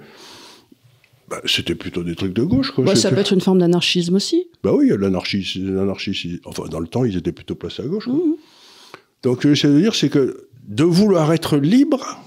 bah, 1.29 1.41
c'était 1.45 1.75
plutôt 1.75 2.03
des 2.05 2.15
trucs 2.15 2.33
de 2.33 2.43
gauche. 2.43 2.71
Quoi. 2.71 2.85
bah, 2.85 2.95
ça 2.97 3.11
peut 3.11 3.19
être 3.19 3.33
une 3.33 3.41
forme 3.41 3.59
d'anarchisme 3.59 4.15
aussi. 4.15 4.47
bah 4.63 4.73
oui, 4.75 4.91
c'est- 6.15 6.41
enfin 6.45 6.65
dans 6.71 6.81
le 6.81 6.87
temps, 6.87 7.05
ils 7.05 7.17
étaient 7.17 7.33
plutôt 7.33 7.55
placés 7.55 7.83
à 7.83 7.87
gauche. 7.87 8.05
quoi. 8.05 8.15
Mhm. 8.15 8.35
Donc 9.23 9.39
ce 9.39 9.49
que 9.49 9.55
j'essaie 9.55 9.73
de 9.73 9.81
dire, 9.81 9.95
c'est 9.95 10.09
que 10.09 10.49
de 10.67 10.85
vouloir 10.85 11.33
être 11.33 11.57
libre 11.57 12.19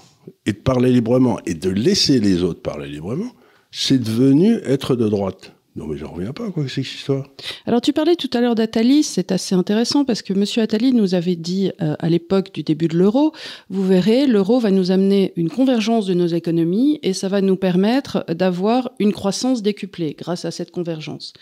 et 0.46 0.52
de 0.52 0.58
parler 0.58 0.92
librement 0.92 1.38
et 1.46 1.54
de 1.54 1.70
laisser 1.70 2.20
les 2.20 2.42
autres 2.42 2.60
parler 2.60 2.88
librement, 2.88 3.32
c'est 3.70 3.98
devenu 3.98 4.58
être 4.64 4.96
de 4.96 5.08
droite. 5.08 5.52
Non 5.74 5.86
mais 5.86 5.96
j'en 5.96 6.12
reviens 6.12 6.34
pas, 6.34 6.50
quoi, 6.50 6.64
que 6.64 6.68
c'est 6.68 6.82
cette 6.82 6.96
histoire. 6.96 7.26
Alors 7.64 7.80
tu 7.80 7.94
parlais 7.94 8.14
tout 8.14 8.28
à 8.34 8.42
l'heure 8.42 8.54
d'Atali, 8.54 9.02
c'est 9.02 9.32
assez 9.32 9.54
intéressant 9.54 10.04
parce 10.04 10.20
que 10.20 10.34
Monsieur 10.34 10.60
Attali 10.60 10.92
nous 10.92 11.14
avait 11.14 11.36
dit 11.36 11.70
euh, 11.80 11.94
à 11.98 12.10
l'époque 12.10 12.52
du 12.52 12.62
début 12.62 12.88
de 12.88 12.98
l'euro, 12.98 13.32
vous 13.70 13.82
verrez, 13.82 14.26
l'euro 14.26 14.58
va 14.58 14.70
nous 14.70 14.90
amener 14.90 15.32
une 15.36 15.48
convergence 15.48 16.04
de 16.04 16.12
nos 16.12 16.26
économies 16.26 17.00
et 17.02 17.14
ça 17.14 17.28
va 17.28 17.40
nous 17.40 17.56
permettre 17.56 18.26
d'avoir 18.28 18.90
une 18.98 19.14
croissance 19.14 19.62
décuplée 19.62 20.14
grâce 20.18 20.44
à 20.44 20.50
cette 20.50 20.72
convergence. 20.72 21.32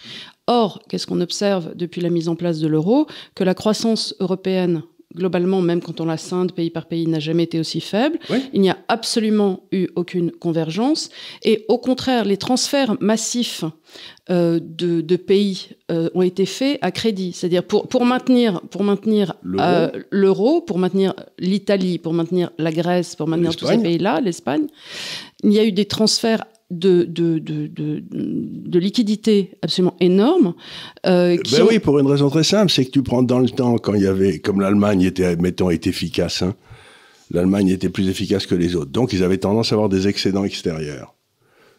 Or, 0.47 0.81
qu'est-ce 0.89 1.09
qu'on 1.09 1.21
observe 1.21 1.75
depuis 1.75 2.01
la 2.01 2.11
mise 2.11 2.29
en 2.29 2.37
place 2.37 2.61
de 2.61 2.69
l'euro? 2.69 3.09
Que 3.35 3.43
la 3.43 3.55
croissance 3.55 4.15
européenne 4.21 4.83
globalement, 5.15 5.61
même 5.61 5.81
quand 5.81 6.01
on 6.01 6.07
la 6.07 6.17
scinde 6.17 6.53
pays 6.53 6.71
par 6.71 6.87
pays, 6.87 7.07
n'a 7.07 7.19
jamais 7.19 7.45
été 7.45 7.59
aussi 7.59 7.81
faible. 7.81 8.19
Oui. 8.31 8.39
Il 8.53 8.61
n'y 8.61 8.71
a 8.71 8.79
absolument 8.89 9.65
eu 9.73 9.89
aucune 9.97 10.31
convergence. 10.31 11.11
Et 11.43 11.65
au 11.69 11.79
contraire, 11.79 12.25
les 12.25 12.37
transferts 12.37 12.97
massifs 13.01 13.65
euh, 14.31 14.61
de, 14.63 15.01
de 15.01 15.17
pays 15.17 15.71
euh, 15.91 16.09
ont 16.15 16.23
été 16.23 16.47
faits 16.47 16.79
à 16.83 16.91
crédit. 16.93 17.33
C'est-à-dire 17.33 17.65
pour, 17.65 17.89
pour 17.89 18.05
maintenir, 18.05 18.61
pour 18.71 18.85
maintenir 18.85 19.35
L'euro. 19.43 20.59
euh, 20.59 20.61
pour 20.61 20.79
maintenir 20.79 21.15
l'Italie, 21.39 21.99
pour 21.99 22.13
maintenir 22.13 22.51
la 22.59 22.71
Grèce, 22.71 23.17
pour 23.17 23.27
maintenir 23.27 23.57
tous 23.57 23.67
ces 23.67 23.79
pays-là, 23.79 24.21
l'Espagne, 24.21 24.67
il 25.43 25.53
y 25.53 25.59
a 25.59 25.65
eu 25.65 25.73
des 25.73 25.87
transferts 25.87 26.45
de, 26.71 27.05
de, 27.05 27.39
de, 27.39 27.67
de, 27.67 28.03
de 28.11 28.79
liquidités 28.79 29.53
absolument 29.63 29.97
énormes. 30.01 30.55
euh, 31.07 31.37
qui 31.37 31.55
Ben 31.55 31.63
ont- 31.63 31.69
oui, 31.69 31.79
pour 31.79 31.99
une 31.99 32.07
raison 32.07 32.31
très 32.31 32.45
simple, 32.45 32.71
c'est 32.71 32.85
que 32.85 32.91
tu 32.91 33.03
prends 33.03 33.23
dans 33.23 33.41
le 33.41 33.49
temps, 33.51 33.77
quand 33.79 33.95
il 33.95 34.03
y 34.03 34.07
avait, 34.07 34.39
comme 34.39 34.61
l'Allemagne 34.61 35.03
était, 35.03 35.37
mettons, 35.37 35.71
était 35.71 35.91
efficace, 35.91 36.43
hein, 36.43 36.55
l'Allemagne 37.31 37.69
était 37.69 37.89
plus 37.89 38.09
efficace 38.09 38.47
que 38.47 38.55
les 38.55 38.75
autres. 38.77 38.91
Donc, 38.91 39.13
ils 39.13 39.23
avaient 39.23 39.39
tendance 39.39 39.73
à 39.73 39.75
avoir 39.75 39.89
des 39.89 40.09
excédents 40.09 40.45
extérieurs. 40.45 41.15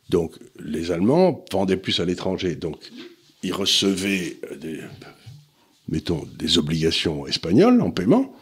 Donc, 0.09 0.35
les 0.63 0.91
Allemands 0.91 1.43
vendaient 1.51 1.77
plus 1.77 1.99
à 1.99 2.05
l'étranger. 2.05 2.55
Donc, 2.55 2.77
ils 3.43 3.53
recevaient 3.53 4.37
euh, 4.51 4.55
des, 4.57 4.79
mettons, 5.89 6.23
des 6.37 6.57
obligations 6.57 7.27
espagnoles 7.27 7.81
en 7.81 7.91
paiement. 7.91 8.33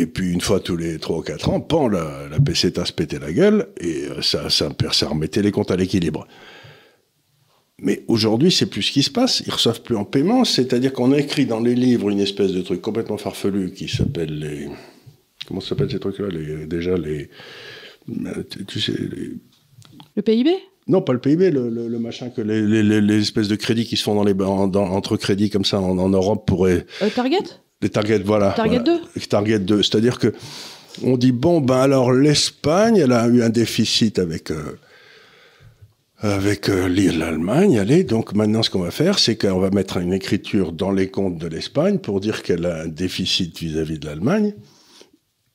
Et 0.00 0.06
puis, 0.06 0.30
une 0.30 0.40
fois 0.40 0.60
tous 0.60 0.76
les 0.76 1.00
3 1.00 1.18
ou 1.18 1.22
4 1.22 1.48
ans, 1.48 1.60
pan, 1.60 1.88
la, 1.88 2.28
la 2.30 2.38
peseta 2.38 2.84
se 2.84 2.92
pétait 2.92 3.18
la 3.18 3.32
gueule 3.32 3.66
et 3.80 4.04
euh, 4.04 4.22
ça, 4.22 4.48
ça, 4.48 4.70
ça 4.92 5.08
remettait 5.08 5.42
les 5.42 5.50
comptes 5.50 5.72
à 5.72 5.76
l'équilibre. 5.76 6.28
Mais 7.80 8.04
aujourd'hui, 8.06 8.52
c'est 8.52 8.66
plus 8.66 8.82
ce 8.82 8.92
qui 8.92 9.02
se 9.02 9.10
passe. 9.10 9.42
Ils 9.44 9.52
reçoivent 9.52 9.82
plus 9.82 9.96
en 9.96 10.04
paiement. 10.04 10.44
C'est-à-dire 10.44 10.92
qu'on 10.92 11.12
écrit 11.12 11.46
dans 11.46 11.58
les 11.58 11.74
livres 11.74 12.10
une 12.10 12.20
espèce 12.20 12.52
de 12.52 12.62
truc 12.62 12.80
complètement 12.80 13.18
farfelu 13.18 13.72
qui 13.72 13.88
s'appelle 13.88 14.38
les. 14.38 14.68
Comment 15.48 15.60
ça 15.60 15.70
s'appelle 15.70 15.90
ces 15.90 15.98
trucs-là 15.98 16.28
les... 16.28 16.66
Déjà, 16.66 16.96
les. 16.96 17.28
Tu 18.68 18.80
sais. 18.80 18.94
Le 20.14 20.22
PIB 20.22 20.50
non, 20.90 21.02
pas 21.02 21.12
le 21.12 21.18
PIB, 21.18 21.50
le, 21.50 21.68
le, 21.68 21.98
machin 21.98 22.30
que 22.30 22.40
les, 22.40 23.18
espèces 23.20 23.48
de 23.48 23.56
crédits 23.56 23.84
qui 23.84 23.98
se 23.98 24.02
font 24.02 24.14
dans 24.14 24.24
les 24.24 24.32
entre 24.42 25.18
crédits 25.18 25.50
comme 25.50 25.66
ça 25.66 25.78
en, 25.82 25.98
en 25.98 26.08
Europe 26.08 26.46
pourraient. 26.46 26.86
Euh, 27.02 27.10
target? 27.14 27.60
Les 27.80 27.90
targets, 27.90 28.18
voilà. 28.18 28.52
Target 28.52 28.80
2. 28.80 29.00
Target 29.28 29.58
2, 29.60 29.82
c'est-à-dire 29.82 30.18
que 30.18 30.32
on 31.04 31.16
dit 31.16 31.30
bon 31.30 31.60
ben 31.60 31.78
alors 31.78 32.12
l'Espagne, 32.12 32.96
elle 32.96 33.12
a 33.12 33.28
eu 33.28 33.42
un 33.42 33.50
déficit 33.50 34.18
avec 34.18 34.50
euh, 34.50 34.78
avec 36.20 36.68
euh, 36.68 36.88
l'Allemagne, 36.88 37.78
allez, 37.78 38.02
donc 38.02 38.34
maintenant 38.34 38.62
ce 38.64 38.70
qu'on 38.70 38.80
va 38.80 38.90
faire, 38.90 39.20
c'est 39.20 39.36
qu'on 39.36 39.60
va 39.60 39.70
mettre 39.70 39.98
une 39.98 40.12
écriture 40.12 40.72
dans 40.72 40.90
les 40.90 41.08
comptes 41.08 41.38
de 41.38 41.46
l'Espagne 41.46 41.98
pour 41.98 42.20
dire 42.20 42.42
qu'elle 42.42 42.66
a 42.66 42.82
un 42.82 42.88
déficit 42.88 43.56
vis-à-vis 43.58 44.00
de 44.00 44.06
l'Allemagne. 44.06 44.54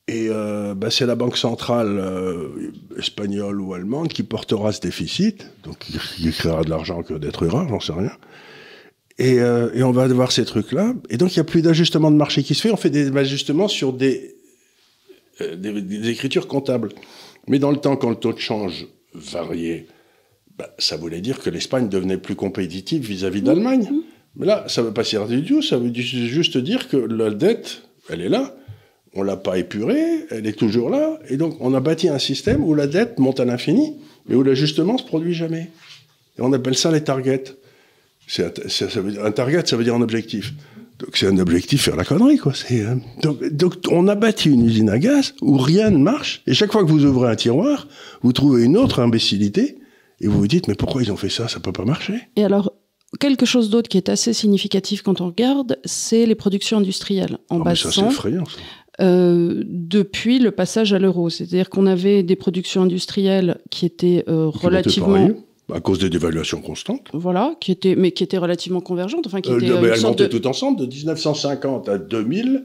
Et 0.08 0.28
euh, 0.30 0.74
bah, 0.74 0.90
c'est 0.90 1.06
la 1.06 1.14
banque 1.14 1.36
centrale 1.36 1.98
euh, 1.98 2.72
espagnole 2.98 3.60
ou 3.60 3.74
allemande 3.74 4.08
qui 4.08 4.22
portera 4.22 4.72
ce 4.72 4.80
déficit, 4.80 5.46
donc 5.64 5.76
il 6.18 6.32
créera 6.32 6.62
de 6.62 6.70
l'argent 6.70 7.02
que 7.02 7.14
d'être 7.14 7.46
rare, 7.46 7.68
j'en 7.68 7.80
sais 7.80 7.92
rien. 7.92 8.12
Et, 9.18 9.38
euh, 9.40 9.70
et, 9.74 9.82
on 9.82 9.92
va 9.92 10.02
avoir 10.02 10.32
ces 10.32 10.44
trucs-là. 10.44 10.94
Et 11.08 11.16
donc 11.16 11.34
il 11.34 11.38
n'y 11.38 11.42
a 11.42 11.44
plus 11.44 11.62
d'ajustement 11.62 12.10
de 12.10 12.16
marché 12.16 12.42
qui 12.42 12.54
se 12.54 12.60
fait, 12.60 12.70
on 12.72 12.76
fait 12.76 12.90
des 12.90 13.16
ajustements 13.16 13.68
sur 13.68 13.92
des, 13.92 14.34
euh, 15.40 15.54
des, 15.54 15.80
des, 15.80 16.08
écritures 16.08 16.48
comptables. 16.48 16.88
Mais 17.46 17.60
dans 17.60 17.70
le 17.70 17.76
temps, 17.76 17.96
quand 17.96 18.10
le 18.10 18.16
taux 18.16 18.32
de 18.32 18.38
change 18.38 18.88
variait, 19.14 19.86
bah, 20.58 20.74
ça 20.78 20.96
voulait 20.96 21.20
dire 21.20 21.40
que 21.40 21.50
l'Espagne 21.50 21.88
devenait 21.88 22.18
plus 22.18 22.34
compétitive 22.34 23.06
vis-à-vis 23.06 23.42
de 23.42 23.46
l'Allemagne. 23.46 23.88
Mmh. 23.90 24.00
Mais 24.36 24.46
là, 24.46 24.64
ça 24.66 24.82
ne 24.82 24.88
veut 24.88 24.92
pas 24.92 25.02
dire 25.02 25.26
du 25.26 25.44
tout, 25.44 25.62
ça 25.62 25.78
veut 25.78 25.92
juste 25.94 26.58
dire 26.58 26.88
que 26.88 26.96
la 26.96 27.30
dette, 27.30 27.82
elle 28.08 28.20
est 28.20 28.28
là, 28.28 28.56
on 29.14 29.22
l'a 29.22 29.36
pas 29.36 29.58
épurée, 29.58 30.26
elle 30.30 30.46
est 30.46 30.58
toujours 30.58 30.90
là, 30.90 31.20
et 31.28 31.36
donc 31.36 31.56
on 31.60 31.72
a 31.74 31.80
bâti 31.80 32.08
un 32.08 32.18
système 32.18 32.64
où 32.64 32.74
la 32.74 32.88
dette 32.88 33.20
monte 33.20 33.38
à 33.38 33.44
l'infini, 33.44 33.96
mais 34.26 34.34
où 34.34 34.42
l'ajustement 34.42 34.98
se 34.98 35.04
produit 35.04 35.34
jamais. 35.34 35.70
Et 36.36 36.42
on 36.42 36.52
appelle 36.52 36.74
ça 36.74 36.90
les 36.90 37.04
targets. 37.04 37.44
Un, 38.38 38.50
ça, 38.68 38.90
ça 38.90 39.00
veut 39.00 39.24
un 39.24 39.30
target, 39.30 39.66
ça 39.66 39.76
veut 39.76 39.84
dire 39.84 39.94
un 39.94 40.02
objectif. 40.02 40.54
Donc 40.98 41.16
c'est 41.16 41.26
un 41.26 41.38
objectif 41.38 41.82
faire 41.82 41.96
la 41.96 42.04
connerie, 42.04 42.38
quoi. 42.38 42.52
Euh, 42.70 42.94
donc, 43.22 43.44
donc, 43.48 43.74
on 43.90 44.06
a 44.08 44.14
bâti 44.14 44.50
une 44.50 44.64
usine 44.64 44.90
à 44.90 44.98
gaz 44.98 45.34
où 45.42 45.58
rien 45.58 45.90
ne 45.90 45.98
marche, 45.98 46.42
et 46.46 46.54
chaque 46.54 46.72
fois 46.72 46.84
que 46.84 46.88
vous 46.88 47.04
ouvrez 47.04 47.30
un 47.30 47.36
tiroir, 47.36 47.88
vous 48.22 48.32
trouvez 48.32 48.64
une 48.64 48.76
autre 48.76 49.00
imbécilité, 49.00 49.78
et 50.20 50.28
vous 50.28 50.38
vous 50.38 50.46
dites, 50.46 50.68
mais 50.68 50.74
pourquoi 50.74 51.02
ils 51.02 51.10
ont 51.10 51.16
fait 51.16 51.28
ça? 51.28 51.48
Ça 51.48 51.58
peut 51.60 51.72
pas 51.72 51.84
marcher. 51.84 52.14
Et 52.36 52.44
alors, 52.44 52.72
quelque 53.18 53.44
chose 53.44 53.70
d'autre 53.70 53.88
qui 53.88 53.96
est 53.96 54.08
assez 54.08 54.32
significatif 54.32 55.02
quand 55.02 55.20
on 55.20 55.26
regarde, 55.26 55.78
c'est 55.84 56.26
les 56.26 56.36
productions 56.36 56.78
industrielles 56.78 57.38
en 57.50 57.60
oh, 57.60 57.74
Ça, 57.74 57.90
c'est 57.90 58.06
effrayant, 58.06 58.44
ça. 58.44 58.58
Euh, 59.00 59.64
depuis 59.66 60.38
le 60.38 60.52
passage 60.52 60.92
à 60.92 61.00
l'euro. 61.00 61.28
C'est-à-dire 61.28 61.68
qu'on 61.68 61.86
avait 61.86 62.22
des 62.22 62.36
productions 62.36 62.82
industrielles 62.82 63.58
qui 63.70 63.86
étaient 63.86 64.24
euh, 64.28 64.46
relativement... 64.46 65.30
À 65.72 65.80
cause 65.80 65.98
des 65.98 66.10
dévaluations 66.10 66.60
constantes. 66.60 67.08
Voilà, 67.14 67.54
qui 67.58 67.72
étaient, 67.72 67.96
mais 67.96 68.12
qui 68.12 68.22
étaient 68.22 68.38
relativement 68.38 68.80
convergentes. 68.80 69.26
Enfin, 69.26 69.40
qui 69.40 69.50
euh, 69.50 69.58
étaient, 69.58 69.80
mais 69.80 69.88
elles 69.88 70.02
montaient 70.02 70.28
de... 70.28 70.38
tout 70.38 70.46
ensemble. 70.46 70.78
De 70.80 70.86
1950 70.86 71.88
à 71.88 71.96
2000, 71.96 72.64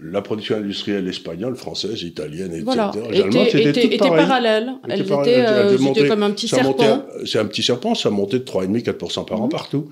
la 0.00 0.20
production 0.20 0.56
industrielle 0.56 1.06
espagnole, 1.06 1.54
française, 1.54 2.02
italienne, 2.02 2.52
etc. 2.52 2.64
Voilà. 2.64 2.92
était, 3.12 3.68
était, 3.68 3.94
était 3.94 3.98
parallèle. 3.98 4.72
Elles 4.88 5.02
étaient, 5.02 5.44
euh, 5.46 6.08
comme 6.08 6.24
un 6.24 6.30
petit 6.30 6.48
serpent. 6.48 7.04
C'est 7.24 7.38
un 7.38 7.46
petit 7.46 7.62
serpent, 7.62 7.94
ça 7.94 8.10
montait 8.10 8.40
de 8.40 8.44
3,5-4% 8.44 9.26
par 9.26 9.42
an 9.42 9.46
mmh. 9.46 9.50
partout. 9.50 9.88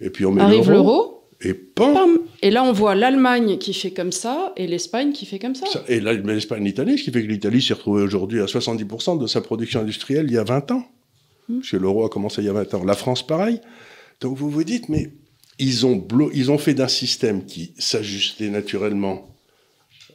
Et 0.00 0.10
puis 0.10 0.26
on 0.26 0.32
met 0.32 0.42
Arrive 0.42 0.70
l'euro 0.70 1.16
et 1.42 1.52
pam, 1.52 2.18
Et 2.42 2.50
là, 2.50 2.64
on 2.64 2.72
voit 2.72 2.94
l'Allemagne 2.94 3.58
qui 3.58 3.74
fait 3.74 3.90
comme 3.90 4.12
ça 4.12 4.54
et 4.56 4.66
l'Espagne 4.66 5.12
qui 5.12 5.26
fait 5.26 5.38
comme 5.38 5.54
ça. 5.54 5.66
et 5.86 6.00
l'Espagne, 6.00 6.64
l'Italie, 6.64 6.96
ce 6.96 7.04
qui 7.04 7.10
fait 7.10 7.22
que 7.22 7.28
l'Italie 7.28 7.60
s'est 7.60 7.74
retrouvée 7.74 8.02
aujourd'hui 8.02 8.40
à 8.40 8.46
70% 8.46 9.20
de 9.20 9.26
sa 9.26 9.42
production 9.42 9.80
industrielle 9.80 10.26
il 10.28 10.32
y 10.32 10.38
a 10.38 10.44
20 10.44 10.70
ans. 10.70 10.84
Hmm. 11.48 11.60
Que 11.60 11.76
l'euro 11.76 12.04
a 12.04 12.08
commencé 12.08 12.42
il 12.42 12.46
y 12.46 12.48
a 12.48 12.52
20 12.52 12.74
ans. 12.74 12.84
La 12.84 12.94
France, 12.94 13.26
pareil. 13.26 13.60
Donc 14.20 14.36
vous 14.36 14.50
vous 14.50 14.64
dites, 14.64 14.88
mais 14.88 15.10
ils 15.58 15.86
ont, 15.86 16.06
ils 16.32 16.50
ont 16.50 16.58
fait 16.58 16.74
d'un 16.74 16.88
système 16.88 17.44
qui 17.44 17.72
s'ajustait 17.78 18.48
naturellement 18.50 19.34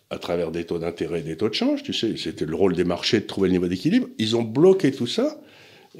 à 0.09 0.17
travers 0.17 0.51
des 0.51 0.65
taux 0.65 0.77
d'intérêt 0.77 1.21
des 1.21 1.37
taux 1.37 1.49
de 1.49 1.53
change. 1.53 1.83
Tu 1.83 1.93
sais, 1.93 2.17
c'était 2.17 2.45
le 2.45 2.55
rôle 2.55 2.75
des 2.75 2.83
marchés 2.83 3.21
de 3.21 3.25
trouver 3.25 3.47
le 3.47 3.53
niveau 3.53 3.67
d'équilibre. 3.67 4.07
Ils 4.17 4.35
ont 4.35 4.43
bloqué 4.43 4.91
tout 4.91 5.07
ça. 5.07 5.41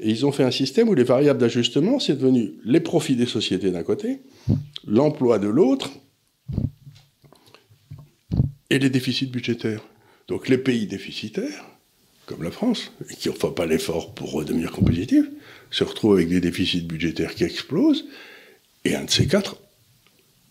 Et 0.00 0.10
ils 0.10 0.24
ont 0.24 0.32
fait 0.32 0.44
un 0.44 0.50
système 0.50 0.88
où 0.88 0.94
les 0.94 1.04
variables 1.04 1.38
d'ajustement, 1.38 1.98
c'est 1.98 2.14
devenu 2.14 2.52
les 2.64 2.80
profits 2.80 3.16
des 3.16 3.26
sociétés 3.26 3.70
d'un 3.70 3.82
côté, 3.82 4.20
l'emploi 4.86 5.38
de 5.38 5.48
l'autre, 5.48 5.90
et 8.70 8.78
les 8.78 8.88
déficits 8.88 9.26
budgétaires. 9.26 9.82
Donc 10.28 10.48
les 10.48 10.56
pays 10.56 10.86
déficitaires, 10.86 11.66
comme 12.32 12.44
la 12.44 12.50
France, 12.50 12.90
qui 13.18 13.28
ne 13.28 13.34
font 13.34 13.50
pas 13.50 13.66
l'effort 13.66 14.14
pour 14.14 14.32
redevenir 14.32 14.72
compétitifs, 14.72 15.26
se 15.70 15.84
retrouvent 15.84 16.14
avec 16.14 16.28
des 16.28 16.40
déficits 16.40 16.82
budgétaires 16.82 17.34
qui 17.34 17.44
explosent, 17.44 18.04
et 18.84 18.94
un 18.94 19.04
de 19.04 19.10
ces 19.10 19.26
quatre 19.26 19.56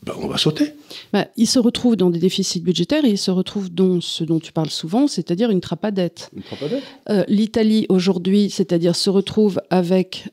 bah, 0.04 0.16
on 0.20 0.28
va 0.28 0.40
sauter. 0.40 0.74
Bah, 1.14 1.28
il 1.38 1.46
se 1.46 1.60
retrouve 1.60 1.96
dans 1.96 2.10
des 2.10 2.18
déficits 2.18 2.60
budgétaires 2.60 3.06
et 3.06 3.10
il 3.10 3.20
se 3.20 3.30
retrouve 3.30 3.70
dans 3.70 4.02
ce 4.02 4.24
dont 4.24 4.40
tu 4.40 4.52
parles 4.52 4.72
souvent, 4.72 5.06
c'est-à-dire 5.06 5.52
une 5.52 5.62
trappe 5.62 5.86
à 5.86 5.92
dette. 5.92 6.32
Une 6.36 6.42
trappe 6.42 6.64
à 6.64 6.70
dette? 6.70 6.84
Euh, 7.10 7.24
L'Italie 7.28 7.86
aujourd'hui, 7.88 8.50
c'est-à-dire 8.50 8.96
se 8.96 9.12
retrouve 9.12 9.62
avec 9.70 10.28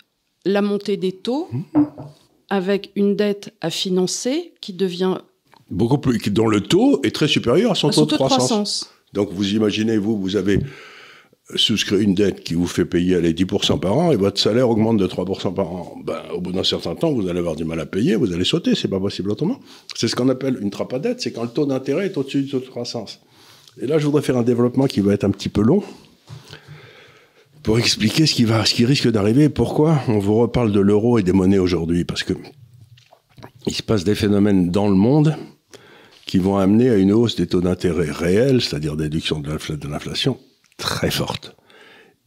la 0.46 0.62
montée 0.62 0.96
des 0.96 1.12
taux, 1.12 1.48
mmh. 1.52 1.82
avec 2.48 2.92
une 2.96 3.14
dette 3.14 3.52
à 3.61 3.68
financer 3.68 4.54
qui 4.62 4.72
devient 4.72 5.18
beaucoup 5.70 5.98
plus, 5.98 6.18
dont 6.30 6.48
le 6.48 6.62
taux 6.62 7.02
est 7.02 7.14
très 7.14 7.28
supérieur 7.28 7.72
à 7.72 7.74
son, 7.74 7.90
taux, 7.90 8.06
de 8.06 8.14
croissance. 8.14 8.90
Donc 9.12 9.30
vous 9.32 9.54
imaginez, 9.54 9.98
vous, 9.98 10.18
vous 10.18 10.37
avez 10.37 10.61
souscrire 11.56 12.00
une 12.00 12.14
dette 12.14 12.44
qui 12.44 12.54
vous 12.54 12.66
fait 12.66 12.84
payer 12.84 13.16
allez, 13.16 13.32
10% 13.32 13.80
par 13.80 13.96
an 13.96 14.12
et 14.12 14.16
votre 14.16 14.38
salaire 14.38 14.68
augmente 14.68 14.98
de 14.98 15.06
3% 15.06 15.54
par 15.54 15.72
an, 15.72 15.96
ben, 16.04 16.20
au 16.34 16.40
bout 16.40 16.52
d'un 16.52 16.64
certain 16.64 16.94
temps, 16.94 17.12
vous 17.12 17.28
allez 17.28 17.38
avoir 17.38 17.56
du 17.56 17.64
mal 17.64 17.80
à 17.80 17.87
payer, 17.87 18.16
vous 18.16 18.32
allez 18.32 18.44
sauter, 18.44 18.74
c'est 18.74 18.88
pas 18.88 19.00
possible 19.00 19.30
autrement. 19.30 19.58
C'est 19.94 20.08
ce 20.08 20.16
qu'on 20.16 20.28
appelle 20.28 20.58
une 20.61 20.70
trappe 20.70 20.92
à 20.92 20.98
dette, 20.98 21.20
c'est 21.20 21.32
quand 21.32 21.42
le 21.42 21.48
taux 21.48 21.64
d'intérêt 21.64 22.06
est 22.06 22.16
au-dessus 22.18 22.42
du 22.42 22.50
taux 22.50 22.61
de 22.61 22.66
croissance. 22.66 23.20
Et 23.80 23.87
là, 23.87 23.98
je 23.98 24.04
voudrais 24.04 24.22
faire 24.22 24.37
un 24.37 24.42
développement 24.42 24.87
qui 24.87 25.00
va 25.00 25.14
être 25.14 25.24
un 25.24 25.30
petit 25.30 25.48
peu 25.48 25.62
long 25.62 25.82
pour 27.62 27.78
expliquer 27.78 28.26
ce 28.26 28.34
qui, 28.34 28.44
va, 28.44 28.64
ce 28.64 28.74
qui 28.74 28.84
risque 28.84 29.11
d'arriver 29.11 29.44
et 29.44 29.48
pourquoi 29.48 30.02
on 30.08 30.18
vous 30.18 30.34
reparle 30.34 30.72
de 30.72 30.80
l'euro 30.80 31.18
et 31.18 31.22
des 31.22 31.32
monnaies 31.32 31.58
aujourd'hui. 31.58 32.04
Parce 32.04 32.24
que 32.24 32.34
il 33.66 33.74
se 33.74 33.82
passe 33.82 34.04
des 34.04 34.14
phénomènes 34.14 34.70
dans 34.70 34.88
le 34.88 34.94
monde 34.94 35.37
qui 36.26 36.38
vont 36.38 36.58
amener 36.58 36.90
à 36.90 36.96
une 36.96 37.12
hausse 37.12 37.37
des 37.37 37.46
taux 37.46 37.61
d'intérêt 37.61 38.11
réels, 38.11 38.61
c'est-à-dire 38.61 38.96
déduction 38.96 39.40
de 39.40 39.88
l'inflation, 39.88 40.38
très 40.78 41.10
forte. 41.10 41.54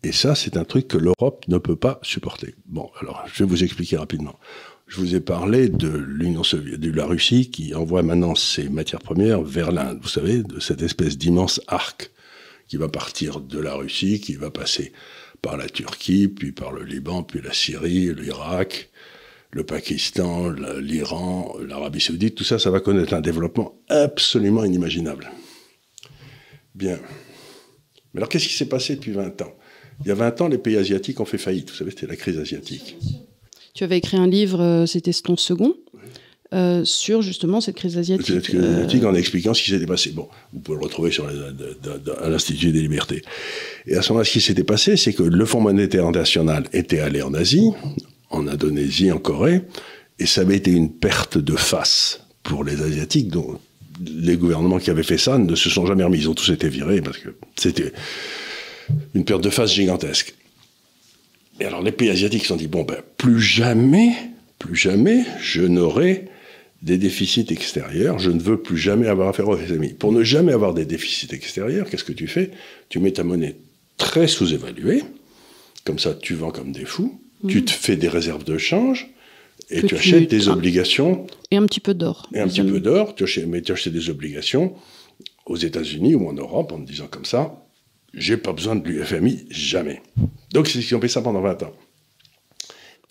Et 0.04 0.12
ça, 0.12 0.36
c'est 0.36 0.58
un 0.58 0.64
truc 0.64 0.88
que 0.88 0.98
l'Europe 0.98 1.46
ne 1.48 1.58
peut 1.58 1.76
pas 1.76 2.00
supporter. 2.04 2.56
Bon, 2.66 2.90
alors, 3.02 3.24
je 3.34 3.44
vais 3.44 3.50
vous 3.50 3.64
expliquer 3.64 3.98
rapidement. 3.98 4.40
Je 4.88 4.98
vous 4.98 5.16
ai 5.16 5.22
parlé 5.22 5.70
de 5.70 5.88
l'Union 5.88 6.44
soviétique, 6.44 6.82
de 6.82 6.92
la 6.92 7.06
Russie 7.06 7.50
qui 7.50 7.74
envoie 7.74 8.04
maintenant 8.04 8.36
ses 8.36 8.68
matières 8.68 9.00
premières 9.00 9.42
vers 9.42 9.72
l'Inde. 9.72 10.00
Vous 10.02 10.10
savez, 10.10 10.44
de 10.44 10.60
cette 10.60 10.82
espèce 10.82 11.18
d'immense 11.18 11.62
arc 11.68 12.12
qui 12.68 12.78
va 12.78 12.90
partir 12.90 13.40
de 13.40 13.60
la 13.60 13.74
Russie, 13.74 14.20
qui 14.20 14.36
va 14.36 14.50
passer 14.52 14.92
par 15.42 15.56
la 15.56 15.70
Turquie, 15.70 16.28
puis 16.28 16.52
par 16.52 16.72
le 16.72 16.84
Liban, 16.84 17.24
puis 17.24 17.42
la 17.42 17.54
Syrie, 17.54 18.14
l'Irak, 18.14 18.90
le 19.52 19.64
Pakistan, 19.64 20.50
l'Iran, 20.50 21.56
l'Arabie 21.66 22.02
Saoudite. 22.02 22.36
Tout 22.36 22.44
ça, 22.44 22.60
ça 22.60 22.72
va 22.72 22.80
connaître 22.80 23.14
un 23.14 23.22
développement 23.22 23.76
absolument 23.90 24.64
inimaginable. 24.64 25.32
Bien. 26.76 27.00
Mais 28.14 28.20
alors, 28.20 28.30
qu'est-ce 28.30 28.48
qui 28.48 28.54
s'est 28.54 28.68
passé 28.68 28.96
depuis 28.96 29.12
20 29.12 29.42
ans? 29.42 29.54
Il 30.04 30.08
y 30.08 30.12
a 30.12 30.16
20 30.16 30.42
ans, 30.42 30.48
les 30.48 30.58
pays 30.58 30.78
asiatiques 30.78 31.20
ont 31.20 31.26
fait 31.26 31.38
faillite. 31.38 31.70
Vous 31.70 31.76
savez, 31.76 31.92
c'était 31.92 32.08
la 32.08 32.16
crise 32.16 32.38
asiatique. 32.38 32.98
Tu 33.74 33.84
avais 33.84 33.98
écrit 33.98 34.18
un 34.18 34.28
livre, 34.28 34.62
euh, 34.62 34.86
c'était 34.86 35.14
ton 35.14 35.38
second, 35.38 35.76
euh, 36.54 36.84
sur 36.84 37.22
justement 37.22 37.62
cette 37.62 37.76
crise 37.76 37.98
asiatique. 37.98 38.28
Cette 38.28 38.44
crise 38.44 38.64
asiatique 38.64 39.06
en 39.06 39.16
expliquant 39.16 39.54
ce 39.54 39.64
qui 39.64 39.70
s'était 39.70 39.86
passé. 39.86 40.12
Bon, 40.12 40.28
vous 40.52 40.60
pouvez 40.60 40.78
le 40.78 40.84
retrouver 40.84 41.12
sur 41.12 41.26
à 41.28 42.30
l'Institut 42.30 42.72
des 42.72 42.82
libertés. 42.82 43.22
Et 43.86 43.96
à 43.96 44.02
ce 44.02 44.10
moment-là, 44.10 44.26
ce 44.26 44.32
qui 44.32 44.42
s'était 44.42 44.66
passé, 44.66 44.98
c'est 44.98 45.14
que 45.14 45.24
le 45.24 45.46
Fonds 45.46 45.62
monétaire 45.62 46.06
international 46.06 46.68
était 46.74 47.00
allé 47.00 47.22
en 47.22 47.34
Asie, 47.34 47.70
en 48.30 48.48
Indonésie, 48.48 49.12
en 49.12 49.20
Corée, 49.20 49.62
et 50.20 50.26
ça 50.26 50.42
avait 50.42 50.58
été 50.58 50.72
une 50.72 50.92
perte 50.92 51.38
de 51.38 51.56
face 51.56 52.26
pour 52.44 52.64
les 52.66 52.82
Asiatiques, 52.82 53.30
dont 53.30 53.60
les 54.06 54.38
gouvernements 54.38 54.80
qui 54.80 54.90
avaient 54.90 55.04
fait 55.04 55.18
ça 55.18 55.38
ne 55.38 55.56
se 55.56 55.70
sont 55.70 55.86
jamais 55.86 56.04
remis. 56.04 56.20
Ils 56.20 56.30
ont 56.30 56.34
tous 56.34 56.52
été 56.52 56.70
virés 56.70 57.02
parce 57.02 57.18
que 57.18 57.30
c'était 57.56 57.92
une 59.14 59.26
perte 59.26 59.44
de 59.44 59.50
face 59.50 59.74
gigantesque. 59.74 60.36
Et 61.60 61.66
alors 61.66 61.82
les 61.82 61.92
pays 61.92 62.10
asiatiques 62.10 62.44
se 62.44 62.50
sont 62.50 62.56
dit, 62.56 62.68
bon, 62.68 62.84
ben, 62.84 62.98
plus 63.18 63.40
jamais, 63.40 64.14
plus 64.60 64.76
jamais, 64.76 65.26
je 65.42 65.62
n'aurai 65.62 66.26
des 66.82 66.98
déficits 66.98 67.46
extérieurs, 67.50 68.18
je 68.18 68.32
ne 68.32 68.40
veux 68.40 68.58
plus 68.58 68.78
jamais 68.78 69.08
avoir 69.08 69.28
affaire 69.28 69.48
aux 69.48 69.58
FMI. 69.58 69.94
Pour 69.94 70.12
ne 70.12 70.24
jamais 70.24 70.52
avoir 70.52 70.74
des 70.74 70.86
déficits 70.86 71.34
extérieurs, 71.34 71.90
qu'est-ce 71.90 72.04
que 72.04 72.14
tu 72.14 72.28
fais? 72.28 72.52
Tu 72.90 73.00
mets 73.00 73.12
ta 73.12 73.24
monnaie 73.24 73.56
très 73.98 74.28
sous-évaluée, 74.28 75.04
comme 75.86 76.00
ça 76.00 76.16
tu 76.16 76.34
vends 76.34 76.50
comme 76.50 76.72
des 76.72 76.86
fous, 76.86 77.22
tu 77.48 77.60
mmh. 77.60 77.66
te 77.66 77.72
fais 77.72 77.96
des 77.96 78.08
réserves 78.08 78.44
de 78.44 78.58
change, 78.58 79.10
Et 79.72 79.82
tu 79.82 79.88
tu- 79.88 79.96
achètes 79.96 80.30
des 80.30 80.50
ah. 80.50 80.54
obligations 80.54 81.26
Et 81.52 81.58
un 81.58 81.66
petit 81.66 81.80
peu 81.80 81.94
d'or. 81.94 82.28
et 82.34 82.40
un 82.40 82.48
petit 82.48 82.64
peu 82.64 82.80
d'or, 82.80 83.16
tu 83.16 83.24
achètes, 83.24 83.48
mais 83.48 83.62
tu 83.62 83.72
achètes 83.72 83.94
des 83.94 84.10
obligations 84.10 84.74
aux 85.46 85.56
États-Unis 85.58 86.16
ou 86.16 86.28
en 86.28 86.34
Europe 86.34 86.72
en 86.72 86.80
te 86.82 86.86
disant 86.88 87.08
comme 87.10 87.26
ça, 87.26 87.64
j'ai 88.14 88.38
pas 88.38 88.52
besoin 88.54 88.76
de 88.76 88.86
l'UFMI, 88.88 89.46
jamais. 89.50 90.02
Donc, 90.54 90.68
c'est 90.68 90.82
ce 90.82 90.88
qu'ils 90.88 90.98
ont 90.98 91.02
fait 91.02 91.08
ça 91.08 91.22
pendant 91.22 91.42
20 91.42 91.64
ans. 91.64 91.72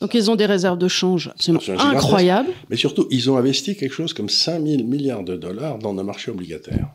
Donc 0.00 0.14
ils 0.14 0.30
ont 0.30 0.36
des 0.36 0.46
réserves 0.46 0.78
de 0.78 0.88
change 0.88 1.28
absolument 1.28 1.60
gigantesque. 1.60 1.94
incroyables. 1.94 2.48
Mais 2.70 2.76
surtout, 2.76 3.06
ils 3.10 3.30
ont 3.30 3.36
investi 3.36 3.76
quelque 3.76 3.92
chose 3.94 4.14
comme 4.14 4.30
5 4.30 4.64
000 4.66 4.84
milliards 4.84 5.24
de 5.24 5.36
dollars 5.36 5.78
dans 5.78 5.92
nos 5.92 6.02
marchés 6.02 6.30
obligataires. 6.30 6.88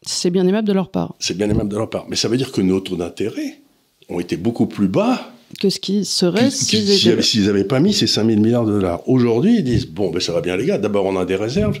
C'est 0.00 0.30
bien 0.30 0.46
aimable 0.46 0.66
de 0.66 0.72
leur 0.72 0.90
part. 0.90 1.14
C'est 1.18 1.36
bien 1.36 1.50
aimable 1.50 1.68
de 1.68 1.76
leur 1.76 1.90
part. 1.90 2.06
Mais 2.08 2.16
ça 2.16 2.28
veut 2.28 2.38
dire 2.38 2.52
que 2.52 2.62
nos 2.62 2.80
taux 2.80 2.96
d'intérêt 2.96 3.60
ont 4.08 4.20
été 4.20 4.38
beaucoup 4.38 4.66
plus 4.66 4.88
bas 4.88 5.30
Que 5.60 5.70
ce 5.70 5.78
qui 5.78 6.04
serait 6.04 6.50
s'ils 7.22 7.46
n'avaient 7.46 7.64
pas 7.64 7.80
mis 7.80 7.92
ces 7.94 8.06
5 8.06 8.26
000 8.28 8.40
milliards 8.40 8.66
de 8.66 8.72
dollars. 8.72 9.08
Aujourd'hui, 9.08 9.56
ils 9.58 9.64
disent, 9.64 9.86
bon, 9.86 10.10
ben 10.10 10.20
ça 10.20 10.32
va 10.32 10.40
bien 10.40 10.56
les 10.56 10.66
gars, 10.66 10.78
d'abord 10.78 11.06
on 11.06 11.16
a 11.16 11.24
des 11.24 11.36
réserves. 11.36 11.78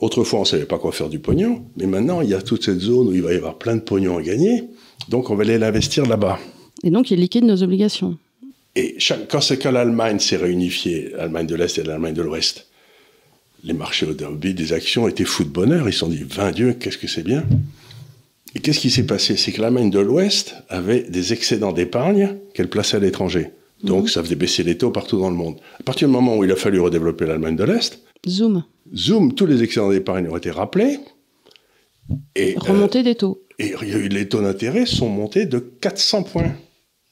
Autrefois, 0.00 0.40
on 0.40 0.42
ne 0.42 0.46
savait 0.46 0.64
pas 0.66 0.78
quoi 0.78 0.92
faire 0.92 1.08
du 1.08 1.18
pognon, 1.18 1.64
mais 1.76 1.86
maintenant, 1.86 2.20
il 2.20 2.28
y 2.30 2.34
a 2.34 2.42
toute 2.42 2.64
cette 2.64 2.80
zone 2.80 3.08
où 3.08 3.12
il 3.12 3.22
va 3.22 3.32
y 3.32 3.36
avoir 3.36 3.56
plein 3.58 3.76
de 3.76 3.80
pognon 3.80 4.18
à 4.18 4.22
gagner, 4.22 4.64
donc 5.08 5.30
on 5.30 5.34
va 5.34 5.42
aller 5.44 5.58
l'investir 5.58 6.06
là-bas. 6.06 6.38
Et 6.84 6.90
donc 6.90 7.10
ils 7.10 7.18
liquident 7.20 7.46
nos 7.46 7.62
obligations. 7.62 8.16
Et 8.76 8.94
chaque- 8.98 9.28
quand, 9.30 9.40
c'est- 9.40 9.58
quand 9.58 9.70
l'Allemagne 9.72 10.18
s'est 10.18 10.36
réunifiée, 10.36 11.10
l'Allemagne 11.16 11.46
de 11.46 11.54
l'Est 11.56 11.78
et 11.78 11.82
l'Allemagne 11.82 12.14
de 12.14 12.22
l'Ouest, 12.22 12.66
les 13.64 13.72
marchés 13.72 14.06
automobiles 14.06 14.54
des 14.54 14.72
actions 14.72 15.08
étaient 15.08 15.24
fous 15.24 15.44
de 15.44 15.48
bonheur. 15.50 15.88
Ils 15.88 15.92
se 15.92 15.98
sont 16.00 16.08
dit, 16.08 16.22
20 16.28 16.52
Dieu, 16.52 16.74
qu'est-ce 16.78 16.98
que 16.98 17.08
c'est 17.08 17.24
bien? 17.24 17.44
Et 18.54 18.60
qu'est-ce 18.60 18.80
qui 18.80 18.90
s'est 18.90 19.04
passé? 19.06 19.36
C'est 19.36 19.52
que 19.52 19.60
l'Allemagne 19.60 19.90
de 19.90 19.98
l'Ouest 20.00 20.54
avait 20.68 21.02
des 21.02 21.32
excédents 21.32 21.72
d'épargne 21.72 22.36
qu'elle 22.54 22.68
plaçait 22.68 22.96
à 22.96 23.00
l'étranger. 23.00 23.50
Donc 23.84 24.10
ça 24.10 24.22
faisait 24.22 24.34
baisser 24.34 24.62
les 24.64 24.76
taux 24.76 24.90
partout 24.90 25.20
dans 25.20 25.30
le 25.30 25.36
monde. 25.36 25.56
À 25.78 25.82
partir 25.84 26.08
du 26.08 26.12
moment 26.14 26.36
où 26.36 26.44
il 26.44 26.50
a 26.50 26.56
fallu 26.56 26.80
redévelopper 26.80 27.26
l'Allemagne 27.26 27.54
de 27.56 27.64
l'Est, 27.64 28.00
Zoom, 28.28 28.64
zoom, 28.94 29.34
tous 29.34 29.46
les 29.46 29.62
excédents 29.62 29.90
d'épargne 29.90 30.28
ont 30.28 30.36
été 30.36 30.50
rappelés. 30.50 30.98
Et, 32.34 32.56
euh, 32.56 32.60
remontée 32.60 33.02
des 33.02 33.14
taux. 33.14 33.42
et 33.58 33.74
il 33.82 33.88
y 33.88 33.92
a 33.92 33.98
eu- 33.98 34.08
les 34.08 34.28
taux 34.28 34.40
d'intérêt 34.40 34.86
sont 34.86 35.08
montés 35.08 35.44
de 35.46 35.58
400 35.58 36.22
points. 36.22 36.52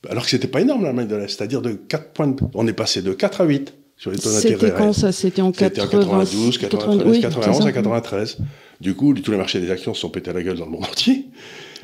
Alors 0.09 0.25
que 0.25 0.31
c'était 0.31 0.49
pas 0.49 0.61
énorme 0.63 0.83
l'Allemagne 0.85 1.07
de 1.09 1.17
l'Est, 1.17 1.29
c'est-à-dire 1.29 1.61
de 1.63 1.73
4 1.73 2.13
points. 2.13 2.29
de- 2.29 2.37
on 2.55 2.67
est 2.67 2.73
passé 2.73 3.03
de 3.03 3.13
4 3.13 3.43
à 3.43 3.45
8 3.45 3.75
sur 3.97 4.11
les 4.11 4.19
taux 4.19 4.33
d'intérêt. 4.33 4.55
C'était 4.59 4.73
quand 4.77 4.93
ça? 4.93 5.13
C'était 5.13 5.43
en 5.43 5.53
C'était 5.53 5.81
en 5.81 5.85
80 5.85 6.01
92, 6.25 6.59
93, 6.59 7.13
oui, 7.17 7.21
91 7.21 7.57
c'est 7.57 7.63
ça. 7.63 7.69
à 7.69 7.73
93. 7.73 8.39
Du 8.81 8.95
coup, 8.95 9.15
tous 9.15 9.31
les 9.31 9.37
marchés 9.39 9.59
des 9.61 9.71
actions 9.71 9.95
se 9.95 10.01
sont 10.01 10.11
pétés 10.11 10.31
à 10.31 10.35
la 10.35 10.43
gueule 10.43 10.59
dans 10.59 10.67
le 10.67 10.71
monde 10.73 10.85
entier. 10.85 11.25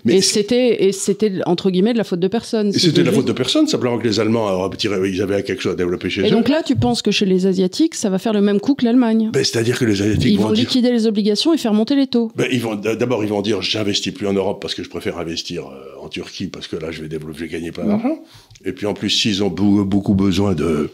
Mais 0.04 0.16
Et 0.16 0.20
c'était, 0.22 0.84
et 0.84 0.92
c'était 0.92 1.30
entre 1.46 1.70
guillemets 1.70 1.92
de 1.92 1.98
la 1.98 2.04
faute 2.04 2.18
de 2.18 2.26
personne. 2.28 2.68
et 2.68 2.78
c'était 2.78 3.02
la 3.04 3.12
faute 3.12 3.26
de 3.26 3.32
personne, 3.32 3.66
simplement 3.68 3.98
que 3.98 4.04
les 4.08 4.18
Allemands 4.20 4.68
ils 5.04 5.22
avaient 5.22 5.42
quelque 5.42 5.62
chose 5.62 5.72
à 5.74 5.76
développer 5.76 6.10
chez 6.10 6.22
Et 6.22 6.26
eux. 6.26 6.30
donc 6.30 6.48
là, 6.48 6.62
tu 6.64 6.74
penses 6.76 7.02
que 7.02 7.10
chez 7.10 7.26
les 7.26 7.46
Asiatiques, 7.46 7.94
ça 7.94 8.08
va 8.10 8.18
faire 8.18 8.32
le 8.32 8.40
même 8.40 8.58
coup 8.58 8.74
que 8.74 8.84
l'Allemagne 8.84 9.30
Ben, 9.32 9.44
C'est-à-dire 9.44 9.78
que 9.78 9.84
les 9.84 10.00
Asiatiques 10.02 10.32
Ils 10.32 10.38
vont, 10.38 10.48
vont 10.48 10.52
dire. 10.52 10.64
liquider 10.64 10.90
les 10.90 11.06
obligations 11.06 11.52
et 11.54 11.58
faire 11.58 11.74
monter 11.74 11.94
les 11.94 12.06
taux. 12.08 12.32
Ben, 12.36 12.48
ils 12.50 12.60
vont 12.60 12.74
d'abord 12.74 13.22
ils 13.22 13.30
vont 13.30 13.42
dire 13.42 13.60
j'investis 13.62 14.12
plus 14.12 14.26
en 14.26 14.32
Europe 14.32 14.60
parce 14.60 14.74
que 14.74 14.82
je 14.82 14.88
préfère 14.88 15.18
investir 15.18 15.66
euh, 15.66 16.02
en 16.04 16.08
Turquie 16.08 16.46
parce 16.46 16.66
que 16.68 16.76
là 16.76 16.90
je 16.90 17.02
vais 17.02 17.08
développer, 17.08 17.38
je 17.38 17.44
vais 17.44 17.50
gagner 17.50 17.70
plein 17.70 17.84
d'argent. 17.84 18.18
Et 18.64 18.72
puis 18.72 18.86
en 18.86 18.94
plus 18.94 19.10
s'ils 19.10 19.44
ont 19.44 19.50
beaucoup 19.50 20.14
besoin 20.14 20.54
de 20.54 20.90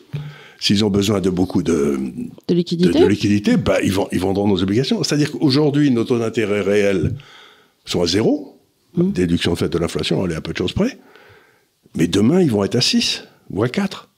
s'ils 0.59 0.85
ont 0.85 0.91
besoin 0.91 1.21
de 1.21 1.31
beaucoup 1.31 1.63
de, 1.63 1.97
De 1.97 2.29
de, 2.49 2.55
liquidité 2.55 2.99
de 2.99 3.07
liquidité, 3.07 3.57
bah, 3.57 3.79
ils, 3.83 3.93
vendront 3.93 4.49
nos 4.49 4.63
obligations. 4.63 5.03
C'est-à-dire 5.05 5.31
qu'aujourd'hui, 5.33 5.91
nos 5.91 6.05
taux 6.05 6.19
d'intérêt 6.19 6.61
réels 6.61 7.15
sont 7.85 8.03
à 8.03 8.07
zéro. 8.07 8.59
Mmh. 8.95 9.13
Déduction 9.13 9.55
faite 9.55 9.73
de 9.73 9.79
l'inflation, 9.79 10.25
elle 10.25 10.33
est 10.33 10.37
à 10.37 10.41
peu 10.41 10.53
de 10.53 10.59
choses 10.59 10.73
près. 10.73 10.99
Mais 11.95 12.07
demain, 12.07 12.41
ils 12.43 12.51
vont 12.51 12.65
être 12.65 12.75
à 12.75 12.81
6 12.81 13.25
ou 13.51 13.63
à 13.63 13.69
4. 13.69 14.09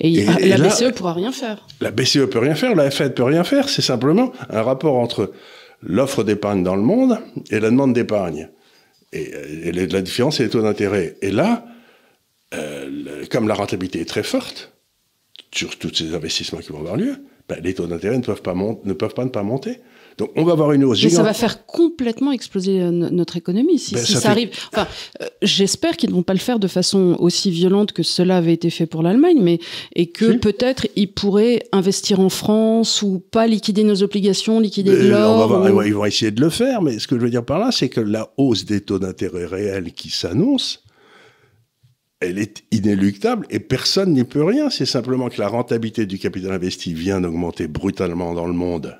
Et, 0.00 0.14
Et- 0.14 0.26
et 0.40 0.48
la 0.48 0.58
BCE 0.58 0.92
pourra 0.94 1.12
rien 1.12 1.32
faire. 1.32 1.66
La 1.80 1.90
BCE 1.90 2.28
peut 2.30 2.38
rien 2.38 2.54
faire, 2.54 2.74
la 2.74 2.90
Fed 2.90 3.14
peut 3.14 3.24
rien 3.24 3.44
faire. 3.44 3.68
C'est 3.68 3.82
simplement 3.82 4.32
un 4.50 4.62
rapport 4.62 4.96
entre 4.96 5.32
l'offre 5.82 6.24
d'épargne 6.24 6.62
dans 6.62 6.76
le 6.76 6.82
monde 6.82 7.18
et 7.50 7.60
la 7.60 7.70
demande 7.70 7.92
d'épargne. 7.92 8.48
Et, 9.12 9.30
et 9.64 9.72
la 9.72 10.02
différence, 10.02 10.38
c'est 10.38 10.44
les 10.44 10.50
taux 10.50 10.62
d'intérêt. 10.62 11.16
Et 11.22 11.30
là, 11.30 11.64
euh, 12.54 13.24
comme 13.30 13.48
la 13.48 13.54
rentabilité 13.54 14.00
est 14.00 14.06
très 14.06 14.22
forte 14.22 14.72
sur 15.54 15.76
tous 15.78 15.94
ces 15.94 16.14
investissements 16.14 16.60
qui 16.60 16.72
vont 16.72 16.80
avoir 16.80 16.96
lieu, 16.96 17.16
ben, 17.48 17.58
les 17.62 17.74
taux 17.74 17.86
d'intérêt 17.86 18.16
ne 18.18 18.22
peuvent 18.22 18.42
pas 18.42 18.54
ne 18.54 18.92
peuvent 18.92 19.14
pas 19.14 19.24
ne 19.24 19.30
pas 19.30 19.42
monter. 19.42 19.78
Donc 20.18 20.30
on 20.34 20.44
va 20.44 20.52
avoir 20.52 20.72
une 20.72 20.82
hausse 20.84 20.96
Mais 21.02 21.10
ça 21.10 21.16
gigante. 21.16 21.26
va 21.26 21.34
faire 21.34 21.66
complètement 21.66 22.32
exploser 22.32 22.80
euh, 22.80 22.90
no- 22.90 23.10
notre 23.10 23.36
économie 23.36 23.78
si, 23.78 23.94
Ben, 23.94 24.02
si 24.02 24.12
ça 24.14 24.20
ça, 24.20 24.22
fait- 24.22 24.28
arrive. 24.30 24.48
Enfin, 24.72 24.88
euh, 25.20 25.26
j'espère 25.42 25.96
qu'ils 25.98 26.08
ne 26.08 26.14
vont 26.14 26.22
pas 26.22 26.32
le 26.32 26.38
faire 26.38 26.58
de 26.58 26.66
façon 26.68 27.16
aussi 27.18 27.50
violente 27.50 27.92
que 27.92 28.02
cela 28.02 28.38
avait 28.38 28.54
été 28.54 28.70
fait 28.70 28.86
pour 28.86 29.02
l'Allemagne, 29.02 29.38
mais 29.42 29.58
et 29.94 30.06
que 30.06 30.32
Si. 30.32 30.38
peut-être 30.38 30.86
ils 30.96 31.12
pourraient 31.12 31.62
investir 31.70 32.18
en 32.20 32.30
France 32.30 33.02
ou 33.02 33.20
pas 33.30 33.46
liquider 33.46 33.84
nos 33.84 34.02
obligations, 34.02 34.58
liquider 34.58 34.92
de 34.92 35.04
on 35.08 35.10
va 35.10 35.18
l'or. 35.20 35.48
voir, 35.48 35.74
ou- 35.74 35.82
ils 35.82 35.94
vont 35.94 36.06
essayer 36.06 36.30
de 36.30 36.40
le 36.40 36.48
faire, 36.50 36.80
mais 36.80 36.98
ce 36.98 37.06
que 37.06 37.16
je 37.16 37.20
veux 37.20 37.30
dire 37.30 37.44
par 37.44 37.58
là, 37.58 37.70
c'est 37.70 37.90
que 37.90 38.00
la 38.00 38.32
hausse 38.38 38.64
des 38.64 38.80
taux 38.80 38.98
d'intérêt 38.98 39.44
réels 39.44 39.92
qui 39.92 40.08
s'annonce, 40.08 40.82
elle 42.20 42.38
est 42.38 42.64
inéluctable 42.70 43.46
et 43.50 43.60
personne 43.60 44.12
n'y 44.12 44.24
peut 44.24 44.42
rien. 44.44 44.70
C'est 44.70 44.86
simplement 44.86 45.28
que 45.28 45.40
la 45.40 45.48
rentabilité 45.48 46.06
du 46.06 46.18
capital 46.18 46.52
investi 46.52 46.94
vient 46.94 47.20
d'augmenter 47.20 47.66
brutalement 47.68 48.34
dans 48.34 48.46
le 48.46 48.52
monde 48.54 48.98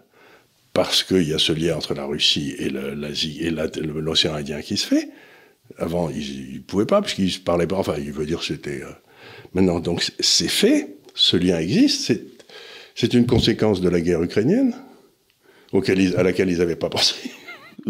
parce 0.73 1.03
qu'il 1.03 1.27
y 1.29 1.33
a 1.33 1.39
ce 1.39 1.53
lien 1.53 1.77
entre 1.77 1.95
la 1.95 2.05
Russie 2.05 2.55
et 2.59 2.69
l'Asie 2.69 3.39
et 3.41 3.51
l'océan 3.51 4.35
Indien 4.35 4.61
qui 4.61 4.77
se 4.77 4.87
fait. 4.87 5.09
Avant, 5.79 6.11
ils 6.11 6.55
ne 6.55 6.59
pouvaient 6.61 6.87
pas, 6.87 7.01
puisqu'ils 7.03 7.25
ne 7.41 7.45
parlaient 7.45 7.67
pas. 7.67 7.77
Enfin, 7.77 7.95
il 7.99 8.13
veut 8.13 8.27
dire 8.27 8.43
c'était. 8.43 8.83
euh, 8.83 8.91
Maintenant, 9.55 9.81
donc, 9.81 10.07
c'est- 10.21 10.49
fait. 10.49 10.97
Ce 11.15 11.37
lien 11.37 11.59
existe. 11.59 12.13
C'est- 12.95 13.15
une 13.15 13.27
conséquence 13.27 13.81
de 13.81 13.89
la 13.89 14.01
guerre 14.03 14.23
ukrainienne 14.23 14.75
à 16.17 16.23
laquelle 16.23 16.51
ils 16.51 16.59
n'avaient 16.59 16.77
pas 16.77 16.89
pensé. 16.91 17.15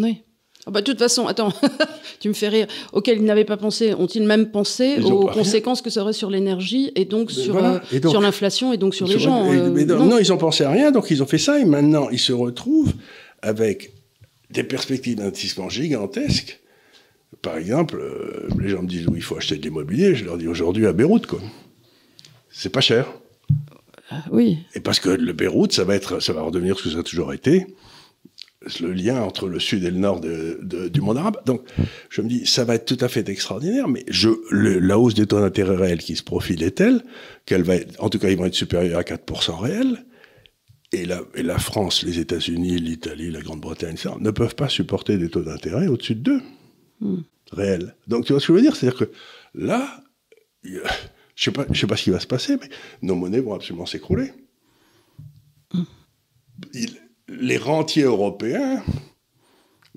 Oui. 0.01 0.23
Ah 0.67 0.73
bah, 0.73 0.81
de 0.81 0.87
toute 0.87 0.99
façon, 0.99 1.27
attends, 1.29 1.53
tu 2.21 2.29
me 2.29 2.35
fais 2.35 2.49
rire. 2.49 2.67
Auxquels 2.93 3.19
ils 3.19 3.25
n'avaient 3.25 3.45
pas 3.45 3.57
pensé, 3.57 3.95
ont-ils 3.95 4.25
même 4.25 4.51
pensé 4.51 4.95
Ils 4.99 5.05
aux 5.05 5.27
rien. 5.27 5.33
conséquences 5.33 5.81
que 5.81 5.91
ça 5.91 6.03
aurait 6.03 6.13
sur 6.13 6.29
l'énergie 6.29 6.91
et 6.97 7.05
donc 7.05 7.29
Mais 7.37 7.43
sur, 7.43 7.53
voilà. 7.53 7.75
euh, 7.75 7.81
Et 7.93 8.01
donc- 8.01 8.11
sur 8.11 8.21
l'inflation 8.21 8.73
et 8.73 8.77
donc 8.77 8.95
sur 8.95 9.07
les 9.07 9.19
gens 9.19 9.53
et- 9.53 9.57
euh, 9.59 9.71
mais 9.71 9.85
non, 9.85 10.19
ils 10.19 10.33
ont 10.33 10.39
pensé 10.39 10.65
à 10.65 10.71
rien, 10.71 10.91
donc 10.91 11.11
ils 11.11 11.23
ont 11.23 11.27
fait 11.27 11.39
ça, 11.39 11.61
et 11.61 11.65
maintenant 11.65 12.09
ils 12.11 12.19
se 12.19 12.33
retrouvent 12.33 12.93
avec 13.43 13.93
des 14.51 14.65
perspectives 14.65 15.17
d'investissement 15.17 15.69
gigantesques. 15.69 16.61
Par 17.43 17.57
exemple, 17.59 17.99
euh, 18.01 18.49
les 18.61 18.69
gens 18.71 18.83
me 18.83 18.89
disent 18.89 19.07
oui, 19.07 19.19
il 19.19 19.23
faut 19.23 19.37
acheter 19.37 19.57
de 19.57 19.63
l'immobilier. 19.63 20.15
Je 20.17 20.25
leur 20.25 20.37
dis 20.39 20.49
aujourd'hui 20.49 20.87
à 20.87 20.93
Beyrouth, 20.93 21.27
quoi. 21.27 21.41
C'est 22.51 22.71
pas 22.71 22.81
cher. 22.81 23.07
Oui. 24.31 24.59
Et 24.75 24.81
parce 24.81 24.99
que 25.01 25.11
le 25.11 25.33
Beyrouth, 25.33 25.73
ça 25.73 25.85
va, 25.85 25.95
être, 25.95 26.21
ça 26.21 26.33
va 26.33 26.43
redevenir 26.43 26.79
ce 26.79 26.85
que 26.85 26.91
ça 26.91 26.99
a 26.99 27.03
toujours 27.03 27.33
été, 27.33 27.67
le 28.81 28.93
lien 28.93 29.21
entre 29.23 29.49
le 29.49 29.59
sud 29.61 29.85
et 29.85 29.91
le 29.91 29.99
nord 29.99 30.21
de- 30.21 30.59
de- 30.63 30.89
du 30.89 31.01
monde 31.01 31.17
arabe. 31.19 31.39
Donc, 31.47 31.63
je 32.11 32.21
me 32.23 32.29
dis, 32.29 32.47
ça 32.47 32.65
va 32.65 32.75
être 32.75 32.85
tout 32.87 33.03
à 33.05 33.09
fait 33.09 33.29
extraordinaire, 33.29 33.89
mais 33.89 34.05
je, 34.09 34.29
le- 34.51 34.79
la 34.79 34.99
hausse 34.99 35.15
des 35.15 35.27
taux 35.27 35.41
d'intérêt 35.41 35.77
réels 35.77 35.99
qui 36.01 36.17
se 36.17 36.23
profile 36.23 36.63
est 36.63 36.73
telle 36.73 37.03
qu'elle 37.45 37.63
va 37.63 37.77
être, 37.77 38.03
en 38.03 38.09
tout 38.09 38.19
cas, 38.19 38.29
ils 38.31 38.37
vont 38.37 38.47
être 38.47 38.55
supérieurs 38.55 38.99
à 38.99 39.03
4% 39.05 39.57
réels. 39.59 40.05
Et 40.93 41.05
la, 41.05 41.21
et 41.35 41.43
la 41.43 41.59
France, 41.59 42.05
les 42.05 42.21
États-Unis, 42.21 42.79
l'Italie, 42.79 43.31
la 43.31 43.41
Grande-Bretagne, 43.43 43.97
ça, 43.97 44.17
ne 44.21 44.31
peuvent 44.31 44.55
pas 44.55 44.69
supporter 44.69 45.19
des 45.19 45.29
taux 45.29 45.43
d'intérêt 45.43 45.89
au-dessus 45.89 46.15
de 46.15 46.21
2 46.23 46.41
Hmm. 47.01 47.23
réels. 47.53 47.95
Donc, 48.07 48.25
tu 48.25 48.33
vois 48.33 48.41
ce 48.41 48.47
que 48.47 48.53
je 48.53 48.57
veux 48.57 48.63
dire? 48.63 48.75
C'est-à-dire 48.77 48.99
que 49.01 49.11
là, 49.55 50.03
je 50.65 50.79
sais 51.37 51.51
pas, 51.51 51.67
je 51.71 51.79
sais 51.79 51.87
pas 51.87 51.97
ce 51.97 52.05
qui 52.05 52.11
va 52.11 52.21
se 52.21 52.27
passer, 52.27 52.57
mais 52.61 52.69
nos 53.03 53.15
monnaies 53.17 53.41
vont 53.41 53.53
absolument 53.55 53.85
s'écrouler. 53.85 54.33
Il- 56.73 56.97
les 57.29 57.57
rentiers 57.59 58.05
européens 58.05 58.83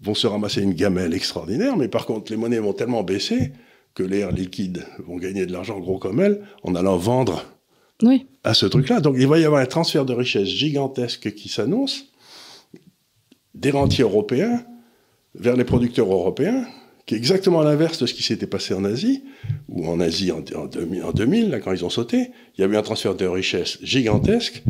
vont 0.02 0.14
se 0.14 0.28
ramasser 0.28 0.62
une 0.62 0.74
gamelle 0.74 1.14
extraordinaire, 1.14 1.76
mais 1.78 1.88
par 1.88 2.06
contre, 2.06 2.32
les 2.32 2.38
monnaies 2.38 2.60
vont 2.60 2.74
tellement 2.74 3.04
baisser 3.04 3.52
que 3.96 4.04
les 4.04 4.20
airs 4.20 4.32
liquides 4.32 4.86
vont 5.06 5.18
gagner 5.18 5.46
de 5.46 5.52
l'argent 5.52 5.80
gros 5.80 5.98
comme 6.00 6.20
elles 6.22 6.42
en 6.64 6.76
allant 6.76 6.98
vendre 6.98 7.44
Oui. 8.02 8.28
à 8.44 8.54
ce 8.54 8.66
truc-là. 8.66 9.02
Donc 9.02 9.16
il 9.18 9.28
va 9.28 9.40
y 9.40 9.46
avoir 9.46 9.62
un 9.62 9.66
transfert 9.66 10.06
de 10.06 10.14
richesse 10.14 10.48
gigantesque 10.48 11.34
qui 11.34 11.50
s'annonce 11.50 12.06
des 13.56 13.72
rentiers 13.72 14.04
européens 14.04 14.64
vers 15.36 15.56
les 15.58 15.66
producteurs 15.66 16.12
européens, 16.12 16.66
qui 17.06 17.16
est 17.16 17.18
exactement 17.18 17.62
l'inverse 17.62 18.00
de 18.00 18.06
ce 18.06 18.14
qui 18.14 18.24
s'était 18.24 18.48
passé 18.48 18.74
en 18.74 18.86
Asie, 18.86 19.24
ou 19.68 19.88
en 19.88 20.00
Asie 20.00 20.32
en, 20.32 20.44
en 20.56 20.66
2000, 20.66 21.04
en 21.04 21.12
2000, 21.12 21.50
là, 21.50 21.60
quand 21.60 21.74
ils 21.74 21.84
ont 21.84 21.90
sauté, 21.90 22.32
il 22.58 22.62
y 22.62 22.64
a 22.64 22.68
eu 22.68 22.76
un 22.78 22.82
transfert 22.82 23.16
de 23.16 23.26
richesse 23.26 23.80
gigantesque 23.82 24.64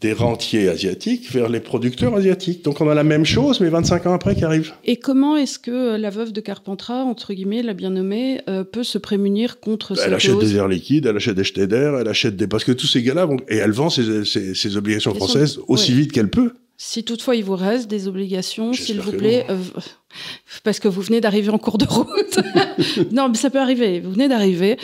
des 0.00 0.12
rentiers 0.14 0.68
asiatiques 0.68 1.30
vers 1.30 1.48
les 1.50 1.60
producteurs 1.60 2.14
asiatiques. 2.14 2.64
Donc 2.64 2.80
on 2.80 2.88
a 2.88 2.94
la 2.94 3.04
même 3.04 3.26
chose, 3.26 3.60
mais 3.60 3.68
25 3.68 4.06
ans 4.06 4.14
après 4.14 4.34
qui 4.34 4.44
arrive. 4.44 4.72
Et 4.84 4.96
comment 4.96 5.36
est-ce 5.36 5.58
que 5.58 5.70
euh, 5.94 5.98
la 5.98 6.08
veuve 6.08 6.32
de 6.32 6.40
Carpentras, 6.40 7.02
entre 7.02 7.34
guillemets, 7.34 7.62
la 7.62 7.74
bien 7.74 7.90
nommée, 7.90 8.40
euh, 8.48 8.64
peut 8.64 8.82
se 8.82 8.96
prémunir 8.98 9.60
contre 9.60 9.92
Elle 9.92 9.98
cette 9.98 10.12
achète 10.14 10.34
hausse? 10.36 10.44
des 10.44 10.56
airs 10.56 10.68
liquides, 10.68 11.04
elle 11.06 11.16
achète 11.16 11.36
des 11.36 11.44
Schneider, 11.44 11.98
elle 12.00 12.08
achète 12.08 12.36
des... 12.36 12.46
Parce 12.46 12.64
que 12.64 12.72
tous 12.72 12.86
ces 12.86 13.02
gars-là, 13.02 13.26
vont... 13.26 13.36
et 13.48 13.56
elle 13.56 13.72
vend 13.72 13.90
ses, 13.90 14.24
ses- 14.24 14.54
ses 14.54 14.76
obligations 14.78 15.10
Ils 15.12 15.18
sont- 15.18 15.26
françaises 15.26 15.58
aussi 15.68 15.92
ouais. 15.92 15.98
vite 15.98 16.12
qu'elle 16.12 16.30
peut. 16.30 16.52
Si 16.82 17.04
toutefois 17.04 17.36
il 17.36 17.44
vous 17.44 17.56
reste 17.56 17.90
des 17.90 18.08
obligations, 18.08 18.72
s'il 18.72 19.00
vous 19.02 19.12
plaît, 19.12 19.44
euh, 19.50 19.58
parce 20.64 20.80
que 20.80 20.88
vous 20.88 21.02
venez 21.02 21.20
d'arriver 21.20 21.50
en 21.50 21.58
cours 21.58 21.76
de 21.76 21.84
route. 21.84 22.38
non, 23.12 23.28
mais 23.28 23.36
ça 23.36 23.50
peut 23.50 23.58
arriver. 23.60 24.00
Vous 24.00 24.12
venez 24.12 24.28
d'arriver. 24.28 24.78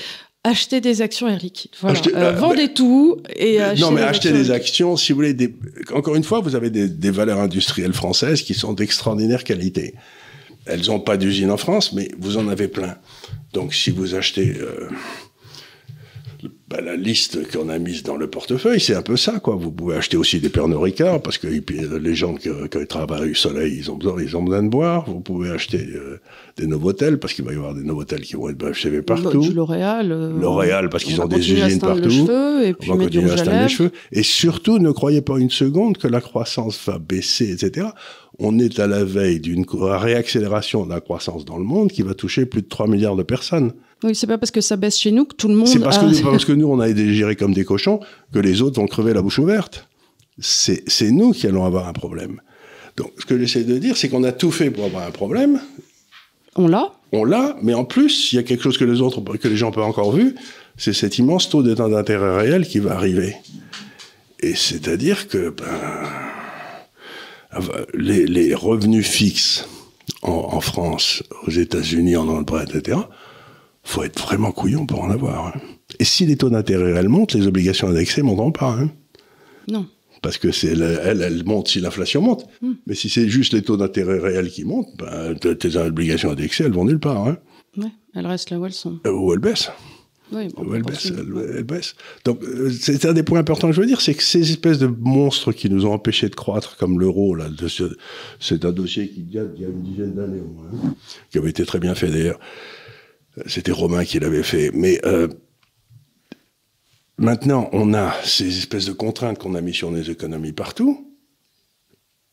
Acheter 0.46 0.80
des 0.80 1.02
actions 1.02 1.26
Air 1.28 1.38
Liquide. 1.40 1.72
Voilà. 1.80 1.98
Acheter- 1.98 2.14
Euh, 2.14 2.32
euh, 2.32 2.32
vendez 2.32 2.72
tout 2.72 3.18
et 3.34 3.60
achetez 3.60 3.80
non, 3.82 3.90
mais 3.90 4.00
des 4.02 4.06
actions 4.06 4.30
des 4.32 4.50
actions, 4.50 4.96
si 4.96 5.12
vous 5.12 5.16
voulez, 5.16 5.34
des... 5.34 5.54
encore 5.92 6.14
une 6.14 6.22
fois, 6.24 6.40
vous 6.40 6.54
avez 6.54 6.70
des, 6.70 6.88
des 6.88 7.10
valeurs 7.10 7.40
industrielles 7.40 7.92
françaises 7.92 8.42
qui 8.42 8.54
sont 8.54 8.72
d'extraordinaire 8.72 9.42
qualité. 9.44 9.94
Elles 10.66 10.86
n'ont 10.86 11.00
pas 11.00 11.16
d'usine 11.16 11.50
en 11.50 11.56
France, 11.56 11.92
mais 11.92 12.08
vous 12.18 12.36
en 12.38 12.48
avez 12.48 12.68
plein. 12.68 12.96
Donc, 13.54 13.74
si 13.74 13.90
vous 13.90 14.14
achetez 14.14 14.56
euh, 14.60 14.88
bah, 16.76 16.82
la 16.84 16.96
liste 16.96 17.50
qu'on 17.50 17.68
a 17.68 17.78
mise 17.78 18.02
dans 18.02 18.16
le 18.16 18.26
portefeuille, 18.28 18.80
c'est 18.80 18.94
un 18.94 19.02
peu 19.02 19.16
ça, 19.16 19.38
quoi. 19.40 19.54
Vous 19.56 19.70
pouvez 19.70 19.96
acheter 19.96 20.16
aussi 20.16 20.40
des 20.40 20.48
Pernod 20.48 20.82
Ricard, 20.82 21.22
parce 21.22 21.38
que 21.38 21.46
puis, 21.60 21.78
euh, 21.84 21.98
les 21.98 22.14
gens 22.14 22.34
qui, 22.34 22.48
qui 22.70 22.86
travaillent 22.86 23.30
au 23.30 23.34
soleil, 23.34 23.76
ils 23.78 23.90
ont 23.90 23.96
besoin, 23.96 24.20
ils 24.22 24.36
ont 24.36 24.42
besoin 24.42 24.62
de 24.62 24.68
boire. 24.68 25.04
Vous 25.08 25.20
pouvez 25.20 25.50
acheter 25.50 25.78
euh, 25.94 26.20
des 26.56 26.66
Novotel, 26.66 27.18
parce 27.18 27.32
qu'il 27.32 27.44
va 27.44 27.52
y 27.52 27.56
avoir 27.56 27.74
des 27.74 27.82
Novotel 27.82 28.20
qui 28.20 28.34
vont 28.34 28.48
être 28.48 28.64
achevés 28.64 29.00
Bah, 29.00 29.16
partout. 29.22 29.40
du 29.40 29.52
L'Oréal. 29.52 30.12
euh, 30.12 30.38
L'Oréal, 30.38 30.88
parce 30.88 31.04
qu'ils 31.04 31.20
ont 31.20 31.26
des 31.26 31.52
usines 31.52 31.80
partout. 31.80 32.02
Le 32.02 32.10
cheveu 32.10 32.66
et 32.66 32.74
puis 32.74 32.90
On 32.90 32.96
va 32.96 33.04
continuer 33.04 33.30
à 33.30 33.36
teindre 33.36 33.62
les 33.62 33.68
cheveux. 33.68 33.92
Et 34.12 34.22
surtout, 34.22 34.78
ne 34.78 34.90
croyez 34.90 35.22
pas 35.22 35.38
une 35.38 35.50
seconde 35.50 35.96
que 35.98 36.08
la 36.08 36.20
croissance 36.20 36.78
va 36.86 36.98
baisser, 36.98 37.52
etc. 37.52 37.88
On 38.38 38.58
est 38.58 38.78
à 38.80 38.86
la 38.86 39.02
veille 39.02 39.40
d'une 39.40 39.64
réaccélération 39.70 40.84
de 40.84 40.90
la 40.90 41.00
croissance 41.00 41.44
dans 41.44 41.56
le 41.56 41.64
monde 41.64 41.90
qui 41.90 42.02
va 42.02 42.14
toucher 42.14 42.44
plus 42.46 42.62
de 42.62 42.68
3 42.68 42.86
milliards 42.86 43.16
de 43.16 43.22
personnes. 43.22 43.72
Oui, 44.06 44.14
c'est 44.14 44.26
pas 44.26 44.38
parce 44.38 44.50
que 44.52 44.60
ça 44.62 44.76
baisse 44.76 44.96
chez 44.98 45.10
nous 45.10 45.24
que 45.26 45.34
tout 45.34 45.48
le 45.48 45.54
monde. 45.54 45.66
C'est 45.68 45.80
parce, 45.80 45.98
a- 45.98 46.00
que 46.00 46.22
parce 46.22 46.44
que 46.44 46.52
nous, 46.52 46.68
on 46.68 46.80
a 46.80 46.88
été 46.88 47.12
gérés 47.12 47.36
comme 47.36 47.52
des 47.52 47.64
cochons 47.64 48.00
que 48.32 48.38
les 48.38 48.62
autres 48.62 48.80
vont 48.80 48.86
crever 48.86 49.12
la 49.12 49.20
bouche 49.20 49.38
ouverte. 49.38 49.86
C'est 50.38 51.10
nous 51.10 51.32
qui 51.32 51.46
allons 51.46 51.64
avoir 51.64 51.88
un 51.88 51.92
problème. 51.92 52.40
Donc, 52.96 53.12
ce 53.18 53.26
que 53.26 53.38
j'essaie 53.38 53.64
de 53.64 53.76
dire, 53.78 53.96
c'est 53.96 54.08
qu'on 54.08 54.24
a 54.24 54.32
tout 54.32 54.50
fait 54.50 54.70
pour 54.70 54.84
avoir 54.84 55.06
un 55.06 55.10
problème. 55.10 55.60
On 56.54 56.68
l'a. 56.68 56.92
On 57.12 57.24
l'a, 57.24 57.56
mais 57.62 57.74
en 57.74 57.84
plus, 57.84 58.32
il 58.32 58.36
y 58.36 58.38
a 58.38 58.42
quelque 58.42 58.62
chose 58.62 58.78
que 58.78 58.84
les 58.84 59.00
autres, 59.02 59.20
que 59.36 59.48
les 59.48 59.56
gens 59.56 59.66
n'ont 59.66 59.72
pas 59.72 59.82
encore 59.84 60.12
vu, 60.12 60.34
c'est 60.78 60.92
cet 60.92 61.18
immense 61.18 61.48
taux 61.50 61.62
d'état 61.62 61.88
d'intérêt 61.88 62.36
réel 62.38 62.66
qui 62.66 62.78
va 62.78 62.94
arriver. 62.94 63.34
Et 64.40 64.54
c'est-à-dire 64.54 65.28
que 65.28 65.50
ben, 65.50 65.64
les, 67.94 68.26
les 68.26 68.54
revenus 68.54 69.06
fixes 69.06 69.66
en, 70.22 70.30
en 70.52 70.60
France, 70.60 71.22
aux 71.46 71.50
États-Unis, 71.50 72.16
en 72.16 72.28
Angleterre, 72.28 72.76
etc., 72.76 72.98
faut 73.88 74.02
être 74.02 74.20
vraiment 74.20 74.52
couillon 74.52 74.84
pour 74.86 75.02
en 75.04 75.10
avoir. 75.10 75.46
hein. 75.48 75.52
Et 75.98 76.04
si 76.04 76.26
les 76.26 76.36
taux 76.36 76.50
d'intérêt 76.50 76.92
réels 76.92 77.08
montent, 77.08 77.34
les 77.34 77.46
obligations 77.46 77.88
indexées 77.88 78.22
ne 78.22 78.26
monteront 78.26 78.52
pas. 78.52 78.70
hein. 78.78 78.90
Non. 79.68 79.86
Parce 80.22 80.38
que 80.38 80.50
c'est 80.50 80.74
le- 80.74 80.98
elle, 81.02 81.22
elle 81.22 81.44
monte 81.44 81.68
si 81.68 81.80
l'inflation 81.80 82.20
monte. 82.22 82.46
Mais 82.86 82.94
si 82.94 83.08
c'est 83.08 83.28
juste 83.28 83.52
les 83.52 83.62
taux 83.62 83.76
d'intérêt 83.76 84.18
réels 84.18 84.48
qui 84.50 84.64
montent, 84.64 84.88
ben, 84.98 85.34
tes 85.36 85.76
obligations 85.76 86.30
indexées, 86.30 86.64
elles 86.64 86.72
vont 86.72 86.84
nulle 86.84 86.98
part. 86.98 87.28
Hein. 87.28 87.38
Ouais, 87.76 87.90
elles 88.14 88.26
restent 88.26 88.50
là 88.50 88.58
où 88.58 88.66
elles 88.66 88.72
sont. 88.72 88.98
Euh, 89.06 89.12
Ou 89.12 89.32
elles 89.34 89.38
baissent. 89.38 89.70
Oui, 90.32 90.48
bon, 90.56 90.64
Ou 90.64 90.70
on 90.70 90.74
elles 90.74 90.82
continue. 90.82 91.16
baissent, 91.18 91.24
elles, 91.46 91.56
elles 91.58 91.64
baissent. 91.64 91.94
Donc, 92.24 92.42
euh, 92.42 92.70
c'est 92.70 93.04
un 93.04 93.12
des 93.12 93.22
points 93.22 93.38
importants 93.38 93.68
que 93.68 93.74
je 93.74 93.80
veux 93.80 93.86
dire, 93.86 94.00
c'est 94.00 94.14
que 94.14 94.22
ces 94.24 94.50
espèces 94.50 94.78
de 94.78 94.88
monstres 94.88 95.52
qui 95.52 95.70
nous 95.70 95.86
ont 95.86 95.92
empêchés 95.92 96.28
de 96.28 96.34
croître, 96.34 96.76
comme 96.76 96.98
l'euro, 96.98 97.36
là, 97.36 97.46
c'est 98.40 98.64
un 98.64 98.72
dossier 98.72 99.08
qui 99.08 99.20
date 99.22 99.54
d'il 99.54 99.62
y 99.62 99.66
a 99.66 99.68
une 99.68 99.82
dizaine 99.82 100.14
d'années 100.14 100.40
au 100.40 100.48
moins, 100.52 100.70
hein, 100.72 100.94
qui 101.30 101.38
avait 101.38 101.50
été 101.50 101.64
très 101.64 101.78
bien 101.78 101.94
fait 101.94 102.08
d'ailleurs. 102.10 102.40
Euh, 103.38 103.42
C'était 103.46 103.72
Romain 103.72 104.04
qui 104.04 104.18
l'avait 104.18 104.42
fait. 104.42 104.70
Mais 104.72 105.00
euh, 105.04 105.28
maintenant, 107.18 107.68
on 107.72 107.94
a 107.94 108.12
ces 108.24 108.58
espèces 108.58 108.86
de 108.86 108.92
contraintes 108.92 109.38
qu'on 109.38 109.54
a 109.54 109.60
mis 109.60 109.74
sur 109.74 109.90
les 109.90 110.10
économies 110.10 110.52
partout. 110.52 111.02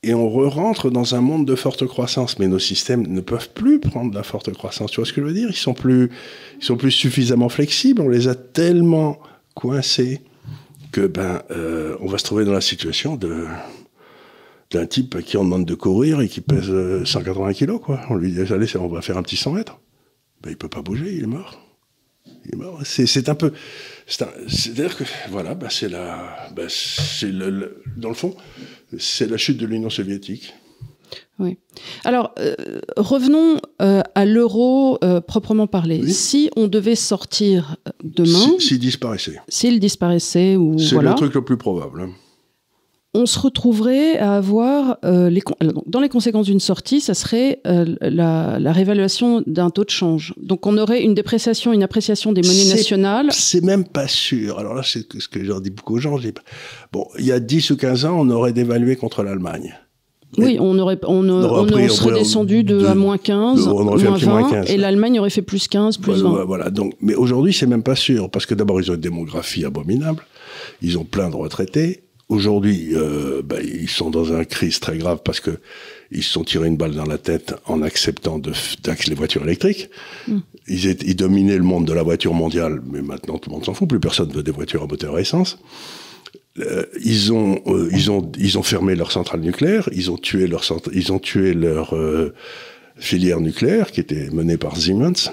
Et 0.06 0.14
on 0.14 0.30
re-rentre 0.30 0.90
dans 0.90 1.16
un 1.16 1.22
monde 1.22 1.48
de 1.48 1.56
forte 1.56 1.88
croissance, 1.88 2.38
mais 2.38 2.48
nos 2.48 2.60
systèmes 2.60 3.08
ne 3.08 3.22
peuvent 3.22 3.50
plus 3.54 3.80
prendre 3.80 4.14
la 4.14 4.24
forte 4.24 4.52
croissance. 4.52 4.92
Tu 4.92 4.98
vois 5.00 5.06
ce 5.06 5.14
que 5.14 5.22
je 5.22 5.28
veux 5.28 5.34
dire? 5.34 5.48
Ils 5.50 5.56
sont 5.56 5.74
plus, 5.74 6.12
ils 6.60 6.66
sont 6.66 6.76
plus 6.76 6.92
suffisamment 6.92 7.48
flexibles. 7.48 8.02
On 8.02 8.10
les 8.10 8.28
a 8.28 8.36
tellement 8.36 9.20
coincés 9.56 10.20
que 10.92 11.08
ben, 11.08 11.42
euh, 11.52 11.96
on 12.02 12.08
va 12.08 12.18
se 12.18 12.26
trouver 12.26 12.44
dans 12.44 12.52
la 12.52 12.62
situation 12.62 13.16
de 13.16 13.46
d'un 14.72 14.88
type 14.88 15.22
qui 15.22 15.38
en 15.38 15.44
demande 15.44 15.66
de 15.66 15.76
courir 15.76 16.20
et 16.20 16.28
qui 16.28 16.42
pèse 16.42 16.70
euh, 16.70 17.06
180 17.06 17.54
kilos, 17.54 17.80
quoi. 17.80 18.02
On 18.10 18.16
lui 18.16 18.32
dit 18.32 18.42
allez, 18.52 18.66
on 18.76 18.88
va 18.88 19.02
faire 19.02 19.18
un 19.18 19.22
petit 19.22 19.38
100 19.38 19.52
mètres. 19.52 19.80
Ben, 20.44 20.50
il 20.52 20.58
peut 20.58 20.70
pas 20.70 20.82
bouger, 20.82 21.14
il 21.16 21.24
est 21.24 21.28
mort. 21.28 21.60
Il 22.46 22.54
est 22.54 22.58
mort. 22.58 22.80
C'est, 22.84 23.06
c'est 23.06 23.30
un 23.30 23.36
peu, 23.36 23.54
c'est-à-dire 24.08 24.98
que 24.98 25.04
voilà, 25.30 25.56
ben, 25.56 25.70
c'est 25.70 25.90
la, 25.90 26.50
ben, 26.56 26.68
c'est 26.70 27.32
le, 27.32 27.50
le- 27.50 27.84
dans 27.98 28.10
le 28.10 28.16
fond, 28.16 28.36
c'est 28.98 29.30
la 29.30 29.38
chute 29.38 29.58
de 29.58 29.66
l'Union 29.66 29.90
soviétique. 29.90 30.54
Oui. 31.40 31.58
Alors, 32.06 32.34
euh, 32.40 32.56
revenons 32.98 33.60
euh, 33.82 34.02
à 34.16 34.26
l'euro 34.26 34.98
euh, 35.04 35.22
proprement 35.22 35.68
parlé. 35.68 36.00
Oui. 36.04 36.12
Si 36.14 36.50
on 36.56 36.68
devait 36.68 36.96
sortir 36.96 37.78
demain, 38.04 38.40
Si- 38.60 38.68
S'il 38.68 38.80
disparaissait. 38.80 39.40
s'il 39.48 39.80
disparaissait 39.80 40.56
ou 40.56 40.78
C'est 40.80 40.94
voilà, 40.96 41.12
le 41.12 41.16
truc 41.16 41.34
le 41.36 41.44
plus 41.44 41.58
probable. 41.58 42.10
On 43.16 43.26
se 43.28 43.38
retrouverait 43.40 44.18
à 44.18 44.36
avoir 44.36 44.98
euh, 45.06 45.30
les 45.30 45.42
dans 45.86 46.00
les 46.00 46.10
conséquences 46.10 46.48
d'une 46.48 46.60
sortie, 46.60 47.00
ça 47.00 47.14
serait 47.14 47.60
euh, 47.68 47.96
la, 48.02 48.58
la 48.60 48.72
réévaluation 48.72 49.44
d'un 49.46 49.70
taux 49.70 49.84
de 49.84 49.90
change. 49.92 50.34
Donc, 50.42 50.66
on 50.66 50.78
aurait 50.78 51.04
une 51.04 51.14
dépréciation, 51.14 51.74
une 51.74 51.84
appréciation 51.84 52.32
des 52.32 52.42
monnaies 52.42 52.70
nationales. 52.70 53.28
C'est 53.32 53.64
même 53.64 53.84
pas 53.86 54.08
sûr. 54.08 54.58
Alors 54.58 54.74
là, 54.74 54.82
c'est 54.84 55.06
ce 55.20 55.28
que 55.28 55.44
j'en 55.44 55.60
dis 55.60 55.70
beaucoup 55.70 55.96
aux 55.96 56.00
gens. 56.00 56.18
je 56.18 56.28
dis 56.28 56.32
pas- 56.32 56.42
Bon, 56.92 57.06
il 57.20 57.26
y 57.26 57.32
a 57.32 57.40
10 57.40 57.70
ou 57.72 57.78
15 57.78 58.06
ans, 58.06 58.18
on 58.20 58.30
aurait 58.32 58.54
dévalué 58.54 58.96
contre 58.96 59.22
l'Allemagne. 59.24 59.76
Oui, 60.40 60.58
on 60.60 60.80
aurait, 60.80 60.98
on, 61.06 61.30
on, 61.30 61.66
pris- 61.68 61.86
on 61.86 61.90
serait 61.90 62.16
descendu 62.18 62.64
de, 62.64 62.80
de- 62.80 62.86
à 62.88 62.96
moins 62.96 63.20
15, 63.20 63.66
de- 63.68 63.70
on 63.72 63.86
aurait 63.88 64.00
fait 64.00 64.08
un 64.08 64.10
moins 64.10 64.18
petit 64.18 64.26
20, 64.26 64.40
moins 64.40 64.50
15, 64.52 64.72
et 64.72 64.78
l'Allemagne 64.78 65.20
aurait 65.20 65.30
fait 65.30 65.44
plus 65.44 65.68
15, 65.68 65.98
plus 66.00 66.22
Voilà, 66.24 66.40
20. 66.40 66.46
voilà. 66.46 66.70
Donc, 66.72 66.94
mais 67.02 67.14
aujourd'hui, 67.14 67.54
c'est 67.54 67.68
même 67.68 67.84
pas 67.84 67.96
sûr. 67.96 68.32
Parce 68.32 68.48
que 68.48 68.56
d'abord, 68.56 68.82
ils 68.82 68.90
ont 68.90 68.96
une 68.96 69.00
démographie 69.02 69.64
abominable. 69.64 70.24
Ils 70.82 70.98
ont 70.98 71.04
plein 71.04 71.30
de 71.30 71.36
retraités. 71.36 72.06
Aujourd'hui, 72.34 72.90
euh, 72.94 73.44
bah, 73.44 73.58
ils 73.62 73.88
sont 73.88 74.10
dans 74.10 74.26
une 74.26 74.44
crise 74.44 74.80
très 74.80 74.98
grave 74.98 75.20
parce 75.24 75.40
que 75.40 75.52
ils 76.10 76.24
se 76.24 76.32
sont 76.32 76.44
tirés 76.44 76.68
une 76.68 76.78
balle 76.78 76.96
dans 76.96 77.06
la 77.06 77.20
tête 77.20 77.54
en 77.68 77.84
acceptant 77.84 78.42
taxer 78.82 79.12
les 79.12 79.16
voitures 79.16 79.44
électriques. 79.44 79.92
Ils, 80.68 80.88
étaient, 80.88 81.06
ils 81.06 81.16
dominaient 81.16 81.58
le 81.58 81.64
monde 81.64 81.86
de 81.86 81.94
la 81.94 82.02
voiture 82.02 82.34
mondiale, 82.34 82.82
mais 82.92 83.04
maintenant 83.04 83.38
tout 83.38 83.52
le 83.52 83.56
monde 83.56 83.66
s'en 83.66 83.76
fout. 83.76 83.88
Plus 83.88 84.00
personne 84.00 84.32
veut 84.32 84.42
des 84.42 84.52
voitures 84.52 84.82
à 84.82 84.88
moteur 84.88 85.16
à 85.16 85.22
essence. 85.22 85.60
Euh, 86.58 86.86
ils 87.04 87.32
ont, 87.32 87.62
euh, 87.68 87.88
ils 87.92 88.10
ont, 88.10 88.32
ils 88.40 88.58
ont 88.58 88.64
fermé 88.64 88.96
leur 88.96 89.12
centrale 89.12 89.42
nucléaire. 89.42 89.88
Ils 89.92 90.10
ont 90.10 90.18
tué 90.18 90.48
leur, 90.48 90.64
ils 90.92 91.14
ont 91.14 91.20
tué 91.20 91.54
leur 91.54 91.96
filière 92.96 93.42
nucléaire 93.42 93.92
qui 93.92 94.00
était 94.00 94.32
menée 94.32 94.58
par 94.58 94.76
Siemens 94.76 95.30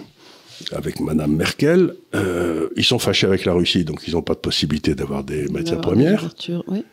avec 0.72 1.00
Madame 1.00 1.34
Merkel. 1.34 1.94
Euh, 2.14 2.68
ils 2.76 2.84
sont 2.84 2.98
fâchés 2.98 3.26
avec 3.26 3.44
la 3.44 3.52
Russie, 3.52 3.84
donc 3.84 4.02
ils 4.06 4.14
n'ont 4.14 4.22
pas 4.22 4.34
de 4.34 4.40
possibilité 4.40 4.94
d'avoir 4.94 5.24
des 5.24 5.48
matières 5.48 5.80
premières. 5.80 6.20
des 6.20 6.24
ouvertures, 6.26 6.64
oui. 6.68 6.84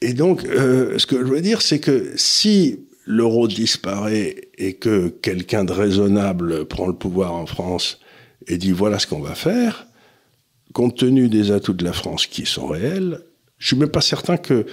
Et 0.00 0.12
donc, 0.12 0.44
euh, 0.44 0.98
ce 0.98 1.06
que 1.06 1.18
je 1.18 1.30
veux 1.30 1.40
dire, 1.40 1.60
c'est 1.60 1.80
que 1.80 2.12
si 2.16 2.80
l'euro 3.04 3.48
disparaît 3.48 4.36
et 4.58 4.74
que 4.74 5.08
quelqu'un 5.08 5.64
de 5.64 5.72
raisonnable 5.72 6.66
prend 6.66 6.86
le 6.86 6.92
pouvoir 6.92 7.34
en 7.34 7.46
France 7.46 8.00
et 8.46 8.58
dit 8.58 8.70
voilà 8.70 8.98
ce 8.98 9.06
qu'on 9.06 9.20
va 9.20 9.34
faire, 9.34 9.86
compte 10.72 10.96
tenu 10.98 11.28
des 11.28 11.50
atouts 11.50 11.72
de 11.72 11.84
la 11.84 11.92
France 11.92 12.26
qui 12.26 12.46
sont 12.46 12.66
réels, 12.66 13.22
je 13.58 13.68
suis 13.68 13.76
même 13.76 13.88
pas 13.88 14.00
certain 14.00 14.36
que 14.36 14.66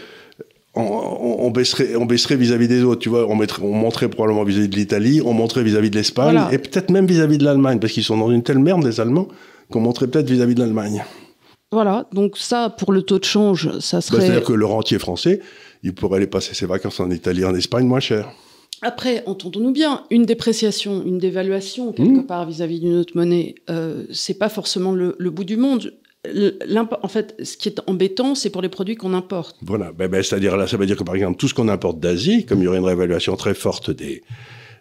on, 0.76 0.82
on- 0.82 1.46
on 1.46 1.52
baisserait, 1.52 1.96
on 1.96 2.06
baisserait 2.06 2.36
vis-à-vis 2.36 2.68
des 2.68 2.84
autres. 2.84 3.02
Tu 3.02 3.10
vois, 3.10 3.28
on, 3.30 3.36
mettrait, 3.36 3.64
on 3.64 3.74
monterait 3.74 4.10
probablement 4.10 4.44
vis-à-vis 4.44 4.68
de 4.70 4.76
l'Italie, 4.76 5.22
on 5.24 5.34
monterait 5.34 5.64
vis-à-vis 5.64 5.90
de 5.90 5.96
l'Espagne 5.96 6.34
Voilà. 6.34 6.54
et 6.54 6.58
peut-être 6.58 6.90
même 6.92 7.06
vis-à-vis 7.06 7.38
de 7.38 7.44
l'Allemagne 7.46 7.80
parce 7.80 7.94
qu'ils 7.94 8.04
sont 8.04 8.18
dans 8.18 8.32
une 8.32 8.44
telle 8.44 8.60
merde 8.60 8.84
les 8.84 9.00
Allemands 9.00 9.28
qu'on 9.72 9.80
monterait 9.80 10.08
peut-être 10.08 10.30
vis-à-vis 10.30 10.56
de 10.56 10.60
l'Allemagne. 10.62 11.04
Voilà, 11.72 12.08
donc 12.14 12.38
ça, 12.38 12.70
pour 12.70 12.94
le 12.94 13.02
taux 13.02 13.20
de 13.20 13.24
change, 13.26 13.80
ça 13.80 13.98
Bah, 13.98 14.02
serait... 14.02 14.22
C'est-à-dire 14.22 14.44
que 14.44 14.54
le 14.54 14.66
rentier 14.66 15.00
français, 15.00 15.42
il 15.84 15.94
pourrait 15.94 16.18
aller 16.18 16.28
passer 16.28 16.54
ses 16.54 16.66
vacances 16.68 17.00
en 17.00 17.10
Italie, 17.10 17.44
en 17.44 17.56
Espagne, 17.56 17.86
moins 17.86 18.00
cher. 18.00 18.30
Après, 18.82 19.24
entendons-nous 19.26 19.72
bien, 19.72 20.04
une 20.12 20.26
dépréciation, 20.26 21.04
une 21.06 21.18
dévaluation 21.18 21.92
quelque 21.92 22.20
Mmh. 22.20 22.26
part 22.28 22.46
vis-à-vis 22.48 22.80
d'une 22.82 22.96
autre 22.98 23.14
monnaie, 23.16 23.56
euh, 23.70 24.04
c'est 24.12 24.38
pas 24.38 24.50
forcément 24.50 24.92
le, 24.92 25.16
le 25.18 25.30
bout 25.32 25.44
du 25.44 25.58
monde. 25.58 25.94
En 27.02 27.08
fait, 27.08 27.36
ce 27.44 27.58
qui 27.58 27.70
est 27.70 27.80
embêtant, 27.88 28.36
c'est 28.36 28.50
pour 28.50 28.62
les 28.62 28.70
produits 28.70 28.96
qu'on 28.96 29.14
importe. 29.14 29.58
Voilà. 29.62 29.92
Ben, 29.92 30.08
ben, 30.10 30.22
C'est-à-dire 30.24 30.58
là, 30.58 30.68
ça 30.68 30.78
veut 30.78 30.86
dire 30.86 30.98
que 30.98 31.04
par 31.04 31.16
exemple, 31.16 31.38
tout 31.38 31.48
ce 31.48 31.54
qu'on 31.54 31.68
importe 31.70 32.00
d'Asie, 32.00 32.46
comme 32.46 32.60
il 32.62 32.66
y 32.66 32.68
aurait 32.68 32.80
une 32.80 32.86
réévaluation 32.86 33.36
très 33.36 33.54
forte 33.54 33.92
des, 33.92 34.24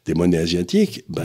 des 0.06 0.14
monnaies 0.14 0.38
asiatiques, 0.38 1.04
ben, 1.08 1.22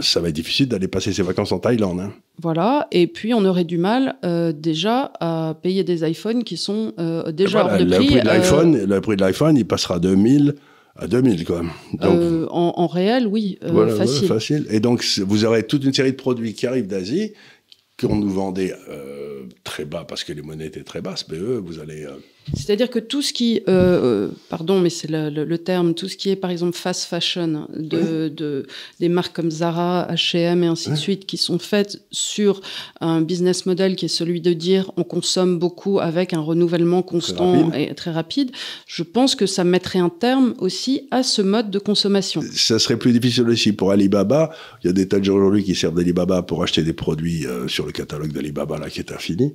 ça 0.00 0.20
va 0.20 0.28
être 0.28 0.34
difficile 0.34 0.68
d'aller 0.68 0.88
passer 0.88 1.12
ses 1.12 1.22
vacances 1.22 1.52
en 1.52 1.58
Thaïlande. 1.58 2.00
hein. 2.00 2.12
Voilà, 2.42 2.88
et 2.90 3.06
puis 3.06 3.34
on 3.34 3.44
aurait 3.44 3.64
du 3.64 3.76
mal 3.76 4.16
euh, 4.24 4.52
déjà 4.52 5.12
à 5.20 5.54
payer 5.62 5.84
des 5.84 6.08
iPhones 6.08 6.42
qui 6.42 6.56
sont 6.56 6.92
euh, 6.98 7.30
déjà 7.32 7.62
Voilà, 7.62 7.74
hors 7.74 7.84
de 7.84 7.90
le 7.90 7.96
prix. 7.96 8.06
prix 8.06 8.14
de 8.14 8.20
euh, 8.20 8.32
l'iPhone, 8.32 8.84
le 8.84 9.00
prix 9.02 9.16
de 9.16 9.20
l'iPhone, 9.20 9.56
il 9.58 9.66
passera 9.66 9.98
de 9.98 10.14
1000 10.14 10.54
à 10.96 11.06
2000 11.06 11.44
quand 11.44 11.56
même. 11.56 11.70
Donc, 12.00 12.48
en, 12.50 12.72
en 12.76 12.86
réel, 12.86 13.26
oui, 13.26 13.58
euh, 13.62 13.68
voilà, 13.72 13.94
facile. 13.94 14.26
facile. 14.28 14.66
Et 14.70 14.80
donc, 14.80 15.04
vous 15.26 15.44
aurez 15.44 15.64
toute 15.64 15.84
une 15.84 15.92
série 15.92 16.12
de 16.12 16.16
produits 16.16 16.54
qui 16.54 16.66
arrivent 16.66 16.86
d'Asie, 16.88 17.32
qu'on 18.00 18.16
nous 18.16 18.30
vendait 18.30 18.74
euh, 18.88 19.44
très 19.64 19.84
bas 19.84 20.04
parce 20.08 20.24
que 20.24 20.32
les 20.32 20.42
monnaies 20.42 20.66
étaient 20.66 20.84
très 20.84 21.00
basses, 21.00 21.28
mais 21.28 21.36
eux, 21.36 21.58
vous 21.58 21.78
allez 21.80 22.04
euh, 22.04 22.16
C'est-à-dire 22.54 22.90
que 22.90 22.98
tout 22.98 23.22
ce 23.22 23.32
qui, 23.32 23.62
euh, 23.68 24.28
pardon, 24.48 24.80
mais 24.80 24.90
c'est 24.90 25.10
le, 25.10 25.30
le, 25.30 25.58
terme, 25.58 25.94
tout 25.94 26.08
ce 26.08 26.16
qui 26.16 26.30
est 26.30 26.36
par 26.36 26.50
exemple 26.50 26.76
fast 26.76 27.04
fashion, 27.04 27.66
de, 27.76 28.28
de 28.28 28.66
des 28.98 29.08
marques 29.08 29.34
comme 29.34 29.50
Zara, 29.50 30.08
H&M 30.10 30.64
et 30.64 30.66
ainsi 30.66 30.90
de 30.90 30.96
suite, 30.96 31.26
qui 31.26 31.36
sont 31.36 31.58
faites 31.58 32.02
sur 32.10 32.60
un 33.00 33.20
business 33.20 33.66
model 33.66 33.96
qui 33.96 34.06
est 34.06 34.08
celui 34.08 34.40
de 34.40 34.52
dire 34.52 34.90
on 34.96 35.04
consomme 35.04 35.58
beaucoup 35.58 36.00
avec 36.00 36.32
un 36.32 36.40
renouvellement 36.40 37.02
constant 37.02 37.72
et 37.72 37.94
très 37.94 38.10
rapide. 38.10 38.50
Je 38.86 39.02
pense 39.02 39.34
que 39.34 39.46
ça 39.46 39.64
mettrait 39.64 39.98
un 39.98 40.10
terme 40.10 40.54
aussi 40.58 41.08
à 41.10 41.22
ce 41.22 41.42
mode 41.42 41.70
de 41.70 41.78
consommation. 41.78 42.42
Ça 42.52 42.78
serait 42.78 42.98
plus 42.98 43.12
difficile 43.12 43.48
aussi 43.48 43.72
pour 43.72 43.90
Alibaba. 43.90 44.50
Il 44.82 44.88
y 44.88 44.90
a 44.90 44.92
des 44.92 45.08
tas 45.08 45.18
de 45.18 45.24
gens 45.24 45.34
aujourd'hui 45.34 45.64
qui 45.64 45.74
servent 45.74 45.94
d'Alibaba 45.94 46.42
pour 46.42 46.62
acheter 46.62 46.82
des 46.82 46.92
produits 46.92 47.46
euh, 47.46 47.68
sur 47.68 47.86
le 47.86 47.92
catalogue 47.92 48.32
d'Alibaba 48.32 48.78
là 48.78 48.90
qui 48.90 49.00
est 49.00 49.12
infini 49.12 49.52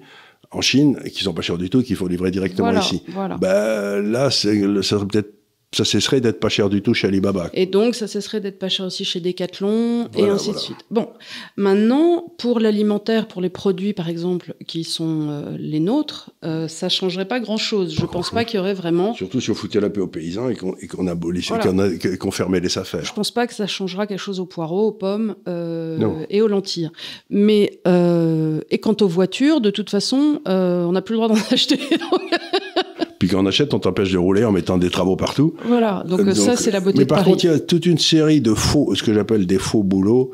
en 0.51 0.61
Chine 0.61 0.99
qui 1.13 1.23
sont 1.23 1.33
pas 1.33 1.41
chers 1.41 1.57
du 1.57 1.69
tout, 1.69 1.81
qu'il 1.83 1.95
faut 1.95 2.07
livrer 2.07 2.31
directement 2.31 2.71
ici. 2.79 3.03
Voilà. 3.09 3.37
Ben, 3.37 3.99
là, 3.99 4.29
ça 4.29 4.51
serait 4.81 5.05
peut-être 5.05 5.34
ça 5.75 5.83
cesserait 5.83 6.21
d'être 6.21 6.39
pas 6.39 6.49
cher 6.49 6.69
du 6.69 6.81
tout 6.81 6.93
chez 6.93 7.07
Alibaba. 7.07 7.49
Et 7.53 7.65
donc, 7.65 7.95
ça 7.95 8.07
cesserait 8.07 8.39
d'être 8.39 8.59
pas 8.59 8.69
cher 8.69 8.85
aussi 8.85 9.03
chez 9.03 9.19
Decathlon, 9.19 10.07
et 10.17 10.23
ainsi 10.23 10.51
de 10.51 10.57
suite. 10.57 10.77
Bon, 10.89 11.09
maintenant, 11.57 12.33
pour 12.37 12.59
l'alimentaire, 12.59 13.27
pour 13.27 13.41
les 13.41 13.49
produits, 13.49 13.93
par 13.93 14.07
exemple, 14.07 14.55
qui 14.67 14.83
sont 14.83 15.27
euh, 15.29 15.57
les 15.59 15.79
nôtres, 15.79 16.31
euh, 16.43 16.67
ça 16.67 16.87
changerait 16.87 17.27
pas 17.27 17.39
grand-chose. 17.39 17.93
Je 17.93 18.05
pense 18.05 18.29
pas 18.29 18.45
qu'il 18.45 18.57
y 18.57 18.59
aurait 18.59 18.73
vraiment... 18.73 19.13
Surtout 19.13 19.41
si 19.41 19.51
on 19.51 19.55
foutait 19.55 19.81
la 19.81 19.89
paix 19.89 20.01
aux 20.01 20.07
paysans 20.07 20.49
et 20.49 20.55
qu'on 20.55 21.07
abolissait, 21.07 21.55
qu'on 22.19 22.31
fermait 22.31 22.59
les 22.61 22.77
affaires. 22.77 23.03
Je 23.03 23.13
pense 23.13 23.31
pas 23.31 23.45
que 23.47 23.53
ça 23.53 23.67
changera 23.67 24.07
quelque 24.07 24.19
chose 24.19 24.39
aux 24.39 24.45
poireaux, 24.45 24.87
aux 24.87 24.91
pommes 24.93 25.35
euh, 25.47 26.25
et 26.29 26.41
aux 26.41 26.47
lentilles. 26.47 26.89
Mais, 27.29 27.81
et 27.85 28.77
quant 28.79 28.95
aux 29.01 29.07
voitures, 29.07 29.59
de 29.59 29.69
toute 29.69 29.89
façon, 29.89 30.41
on 30.45 30.91
n'a 30.91 31.01
plus 31.01 31.13
le 31.13 31.17
droit 31.17 31.27
d'en 31.27 31.41
acheter. 31.51 31.79
Puis 33.19 33.29
quand 33.29 33.43
on 33.43 33.45
achète, 33.45 33.73
on 33.73 33.79
t'empêche 33.79 34.11
de 34.11 34.17
rouler 34.17 34.43
en 34.43 34.51
mettant 34.51 34.77
des 34.77 34.89
travaux 34.89 35.15
partout. 35.15 35.55
Voilà, 35.65 36.03
donc, 36.07 36.29
ça, 36.33 36.55
c'est 36.55 36.71
la 36.71 36.79
beauté 36.79 36.99
mais 36.99 37.05
par 37.05 37.23
contre, 37.23 37.45
il 37.45 37.47
y 37.47 37.53
a 37.53 37.59
toute 37.59 37.85
une 37.85 37.97
série 37.97 38.41
de 38.41 38.53
faux, 38.53 38.93
ce 38.95 39.03
que 39.03 39.13
j'appelle 39.13 39.45
des 39.45 39.59
faux 39.59 39.83
boulots, 39.83 40.31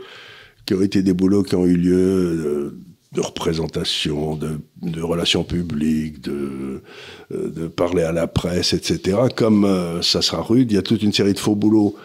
qui 0.65 0.73
ont 0.73 0.82
été 0.82 1.03
des 1.03 1.13
boulots 1.13 1.43
qui 1.43 1.55
ont 1.55 1.65
eu 1.65 1.75
lieu 1.75 2.73
de, 3.13 3.21
représentation, 3.21 4.36
de, 4.36 4.59
de, 4.82 5.01
relations 5.01 5.43
publiques, 5.43 6.21
de, 6.21 6.82
euh, 7.32 7.49
de 7.49 7.67
parler 7.67 8.03
à 8.03 8.11
la 8.11 8.27
presse, 8.27 8.73
etc. 8.73 9.17
Comme 9.36 9.65
euh, 9.65 10.01
ça 10.01 10.21
sera 10.21 10.41
rude, 10.41 10.71
il 10.71 10.75
y 10.75 10.77
a 10.77 10.82
toute 10.82 11.03
une 11.03 11.13
série 11.13 11.34
de 11.34 11.39
faux 11.39 11.55
boulots 11.55 11.95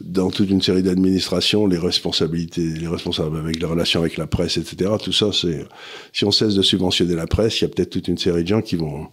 dans 0.00 0.30
toute 0.30 0.50
une 0.50 0.62
série 0.62 0.82
d'administrations, 0.82 1.66
les 1.66 1.78
responsabilités, 1.78 2.62
les 2.62 2.88
responsables 2.88 3.36
avec 3.36 3.60
les 3.60 3.66
relations 3.66 4.00
avec 4.00 4.16
la 4.16 4.26
presse, 4.26 4.56
etc. 4.56 4.90
Tout 5.02 5.12
ça, 5.12 5.30
c'est 5.32 5.64
si 6.12 6.24
on 6.24 6.32
cesse 6.32 6.54
de 6.54 6.62
subventionner 6.62 7.14
la 7.14 7.26
presse, 7.26 7.60
il 7.60 7.64
y 7.64 7.66
a 7.66 7.68
peut-être 7.68 7.90
toute 7.90 8.08
une 8.08 8.18
série 8.18 8.42
de 8.42 8.48
gens 8.48 8.62
qui 8.62 8.76
vont 8.76 9.08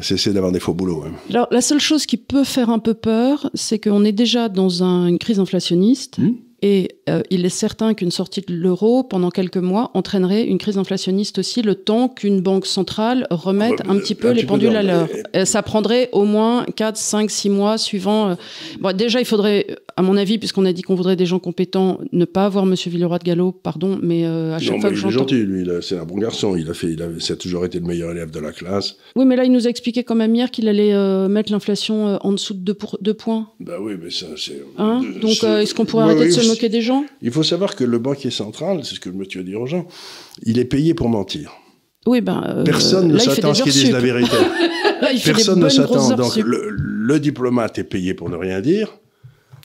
c'est 0.00 0.32
d'avoir 0.32 0.52
des 0.52 0.60
faux 0.60 0.74
boulots. 0.74 1.04
Alors, 1.30 1.48
la 1.50 1.60
seule 1.60 1.80
chose 1.80 2.06
qui 2.06 2.16
peut 2.16 2.44
faire 2.44 2.70
un 2.70 2.78
peu 2.78 2.94
peur, 2.94 3.50
c'est 3.54 3.78
qu'on 3.78 4.04
est 4.04 4.12
déjà 4.12 4.48
dans 4.48 4.82
une 4.82 5.18
crise 5.18 5.40
inflationniste. 5.40 6.18
Mmh. 6.18 6.30
Et 6.62 6.99
euh, 7.10 7.22
il 7.30 7.44
est 7.44 7.50
certain 7.50 7.94
qu'une 7.94 8.10
sortie 8.10 8.40
de 8.40 8.54
l'euro 8.54 9.02
pendant 9.02 9.30
quelques 9.30 9.56
mois 9.56 9.90
entraînerait 9.94 10.44
une 10.44 10.58
crise 10.58 10.78
inflationniste 10.78 11.38
aussi, 11.38 11.62
le 11.62 11.74
temps 11.74 12.08
qu'une 12.08 12.40
banque 12.40 12.66
centrale 12.66 13.26
remette 13.30 13.82
un 13.88 13.96
petit 13.98 14.14
peu 14.14 14.30
les 14.30 14.44
pendules 14.44 14.76
à 14.76 14.82
l'heure. 14.82 15.08
Ça 15.44 15.62
prendrait 15.62 16.08
au 16.12 16.24
moins 16.24 16.64
4, 16.76 16.96
5, 16.96 17.30
6 17.30 17.50
mois 17.50 17.78
suivant. 17.78 18.30
Euh, 18.30 18.34
bon, 18.80 18.96
déjà, 18.96 19.20
il 19.20 19.26
faudrait, 19.26 19.66
à 19.96 20.02
mon 20.02 20.16
avis, 20.16 20.38
puisqu'on 20.38 20.64
a 20.64 20.72
dit 20.72 20.82
qu'on 20.82 20.94
voudrait 20.94 21.16
des 21.16 21.26
gens 21.26 21.38
compétents, 21.38 21.98
ne 22.12 22.24
pas 22.24 22.46
avoir 22.46 22.64
M. 22.64 22.74
Villeroy 22.74 23.18
de 23.18 23.24
Gallo, 23.24 23.52
pardon, 23.52 23.98
mais 24.02 24.24
euh, 24.24 24.54
à 24.54 24.58
chaque 24.58 24.80
fois 24.80 24.90
que. 24.90 24.96
Il 24.96 25.06
est 25.06 25.10
gentil, 25.10 25.42
lui, 25.42 25.68
c'est 25.82 25.98
un 25.98 26.04
bon 26.04 26.16
garçon. 26.16 26.56
Il 26.56 26.70
a 26.70 26.74
fait, 26.74 26.92
il 26.92 27.02
a, 27.02 27.08
ça 27.18 27.34
a 27.34 27.36
toujours 27.36 27.64
été 27.64 27.80
le 27.80 27.86
meilleur 27.86 28.10
élève 28.10 28.30
de 28.30 28.40
la 28.40 28.52
classe. 28.52 28.96
Oui, 29.16 29.24
mais 29.24 29.36
là, 29.36 29.44
il 29.44 29.52
nous 29.52 29.66
a 29.66 29.70
expliqué 29.70 30.04
quand 30.04 30.14
même 30.14 30.34
hier 30.34 30.50
qu'il 30.50 30.68
allait 30.68 30.94
mettre 31.28 31.50
l'inflation 31.52 32.18
en 32.24 32.32
dessous 32.32 32.54
de 32.54 32.76
2, 33.00 33.14
points. 33.14 33.48
Bah 33.60 33.74
oui, 33.80 33.94
mais 34.00 34.10
ça, 34.10 34.26
c'est... 34.36 34.62
Hein? 34.78 35.02
Donc, 35.20 35.42
est-ce 35.42 35.74
qu'on 35.74 35.84
pourrait 35.84 36.04
arrêter 36.04 36.26
de 36.26 36.30
se 36.30 36.46
moquer 36.46 36.68
des 36.68 36.82
gens? 36.82 36.99
Il 37.22 37.30
faut 37.30 37.42
savoir 37.42 37.76
que 37.76 37.84
le 37.84 37.98
banquier 37.98 38.30
central, 38.30 38.84
c'est 38.84 38.94
ce 38.94 39.00
que 39.00 39.10
je 39.10 39.16
me 39.16 39.24
suis 39.24 39.42
dit 39.44 39.54
aux 39.54 39.66
gens, 39.66 39.86
il 40.42 40.58
est 40.58 40.64
payé 40.64 40.94
pour 40.94 41.08
mentir. 41.08 41.52
Oui, 42.06 42.20
ben, 42.20 42.42
euh, 42.46 42.64
Personne 42.64 43.08
ne 43.08 43.18
s'attend 43.18 43.50
à 43.50 43.54
ce 43.54 43.62
qu'il 43.62 43.72
dise 43.72 43.90
la 43.90 44.00
vérité. 44.00 44.36
Personne 45.24 45.60
ne 45.60 45.68
s'attend. 45.68 46.16
Donc, 46.16 46.36
le, 46.36 47.18
diplomate 47.20 47.78
est 47.78 47.84
payé 47.84 48.14
pour 48.14 48.30
ne 48.30 48.36
rien 48.36 48.60
dire. 48.60 48.96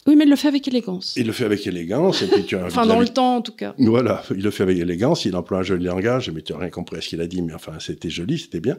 Oui, 0.08 0.16
mais 0.16 0.26
il 0.26 0.30
le 0.30 0.36
fait 0.36 0.50
avec 0.50 0.68
élégance. 0.68 1.14
Il 1.16 1.26
le 1.26 1.34
fait 1.34 1.46
avec 1.46 1.66
élégance. 1.66 2.22
Et 2.22 2.28
puis 2.28 2.44
tu 2.44 2.56
as 2.56 2.66
enfin, 2.66 2.86
dans 2.86 3.00
le 3.00 3.08
temps, 3.08 3.38
en 3.38 3.42
tout 3.42 3.56
cas. 3.56 3.74
Voilà, 3.80 4.22
il 4.30 4.44
le 4.44 4.52
fait 4.52 4.64
avec 4.64 4.78
élégance. 4.78 5.26
Il 5.26 5.36
emploie 5.36 5.60
un 5.60 5.64
joli 5.64 5.86
langage, 5.86 6.30
mais 6.30 6.42
tu 6.42 6.54
n'as 6.54 6.60
rien 6.60 6.70
compris 6.70 6.98
à 6.98 7.02
ce 7.02 7.10
qu'il 7.10 7.22
a 7.22 7.28
dit. 7.28 7.42
Mais 7.42 7.54
enfin, 7.54 7.74
c'était 7.80 8.10
joli, 8.10 8.38
c'était 8.38 8.60
bien 8.60 8.78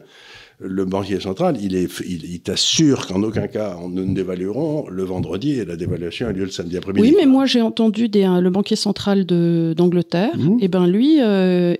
le 0.59 0.85
banquier 0.85 1.19
central, 1.19 1.57
il, 1.61 1.75
est, 1.75 1.87
il, 2.01 2.39
t'assure 2.39 3.05
qu'en 3.05 3.21
aucun 3.21 3.47
cas 3.47 3.77
nous 3.89 4.05
ne 4.05 4.15
dévaluerons 4.15 4.87
le 4.89 5.03
vendredi 5.03 5.51
et 5.51 5.65
la 5.65 5.75
dévaluation 5.75 6.27
a 6.27 6.31
lieu 6.31 6.45
le 6.45 6.51
samedi 6.51 6.77
après-midi. 6.77 7.07
Oui, 7.07 7.15
mais 7.17 7.27
moi 7.27 7.45
j'ai 7.45 7.61
entendu 7.61 8.09
des, 8.09 8.25
le 8.25 8.49
banquier 8.49 8.75
central 8.75 9.25
d'Angleterre, 9.25 10.35
mmh. 10.35 10.57
et 10.61 10.67
ben 10.67 10.87
lui, 10.87 11.21
euh, 11.21 11.75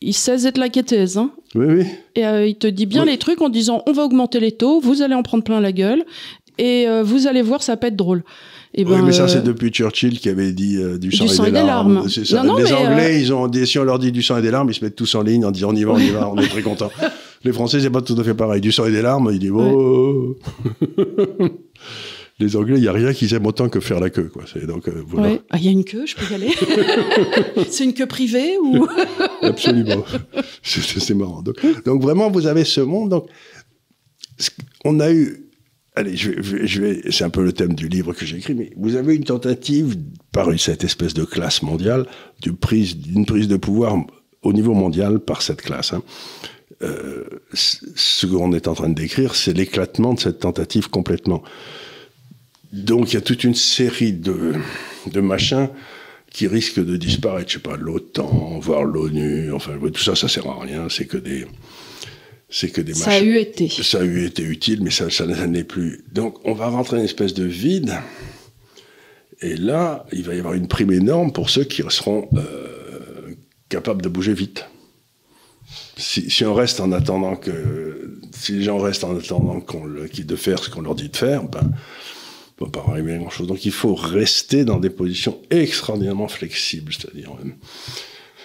il 0.00 0.14
sait 0.14 0.46
être 0.46 0.58
la 0.58 0.68
quêteuse. 0.68 1.18
Hein. 1.18 1.32
Oui, 1.56 1.66
oui. 1.68 1.86
Et 2.14 2.24
euh, 2.24 2.46
il 2.46 2.56
te 2.56 2.68
dit 2.68 2.86
bien 2.86 3.04
les 3.04 3.18
trucs 3.18 3.42
en 3.42 3.48
disant 3.48 3.82
on 3.86 3.92
va 3.92 4.04
augmenter 4.04 4.38
les 4.38 4.52
taux, 4.52 4.80
vous 4.80 5.02
allez 5.02 5.14
en 5.14 5.24
prendre 5.24 5.42
plein 5.42 5.60
la 5.60 5.72
gueule, 5.72 6.04
et 6.58 6.86
euh, 6.86 7.02
vous 7.02 7.26
allez 7.26 7.42
voir, 7.42 7.60
ça 7.60 7.76
peut 7.76 7.88
être 7.88 7.96
drôle. 7.96 8.22
Et 8.72 8.84
oui, 8.84 8.90
ben, 8.90 9.02
mais 9.02 9.10
ça, 9.10 9.26
c'est 9.26 9.42
depuis 9.42 9.70
Churchill 9.70 10.20
qui 10.20 10.28
avait 10.28 10.52
dit 10.52 10.78
du 11.00 11.10
sang, 11.10 11.44
et, 11.44 11.50
des 11.50 11.56
larmes. 11.58 12.06
les 12.06 12.72
Anglais, 12.72 13.20
ils 13.20 13.32
ont 13.32 13.50
si 13.64 13.80
on 13.80 13.84
leur 13.84 13.98
dit 13.98 14.12
du 14.12 14.22
sang 14.22 14.38
et 14.38 14.42
des 14.42 14.52
larmes, 14.52 14.70
ils 14.70 14.74
se 14.74 14.84
mettent 14.84 14.94
tous 14.94 15.12
en 15.16 15.22
ligne 15.22 15.44
en 15.44 15.50
disant 15.50 15.70
on 15.70 15.74
y 15.74 15.82
va, 15.82 15.90
on 15.90 15.98
y 15.98 16.10
va, 16.10 16.30
on 16.30 16.36
est 16.36 16.46
très 16.46 16.62
contents. 16.62 16.92
Les 17.42 17.52
Français, 17.52 17.80
c'est 17.80 17.90
pas 17.90 18.02
tout 18.02 18.16
à 18.18 18.24
fait 18.24 18.34
pareil. 18.34 18.60
Du 18.60 18.70
sang 18.70 18.86
et 18.86 18.90
des 18.90 19.02
larmes, 19.02 19.30
il 19.32 19.38
dit 19.38 19.50
oh. 19.50 20.36
Les 22.40 22.56
Anglais, 22.56 22.76
il 22.76 22.80
n'y 22.80 22.88
a 22.88 22.92
rien 22.92 23.12
qu'ils 23.12 23.34
aiment 23.34 23.46
autant 23.46 23.68
que 23.68 23.80
faire 23.80 24.00
la 24.00 24.08
queue. 24.08 24.30
Quoi. 24.32 24.44
Donc, 24.66 24.88
euh, 24.88 25.02
voilà. 25.06 25.36
Ah, 25.50 25.58
il 25.58 25.64
y 25.64 25.68
a 25.68 25.70
une 25.70 25.84
queue, 25.84 26.06
je 26.06 26.16
peux 26.16 26.24
y 26.30 26.34
aller 26.34 26.48
C'est 27.70 27.84
une 27.84 27.92
queue 27.92 28.06
privée 28.06 28.56
ou 28.58 28.86
Absolument. 29.42 30.02
C'est 30.62 31.14
marrant. 31.14 31.42
Donc, 31.42 31.56
donc, 31.84 32.00
vraiment, 32.00 32.30
vous 32.30 32.46
avez 32.46 32.64
ce 32.64 32.80
monde. 32.80 33.10
Donc, 33.10 33.26
on 34.86 35.00
a 35.00 35.12
eu. 35.12 35.50
Allez, 35.94 36.16
je 36.16 36.30
vais, 36.30 36.66
je 36.66 36.80
vais, 36.80 37.02
c'est 37.10 37.24
un 37.24 37.30
peu 37.30 37.44
le 37.44 37.52
thème 37.52 37.74
du 37.74 37.88
livre 37.88 38.14
que 38.14 38.24
j'ai 38.24 38.38
écrit, 38.38 38.54
mais 38.54 38.70
vous 38.76 38.96
avez 38.96 39.16
une 39.16 39.24
tentative 39.24 39.96
par 40.32 40.48
cette 40.58 40.82
espèce 40.82 41.12
de 41.12 41.24
classe 41.24 41.62
mondiale 41.62 42.06
d'une 42.40 42.56
prise, 42.56 42.96
prise 43.26 43.48
de 43.48 43.56
pouvoir 43.56 43.98
au 44.42 44.52
niveau 44.54 44.72
mondial 44.72 45.18
par 45.18 45.42
cette 45.42 45.60
classe. 45.60 45.92
Hein. 45.92 46.02
Euh, 46.82 47.24
ce 47.52 48.26
qu'on 48.26 48.52
est 48.52 48.66
en 48.66 48.74
train 48.74 48.88
de 48.88 48.94
décrire, 48.94 49.34
c'est 49.34 49.52
l'éclatement 49.52 50.14
de 50.14 50.20
cette 50.20 50.38
tentative 50.38 50.88
complètement. 50.88 51.42
Donc 52.72 53.12
il 53.12 53.14
y 53.14 53.16
a 53.18 53.20
toute 53.20 53.44
une 53.44 53.54
série 53.54 54.12
de, 54.12 54.54
de 55.06 55.20
machins 55.20 55.68
qui 56.30 56.46
risquent 56.46 56.84
de 56.84 56.96
disparaître. 56.96 57.48
Je 57.50 57.54
sais 57.54 57.60
pas, 57.60 57.76
l'OTAN, 57.76 58.58
voire 58.60 58.84
l'ONU, 58.84 59.52
enfin 59.52 59.72
tout 59.92 60.00
ça, 60.00 60.14
ça 60.14 60.28
sert 60.28 60.46
à 60.46 60.60
rien. 60.60 60.88
C'est 60.88 61.06
que 61.06 61.18
des, 61.18 61.46
c'est 62.48 62.70
que 62.70 62.80
des 62.80 62.94
ça 62.94 63.10
a 63.10 63.20
eu 63.20 63.36
été. 63.36 63.68
Ça 63.68 64.00
a 64.00 64.04
eu 64.04 64.24
été 64.24 64.42
utile, 64.42 64.82
mais 64.82 64.90
ça, 64.90 65.10
ça 65.10 65.26
n'est 65.26 65.64
plus. 65.64 66.04
Donc 66.12 66.38
on 66.44 66.54
va 66.54 66.68
rentrer 66.68 66.96
dans 66.96 67.02
une 67.02 67.08
espèce 67.08 67.34
de 67.34 67.44
vide. 67.44 67.94
Et 69.42 69.56
là, 69.56 70.06
il 70.12 70.22
va 70.22 70.34
y 70.34 70.38
avoir 70.38 70.54
une 70.54 70.68
prime 70.68 70.92
énorme 70.92 71.32
pour 71.32 71.50
ceux 71.50 71.64
qui 71.64 71.82
seront 71.88 72.28
euh, 72.34 73.34
capables 73.68 74.02
de 74.02 74.08
bouger 74.08 74.34
vite 74.34 74.69
si, 75.96 76.44
on 76.44 76.54
reste 76.54 76.80
en 76.80 76.92
attendant 76.92 77.36
que, 77.36 78.18
si 78.32 78.52
les 78.52 78.62
gens 78.62 78.78
restent 78.78 79.04
en 79.04 79.16
attendant 79.16 79.60
qu'on 79.60 79.86
de 79.86 80.36
faire 80.36 80.62
ce 80.62 80.70
qu'on 80.70 80.80
leur 80.80 80.94
dit 80.94 81.08
de 81.08 81.16
faire, 81.16 81.44
ben, 81.44 81.70
on 82.60 82.66
va 82.66 82.70
pas 82.70 82.84
arriver 82.88 83.14
à 83.14 83.18
grand 83.18 83.30
chose. 83.30 83.46
Donc 83.46 83.64
il 83.64 83.72
faut 83.72 83.94
rester 83.94 84.64
dans 84.64 84.78
des 84.78 84.90
positions 84.90 85.40
extraordinairement 85.50 86.28
flexibles, 86.28 86.92
c'est-à-dire 86.92 87.30
euh, 87.44 87.48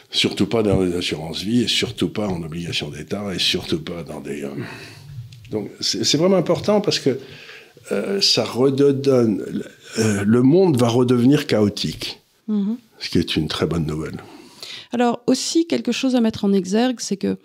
surtout 0.09 0.47
pas 0.47 0.63
dans 0.63 0.83
des 0.83 0.95
assurances 0.95 1.41
vie 1.41 1.61
et 1.61 1.67
surtout 1.67 2.09
pas 2.09 2.27
en 2.27 2.41
obligation 2.43 2.89
d'État 2.89 3.33
et 3.33 3.39
surtout 3.39 3.81
pas 3.81 4.03
dans 4.03 4.21
des. 4.21 4.43
Euh, 4.43 4.51
donc 5.51 5.69
c'est 5.79 6.17
vraiment 6.17 6.37
important 6.37 6.81
parce 6.81 6.99
que 6.99 7.19
euh, 7.91 8.19
ça 8.21 8.43
redonne. 8.45 9.63
le 9.97 10.41
monde 10.41 10.77
va 10.77 10.87
redevenir 10.87 11.45
chaotique, 11.45 12.19
mm-hmm. 12.49 12.77
ce 12.99 13.09
qui 13.09 13.19
est 13.19 13.35
une 13.35 13.47
très 13.47 13.65
bonne 13.65 13.85
nouvelle. 13.85 14.17
Alors 14.95 15.19
aussi, 15.27 15.67
quelque 15.67 15.91
chose 15.91 16.15
à 16.15 16.21
mettre 16.21 16.45
en 16.45 16.53
exergue, 16.53 17.01
c'est 17.01 17.17
que 17.17 17.37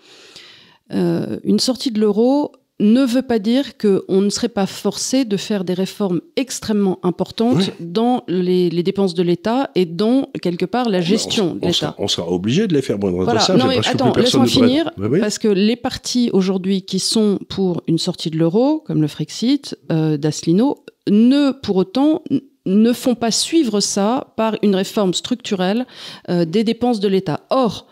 euh, 0.93 1.37
une 1.43 1.59
sortie 1.59 1.91
de 1.91 1.99
l'euro 1.99 2.53
ne 2.79 3.03
veut 3.03 3.23
pas 3.23 3.39
dire 3.39 3.77
qu'on 3.77 4.21
ne 4.21 4.29
serait 4.29 4.47
pas 4.47 4.65
forcé 4.65 5.25
de 5.25 5.35
faire 5.35 5.65
des 5.65 5.73
réformes 5.73 6.21
extrêmement 6.37 6.97
importantes 7.03 7.71
dans 7.81 8.23
les, 8.29 8.69
dépenses 8.83 9.13
de 9.15 9.21
l'État 9.21 9.69
et 9.75 9.85
dans, 9.85 10.29
quelque 10.41 10.63
part, 10.63 10.87
la 10.87 11.01
gestion 11.01 11.55
de 11.55 11.67
l'État. 11.67 11.93
On, 11.97 12.07
sera 12.07 12.31
obligé 12.31 12.67
de 12.67 12.73
les 12.73 12.81
faire. 12.81 12.97
Voilà. 12.97 13.45
non, 13.57 13.67
mais 13.67 13.85
attends, 13.85 14.13
laisse-moi 14.15 14.47
finir. 14.47 14.89
Parce 15.19 15.37
que 15.37 15.49
les 15.49 15.75
partis 15.75 16.29
aujourd'hui 16.31 16.83
qui 16.83 16.99
sont 16.99 17.37
pour 17.49 17.83
une 17.87 17.97
sortie 17.97 18.29
de 18.29 18.37
l'euro, 18.37 18.79
comme 18.79 19.01
le 19.01 19.09
Frexit, 19.09 19.77
euh, 19.91 20.15
d'Asselineau, 20.15 20.85
ne 21.09 21.51
pour 21.51 21.75
autant 21.75 22.23
ne 22.65 22.93
font 22.93 23.15
pas 23.15 23.31
suivre 23.31 23.79
ça 23.79 24.33
par 24.35 24.57
une 24.61 24.75
réforme 24.75 25.13
structurelle 25.13 25.85
euh, 26.29 26.45
des 26.45 26.63
dépenses 26.63 26.99
de 26.99 27.07
l'État. 27.07 27.41
Or, 27.49 27.87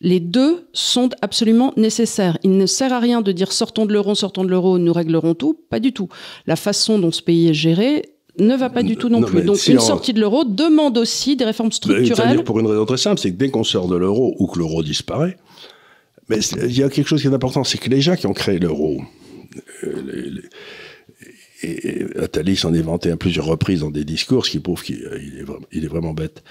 Les 0.00 0.20
deux 0.20 0.66
sont 0.72 1.10
absolument 1.22 1.72
nécessaires. 1.76 2.36
Il 2.42 2.58
ne 2.58 2.66
sert 2.66 2.92
à 2.92 3.00
rien 3.00 3.22
de 3.22 3.32
dire 3.32 3.52
sortons 3.52 3.86
de 3.86 3.92
l'euro, 3.92 4.14
sortons 4.14 4.44
de 4.44 4.50
l'euro, 4.50 4.78
nous 4.78 4.92
réglerons 4.92 5.34
tout. 5.34 5.58
Pas 5.70 5.80
du 5.80 5.92
tout. 5.92 6.08
La 6.46 6.56
façon 6.56 6.98
dont 6.98 7.12
ce 7.12 7.22
pays 7.22 7.48
est 7.48 7.54
géré 7.54 8.14
ne 8.38 8.56
va 8.56 8.68
pas 8.68 8.82
du 8.82 8.96
tout 8.96 9.08
non, 9.08 9.22
plus. 9.22 9.42
Donc 9.42 9.66
une 9.66 9.80
sortie 9.80 10.12
de 10.12 10.20
l'euro 10.20 10.44
demande 10.44 10.98
aussi 10.98 11.36
des 11.36 11.44
réformes 11.44 11.72
structurelles. 11.72 12.42
pour 12.42 12.58
une 12.60 12.66
raison 12.66 12.84
très 12.84 12.96
simple, 12.96 13.20
c'est 13.20 13.30
que 13.30 13.36
dès 13.36 13.50
qu'on 13.50 13.64
sort 13.64 13.88
de 13.88 13.96
l'euro 13.96 14.34
ou 14.38 14.46
que 14.46 14.58
l'euro 14.58 14.82
disparaît, 14.82 15.36
mais 16.28 16.38
il 16.38 16.76
y 16.76 16.82
a 16.82 16.88
quelque 16.88 17.06
chose 17.06 17.20
qui 17.22 17.28
est 17.28 17.34
important, 17.34 17.64
c'est 17.64 17.78
que 17.78 17.88
les 17.90 18.00
gens 18.00 18.16
qui 18.16 18.26
ont 18.26 18.32
créé 18.32 18.58
l'euro, 18.58 19.00
euh, 19.84 20.42
et 21.64 22.06
Attali 22.18 22.56
s'en 22.56 22.74
est 22.74 22.82
vanté 22.82 23.10
à 23.10 23.16
plusieurs 23.16 23.46
reprises 23.46 23.80
dans 23.80 23.90
des 23.90 24.04
discours, 24.04 24.46
ce 24.46 24.50
qui 24.50 24.60
prouve 24.60 24.82
qu'il 24.82 25.02
est, 25.72 25.86
vraiment 25.86 26.14
bête. 26.14 26.42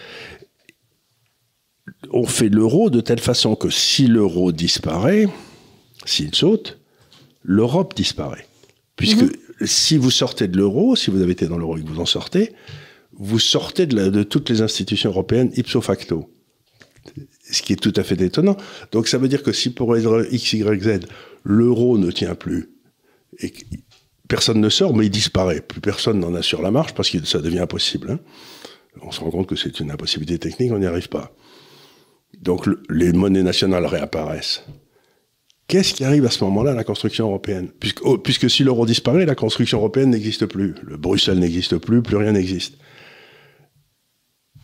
On 2.11 2.25
fait 2.25 2.49
l'euro 2.49 2.89
de 2.89 3.01
telle 3.01 3.19
façon 3.19 3.55
que 3.55 3.69
si 3.69 4.07
l'euro 4.07 4.51
disparaît, 4.51 5.27
s'il 6.05 6.33
saute, 6.35 6.79
l'Europe 7.43 7.93
disparaît. 7.95 8.47
Puisque 8.95 9.23
mhm. 9.23 9.31
si 9.65 9.97
vous 9.97 10.11
sortez 10.11 10.47
de 10.47 10.57
l'euro, 10.57 10.95
si 10.95 11.11
vous 11.11 11.21
avez 11.21 11.31
été 11.31 11.47
dans 11.47 11.57
l'euro 11.57 11.77
et 11.77 11.81
que 11.81 11.87
vous 11.87 11.99
en 11.99 12.05
sortez, 12.05 12.53
vous 13.13 13.39
sortez 13.39 13.85
de, 13.85 14.09
de, 14.09 14.23
toutes 14.23 14.49
les 14.49 14.61
institutions 14.61 15.09
européennes 15.09 15.51
ipso 15.55 15.81
facto. 15.81 16.29
Ce 17.51 17.61
qui 17.61 17.73
est 17.73 17.81
tout 17.81 17.93
à 17.95 18.03
fait 18.03 18.19
étonnant. 18.21 18.57
Donc 18.91 19.07
ça 19.07 19.17
veut 19.17 19.27
dire 19.27 19.43
que 19.43 19.51
si 19.51 19.69
pour 19.69 19.95
X, 19.97 20.53
Y, 20.53 20.83
Z, 20.83 20.99
l'euro 21.43 21.97
ne 21.97 22.11
tient 22.11 22.35
plus, 22.35 22.69
et 23.39 23.53
personne 24.33 24.61
ne 24.61 24.69
sort, 24.69 24.95
mais 24.95 25.05
il 25.05 25.11
disparaît. 25.11 25.61
Plus 25.61 25.79
personne 25.79 26.19
n'en 26.19 26.33
a 26.33 26.41
sur 26.41 26.63
la 26.63 26.71
marche 26.71 26.95
parce 26.95 27.11
que 27.11 27.23
ça 27.23 27.37
devient 27.39 27.59
impossible. 27.59 28.09
Hein. 28.09 28.19
On 29.03 29.11
se 29.11 29.19
rend 29.19 29.29
compte 29.29 29.45
que 29.45 29.55
c'est 29.55 29.79
une 29.79 29.91
impossibilité 29.91 30.39
technique, 30.39 30.71
on 30.71 30.79
n'y 30.79 30.87
arrive 30.87 31.07
pas. 31.07 31.35
Donc 32.41 32.67
les 32.89 33.13
monnaies 33.13 33.43
nationales 33.43 33.85
réapparaissent. 33.85 34.63
Qu'est-ce 35.67 35.93
qui 35.93 36.03
arrive 36.03 36.25
à 36.25 36.31
ce 36.31 36.43
moment-là 36.45 36.71
à 36.71 36.73
la 36.73 36.83
construction 36.83 37.27
européenne? 37.27 37.69
Puisque, 37.79 38.03
oh, 38.03 38.17
puisque 38.17 38.49
si 38.49 38.63
l'euro 38.63 38.87
disparaît, 38.87 39.27
la 39.27 39.35
construction 39.35 39.77
européenne 39.77 40.09
n'existe 40.09 40.47
plus. 40.47 40.73
Le 40.81 40.97
Bruxelles 40.97 41.37
n'existe 41.37 41.77
plus, 41.77 42.01
plus 42.01 42.17
rien 42.17 42.31
n'existe. 42.31 42.79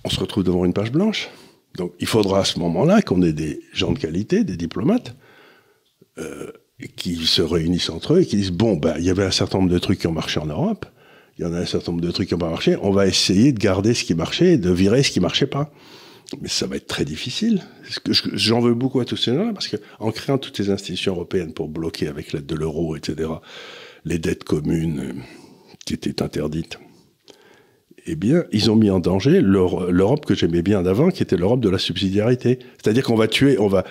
On 0.04 0.10
se 0.10 0.20
retrouve 0.20 0.44
devant 0.44 0.66
une 0.66 0.74
page 0.74 0.92
blanche. 0.92 1.30
Donc 1.76 1.94
il 2.00 2.08
faudra 2.08 2.40
à 2.40 2.44
ce 2.44 2.58
moment-là 2.58 3.04
qu'on 3.04 3.22
ait 3.22 3.34
des 3.34 3.60
gens 3.74 3.92
de 3.92 4.00
qualité, 4.00 4.44
des 4.44 4.58
diplomates, 4.58 5.16
euh, 6.18 6.52
qui 6.96 7.16
se 7.26 7.42
réunissent 7.42 7.90
entre 7.90 8.14
eux 8.14 8.22
et 8.22 8.26
qui 8.26 8.38
disent 8.38 8.52
bon 8.52 8.78
ben 8.78 8.96
il 8.98 9.04
y 9.04 9.10
avait 9.10 9.26
un 9.26 9.32
certain 9.32 9.60
nombre 9.60 9.72
de 9.72 9.80
trucs 9.80 10.00
qui 10.00 10.08
ont 10.08 10.14
marché 10.14 10.40
en 10.40 10.46
Europe, 10.46 10.86
il 11.38 11.44
y 11.44 11.46
en 11.46 11.54
a 11.54 11.60
un 11.60 11.66
certain 11.66 11.92
nombre 11.92 12.04
de 12.04 12.12
trucs 12.12 12.30
qui 12.30 12.34
n'ont 12.34 12.40
pas 12.40 12.50
marché, 12.50 12.76
on 12.82 12.92
va 12.92 13.08
essayer 13.08 13.52
de 13.52 13.60
garder 13.60 13.94
ce 13.94 14.04
qui 14.04 14.14
marchait 14.16 14.54
et 14.54 14.58
de 14.58 14.72
virer 14.72 15.04
ce 15.04 15.12
qui 15.12 15.20
marchait 15.20 15.48
pas. 15.48 15.72
Mais 16.42 16.48
ça 16.48 16.68
va 16.68 16.76
être 16.76 16.86
très 16.86 17.06
difficile. 17.06 17.64
J'en 18.34 18.60
veux 18.60 18.76
beaucoup 18.76 19.00
à 19.00 19.06
tous 19.06 19.18
ces 19.18 19.34
gens-là 19.34 19.52
parce 19.52 19.68
qu'en 19.68 20.12
créant 20.12 20.38
toutes 20.38 20.58
ces 20.58 20.70
institutions 20.70 21.14
européennes 21.14 21.54
pour 21.54 21.70
bloquer 21.70 22.08
avec 22.08 22.34
l'aide 22.34 22.46
de 22.46 22.56
l'euro, 22.56 22.96
etc., 22.96 23.30
les 24.06 24.20
dettes 24.20 24.44
communes 24.44 25.00
euh, 25.00 25.14
qui 25.86 25.96
étaient 25.96 26.22
interdites, 26.22 26.78
eh 28.06 28.16
bien, 28.16 28.44
ils 28.52 28.70
ont 28.70 28.76
mis 28.76 28.90
en 28.90 29.00
danger 29.00 29.42
l'Europe 29.42 30.26
que 30.26 30.36
j'aimais 30.36 30.62
bien 30.62 30.82
d'avant, 30.84 31.10
qui 31.10 31.24
était 31.24 31.38
l'Europe 31.38 31.62
de 31.62 31.70
la 31.70 31.78
subsidiarité. 31.78 32.60
C'est-à-dire 32.82 33.04
qu'on 33.04 33.16
va 33.16 33.28
tuer, 33.28 33.60
on 33.60 33.68
va, 33.68 33.84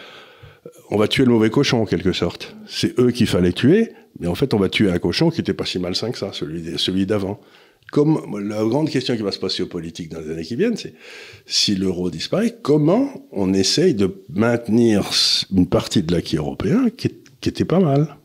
on 0.91 0.97
va 0.97 1.09
tuer 1.09 1.25
le 1.25 1.33
mauvais 1.33 1.51
cochon 1.51 1.83
en 1.83 1.87
quelque 1.87 2.13
sorte. 2.13 2.57
C'est 2.67 2.99
eux 2.99 3.11
qu'il 3.11 3.27
fallait 3.27 3.53
tuer, 3.53 3.93
mais 4.19 4.27
en 4.27 4.35
fait 4.35 4.55
on 4.55 4.59
va 4.59 4.69
tuer 4.69 4.91
un 4.91 4.99
cochon 4.99 5.31
qui 5.31 5.41
était 5.41 5.55
pas 5.55 5.67
si 5.67 5.79
malsain 5.79 6.11
que 6.11 6.19
ça, 6.19 6.33
celui, 6.33 6.79
celui 6.79 7.07
d'avant. 7.07 7.41
Comme 7.91 8.39
la 8.47 8.63
grande 8.65 8.91
question 8.91 9.17
qui 9.17 9.23
va 9.23 9.33
se 9.33 9.39
passer 9.39 9.63
aux 9.63 9.67
politiques 9.67 10.11
dans 10.11 10.21
les 10.21 10.31
années 10.31 10.43
qui 10.43 10.57
viennent, 10.57 10.77
c'est 10.77 10.93
si 11.47 11.75
l'euro 11.75 12.11
disparaît, 12.11 12.59
comment 12.63 13.11
on 13.33 13.55
essaye 13.55 13.95
de 13.95 14.23
maintenir 14.29 15.09
une 15.51 15.67
partie 15.67 16.03
de 16.03 16.13
l'acquis 16.13 16.37
européen 16.37 16.91
qui, 16.91 17.09
qui 17.41 17.49
était 17.49 17.65
pas 17.65 17.81
mal? 17.81 18.17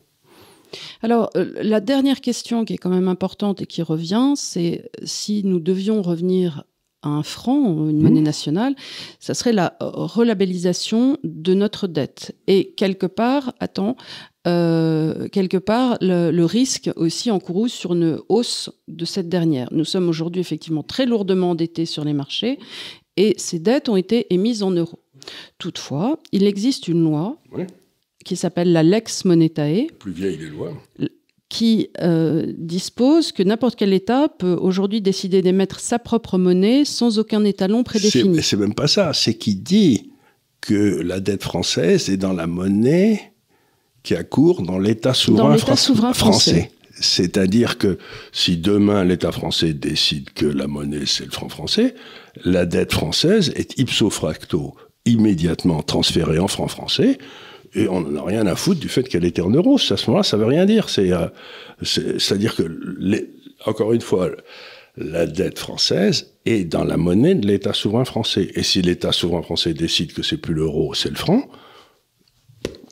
Alors, 1.02 1.30
euh, 1.36 1.52
la 1.62 1.80
dernière 1.80 2.20
question 2.20 2.64
qui 2.64 2.74
est 2.74 2.78
quand 2.78 2.90
même 2.90 3.08
importante 3.08 3.62
et 3.62 3.66
qui 3.66 3.80
revient, 3.80 4.34
c'est 4.36 4.90
si 5.04 5.42
nous 5.44 5.60
devions 5.60 6.02
revenir 6.02 6.64
un 7.06 7.22
franc, 7.22 7.88
une 7.88 8.00
monnaie 8.00 8.20
mmh. 8.20 8.24
nationale, 8.24 8.74
ça 9.20 9.34
serait 9.34 9.52
la 9.52 9.76
relabellisation 9.80 11.18
de 11.22 11.54
notre 11.54 11.86
dette. 11.86 12.36
Et 12.46 12.72
quelque 12.76 13.06
part, 13.06 13.54
attends, 13.60 13.96
euh, 14.46 15.28
quelque 15.28 15.56
part, 15.56 15.96
le, 16.00 16.44
risque 16.44 16.90
aussi 16.96 17.30
encouru 17.30 17.68
sur 17.68 17.94
une 17.94 18.18
hausse 18.28 18.70
de 18.88 19.04
cette 19.04 19.28
dernière. 19.28 19.68
Nous 19.72 19.84
sommes 19.84 20.08
aujourd'hui 20.08 20.40
effectivement 20.40 20.82
très 20.82 21.06
lourdement 21.06 21.50
endettés 21.50 21.86
sur 21.86 22.04
les 22.04 22.12
marchés 22.12 22.58
et 23.16 23.34
ces 23.38 23.58
dettes 23.58 23.88
ont 23.88 23.96
été 23.96 24.32
émises 24.32 24.62
en 24.62 24.70
euros. 24.70 25.00
Toutefois, 25.58 26.18
il 26.32 26.44
existe 26.44 26.88
une 26.88 27.02
loi 27.02 27.38
qui 28.24 28.36
s'appelle 28.36 28.72
la 28.72 28.82
Lex 28.82 29.24
Monetae. 29.24 29.86
Plus 29.98 30.12
vieille 30.12 30.36
des 30.36 30.48
lois 30.48 30.72
qui 31.54 31.88
euh, 32.02 32.52
dispose 32.58 33.30
que 33.30 33.44
n'importe 33.44 33.76
quel 33.76 33.92
État 33.92 34.28
peut 34.28 34.58
aujourd'hui 34.60 35.00
décider 35.00 35.40
d'émettre 35.40 35.78
sa 35.78 36.00
propre 36.00 36.36
monnaie 36.36 36.84
sans 36.84 37.20
aucun 37.20 37.44
étalon 37.44 37.84
prédéfini. 37.84 38.42
C'est 38.42 38.56
même 38.56 38.74
pas 38.74 38.88
ça, 38.88 39.12
c'est 39.12 39.34
qui 39.34 39.54
dit 39.54 40.10
que 40.60 41.00
la 41.00 41.20
dette 41.20 41.44
française 41.44 42.10
est 42.10 42.16
dans 42.16 42.32
la 42.32 42.48
monnaie 42.48 43.32
qui 44.02 44.16
a 44.16 44.24
cours 44.24 44.62
dans 44.62 44.80
l'État 44.80 45.14
souverain, 45.14 46.12
français. 46.12 46.72
C'est-à-dire 47.00 47.78
que 47.78 47.98
si 48.32 48.56
demain 48.56 49.04
l'État 49.04 49.30
français 49.30 49.74
décide 49.74 50.30
que 50.30 50.46
la 50.46 50.66
monnaie 50.66 51.06
c'est 51.06 51.24
le 51.24 51.30
franc 51.30 51.48
français, 51.48 51.94
la 52.44 52.66
dette 52.66 52.92
française 52.92 53.52
est 53.54 53.78
ipso 53.78 54.10
facto 54.10 54.74
immédiatement 55.06 55.82
transférée 55.82 56.40
en 56.40 56.48
franc 56.48 56.66
français 56.66 57.18
et 57.74 57.88
on 57.88 58.00
n'en 58.00 58.22
a 58.22 58.26
rien 58.26 58.46
à 58.46 58.54
foutre 58.54 58.80
du 58.80 58.88
fait 58.88 59.04
qu'elle 59.08 59.24
était 59.24 59.42
en 59.42 59.50
euros. 59.50 59.76
À 59.76 59.96
ce 59.96 60.10
moment-là, 60.10 60.22
ça 60.22 60.36
veut 60.36 60.46
rien 60.46 60.64
dire. 60.66 60.88
C'est, 60.88 61.12
euh, 61.12 61.26
c'est-à-dire 61.82 62.54
que, 62.54 62.62
les, 62.98 63.30
encore 63.66 63.92
une 63.92 64.00
fois, 64.00 64.30
la 64.96 65.26
dette 65.26 65.58
française 65.58 66.34
est 66.46 66.64
dans 66.64 66.84
la 66.84 66.96
monnaie 66.96 67.34
de 67.34 67.46
l'État 67.46 67.72
souverain 67.72 68.04
français. 68.04 68.50
Et 68.54 68.62
si 68.62 68.82
l'État 68.82 69.12
souverain 69.12 69.42
français 69.42 69.74
décide 69.74 70.12
que 70.12 70.22
c'est 70.22 70.36
plus 70.36 70.54
l'euro, 70.54 70.94
c'est 70.94 71.10
le 71.10 71.16
franc, 71.16 71.48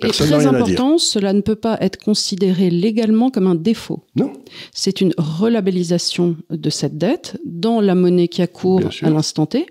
et 0.04 0.10
très 0.10 0.46
important, 0.46 0.98
cela 0.98 1.32
ne 1.32 1.40
peut 1.40 1.56
pas 1.56 1.78
être 1.80 1.98
considéré 1.98 2.70
légalement 2.70 3.30
comme 3.30 3.46
un 3.46 3.54
défaut. 3.54 4.04
Non. 4.16 4.32
C'est 4.72 5.00
une 5.00 5.12
relabellisation 5.16 6.36
de 6.50 6.70
cette 6.70 6.98
dette 6.98 7.38
dans 7.44 7.80
la 7.80 7.94
monnaie 7.94 8.28
qui 8.28 8.42
a 8.42 8.46
cours 8.46 8.82
à 9.02 9.10
l'instant 9.10 9.46
T. 9.46 9.66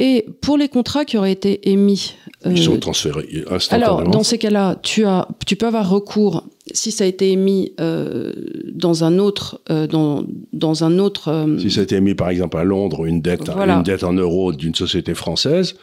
Et 0.00 0.26
pour 0.40 0.56
les 0.56 0.68
contrats 0.68 1.04
qui 1.04 1.16
auraient 1.16 1.32
été 1.32 1.70
émis. 1.70 2.16
Ils 2.44 2.60
sont 2.60 2.74
euh, 2.74 2.78
transférés 2.78 3.44
instantanément. 3.48 3.98
Alors, 3.98 4.10
dans 4.10 4.24
ces 4.24 4.38
cas-là, 4.38 4.76
tu, 4.82 5.04
as, 5.04 5.28
tu 5.46 5.54
peux 5.54 5.66
avoir 5.66 5.88
recours, 5.88 6.48
si 6.72 6.90
ça 6.90 7.04
a 7.04 7.06
été 7.06 7.30
émis 7.30 7.72
euh, 7.78 8.32
dans 8.72 9.04
un 9.04 9.20
autre. 9.20 9.60
Euh, 9.70 9.86
dans, 9.86 10.24
dans 10.52 10.82
un 10.82 10.98
autre 10.98 11.46
si 11.60 11.70
ça 11.70 11.80
a 11.80 11.84
été 11.84 11.94
émis, 11.96 12.16
par 12.16 12.30
exemple, 12.30 12.56
à 12.56 12.64
Londres, 12.64 13.06
une 13.06 13.22
dette, 13.22 13.48
une 13.48 13.82
dette 13.84 14.02
en 14.02 14.14
euros 14.14 14.52
d'une 14.52 14.74
société 14.74 15.14
française, 15.14 15.76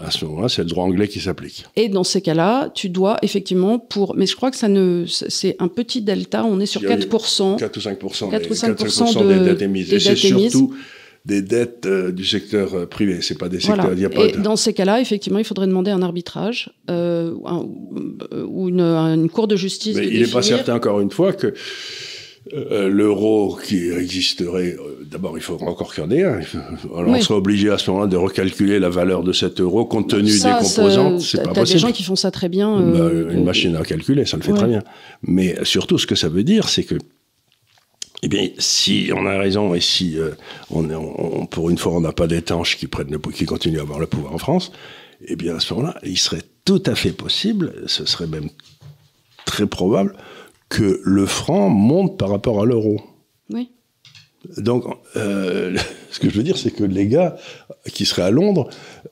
à 0.00 0.10
ce 0.10 0.24
moment-là, 0.24 0.48
c'est 0.48 0.62
le 0.62 0.68
droit 0.68 0.84
anglais 0.84 1.08
qui 1.08 1.20
s'applique. 1.20 1.64
Et 1.76 1.88
dans 1.88 2.04
ces 2.04 2.20
cas-là, 2.20 2.70
tu 2.74 2.88
dois 2.88 3.18
effectivement 3.22 3.78
pour, 3.78 4.14
mais 4.16 4.26
je 4.26 4.36
crois 4.36 4.50
que 4.50 4.56
ça 4.56 4.68
ne, 4.68 5.04
c'est 5.06 5.56
un 5.58 5.68
petit 5.68 6.02
delta. 6.02 6.44
On 6.44 6.60
est 6.60 6.66
sur 6.66 6.82
4%. 6.82 7.58
4 7.58 7.76
ou 7.76 7.80
5%. 7.80 8.30
4 8.30 8.50
ou 8.50 8.54
5%, 8.54 9.28
des, 9.28 9.44
dettes 9.44 9.62
émises. 9.62 9.92
et 9.92 9.98
c'est 9.98 10.14
surtout 10.14 10.74
des 11.24 11.42
dettes 11.42 11.86
euh, 11.86 12.12
du 12.12 12.24
secteur 12.24 12.74
euh, 12.74 12.86
privé. 12.86 13.20
C'est 13.22 13.36
pas 13.36 13.48
des 13.48 13.60
secteurs. 13.60 13.92
Et 13.92 14.32
dans 14.32 14.56
ces 14.56 14.72
cas-là, 14.72 15.00
effectivement, 15.00 15.38
il 15.38 15.44
faudrait 15.44 15.66
demander 15.66 15.90
un 15.90 16.02
arbitrage 16.02 16.70
euh, 16.90 17.34
ou 18.46 18.68
une, 18.68 18.80
une, 18.80 19.28
cour 19.28 19.48
de 19.48 19.56
justice. 19.56 19.96
Mais 19.96 20.06
il 20.06 20.22
n'est 20.22 20.28
pas 20.28 20.42
certain 20.42 20.76
encore 20.76 21.00
une 21.00 21.10
fois 21.10 21.32
que 21.32 21.52
euh, 22.52 22.88
l'euro 22.88 23.58
qui 23.62 23.90
existerait, 23.90 24.76
euh, 24.78 25.04
d'abord 25.04 25.36
il 25.36 25.42
faudra 25.42 25.66
encore 25.66 25.94
qu'il 25.94 26.04
y 26.04 26.06
en 26.06 26.10
ait 26.10 26.22
un. 26.22 26.40
Alors 26.96 27.08
on 27.08 27.20
sera 27.20 27.38
obligé 27.38 27.70
à 27.70 27.78
ce 27.78 27.90
moment-là 27.90 28.06
de 28.06 28.16
recalculer 28.16 28.78
la 28.78 28.88
valeur 28.88 29.22
de 29.22 29.32
cet 29.32 29.60
euro 29.60 29.84
compte 29.84 30.10
tenu 30.10 30.30
des 30.30 30.38
composantes. 30.40 31.20
C'est 31.20 31.42
pas 31.42 31.52
possible. 31.52 31.80
des 31.80 31.86
gens 31.86 31.92
qui 31.92 32.02
font 32.02 32.16
ça 32.16 32.30
très 32.30 32.48
bien. 32.48 32.80
Bah, 32.80 32.98
euh, 33.00 33.32
une 33.32 33.44
machine 33.44 33.76
à 33.76 33.82
calculer, 33.82 34.24
ça 34.24 34.36
le 34.36 34.42
fait 34.42 34.52
très 34.52 34.66
bien. 34.66 34.82
Mais 35.22 35.56
surtout, 35.64 35.98
ce 35.98 36.06
que 36.06 36.14
ça 36.14 36.28
veut 36.28 36.44
dire, 36.44 36.68
c'est 36.68 36.84
que, 36.84 36.94
eh 38.22 38.28
bien, 38.28 38.48
si 38.58 39.10
on 39.14 39.26
a 39.26 39.38
raison 39.38 39.74
et 39.74 39.80
si 39.80 40.16
on, 40.70 40.88
on, 40.90 41.46
pour 41.46 41.70
une 41.70 41.78
fois 41.78 41.92
on 41.92 42.00
n'a 42.00 42.12
pas 42.12 42.26
d'étanches 42.26 42.76
qui 42.76 42.86
prennent 42.86 43.10
le, 43.10 43.18
qui 43.18 43.44
continuent 43.44 43.78
à 43.78 43.82
avoir 43.82 43.98
le 43.98 44.06
pouvoir 44.06 44.34
en 44.34 44.38
France, 44.38 44.72
eh 45.26 45.36
bien 45.36 45.56
à 45.56 45.60
ce 45.60 45.74
moment-là, 45.74 45.98
il 46.02 46.18
serait 46.18 46.42
tout 46.64 46.82
à 46.86 46.94
fait 46.94 47.12
possible, 47.12 47.72
ce 47.86 48.04
serait 48.04 48.26
même 48.26 48.48
très 49.44 49.66
probable 49.66 50.14
que 50.68 51.00
le 51.04 51.26
franc 51.26 51.70
monte 51.70 52.18
par 52.18 52.30
rapport 52.30 52.62
à 52.62 52.66
l'euro. 52.66 53.00
Oui. 53.50 53.70
Donc, 54.56 54.84
euh, 55.16 55.76
ce 56.10 56.20
que 56.20 56.30
je 56.30 56.36
veux 56.36 56.42
dire, 56.42 56.58
c'est 56.58 56.70
que 56.70 56.84
les 56.84 57.06
gars 57.06 57.36
qui 57.92 58.04
seraient 58.04 58.22
à 58.22 58.30
Londres, 58.30 58.68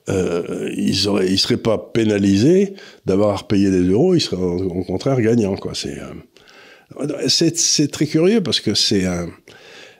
euh, 0.09 0.71
ils 0.75 1.11
ne 1.11 1.23
ils 1.23 1.39
seraient 1.39 1.57
pas 1.57 1.77
pénalisés 1.77 2.75
d'avoir 3.05 3.47
payé 3.47 3.69
des 3.69 3.83
euros, 3.83 4.15
ils 4.15 4.21
seraient 4.21 4.41
au 4.41 4.83
contraire 4.83 5.19
gagnants. 5.21 5.55
Quoi. 5.55 5.73
C'est, 5.73 5.99
euh, 5.99 7.27
c'est, 7.27 7.91
très 7.91 8.05
curieux 8.05 8.41
parce 8.41 8.59
que 8.59 8.73
c'est 8.73 9.05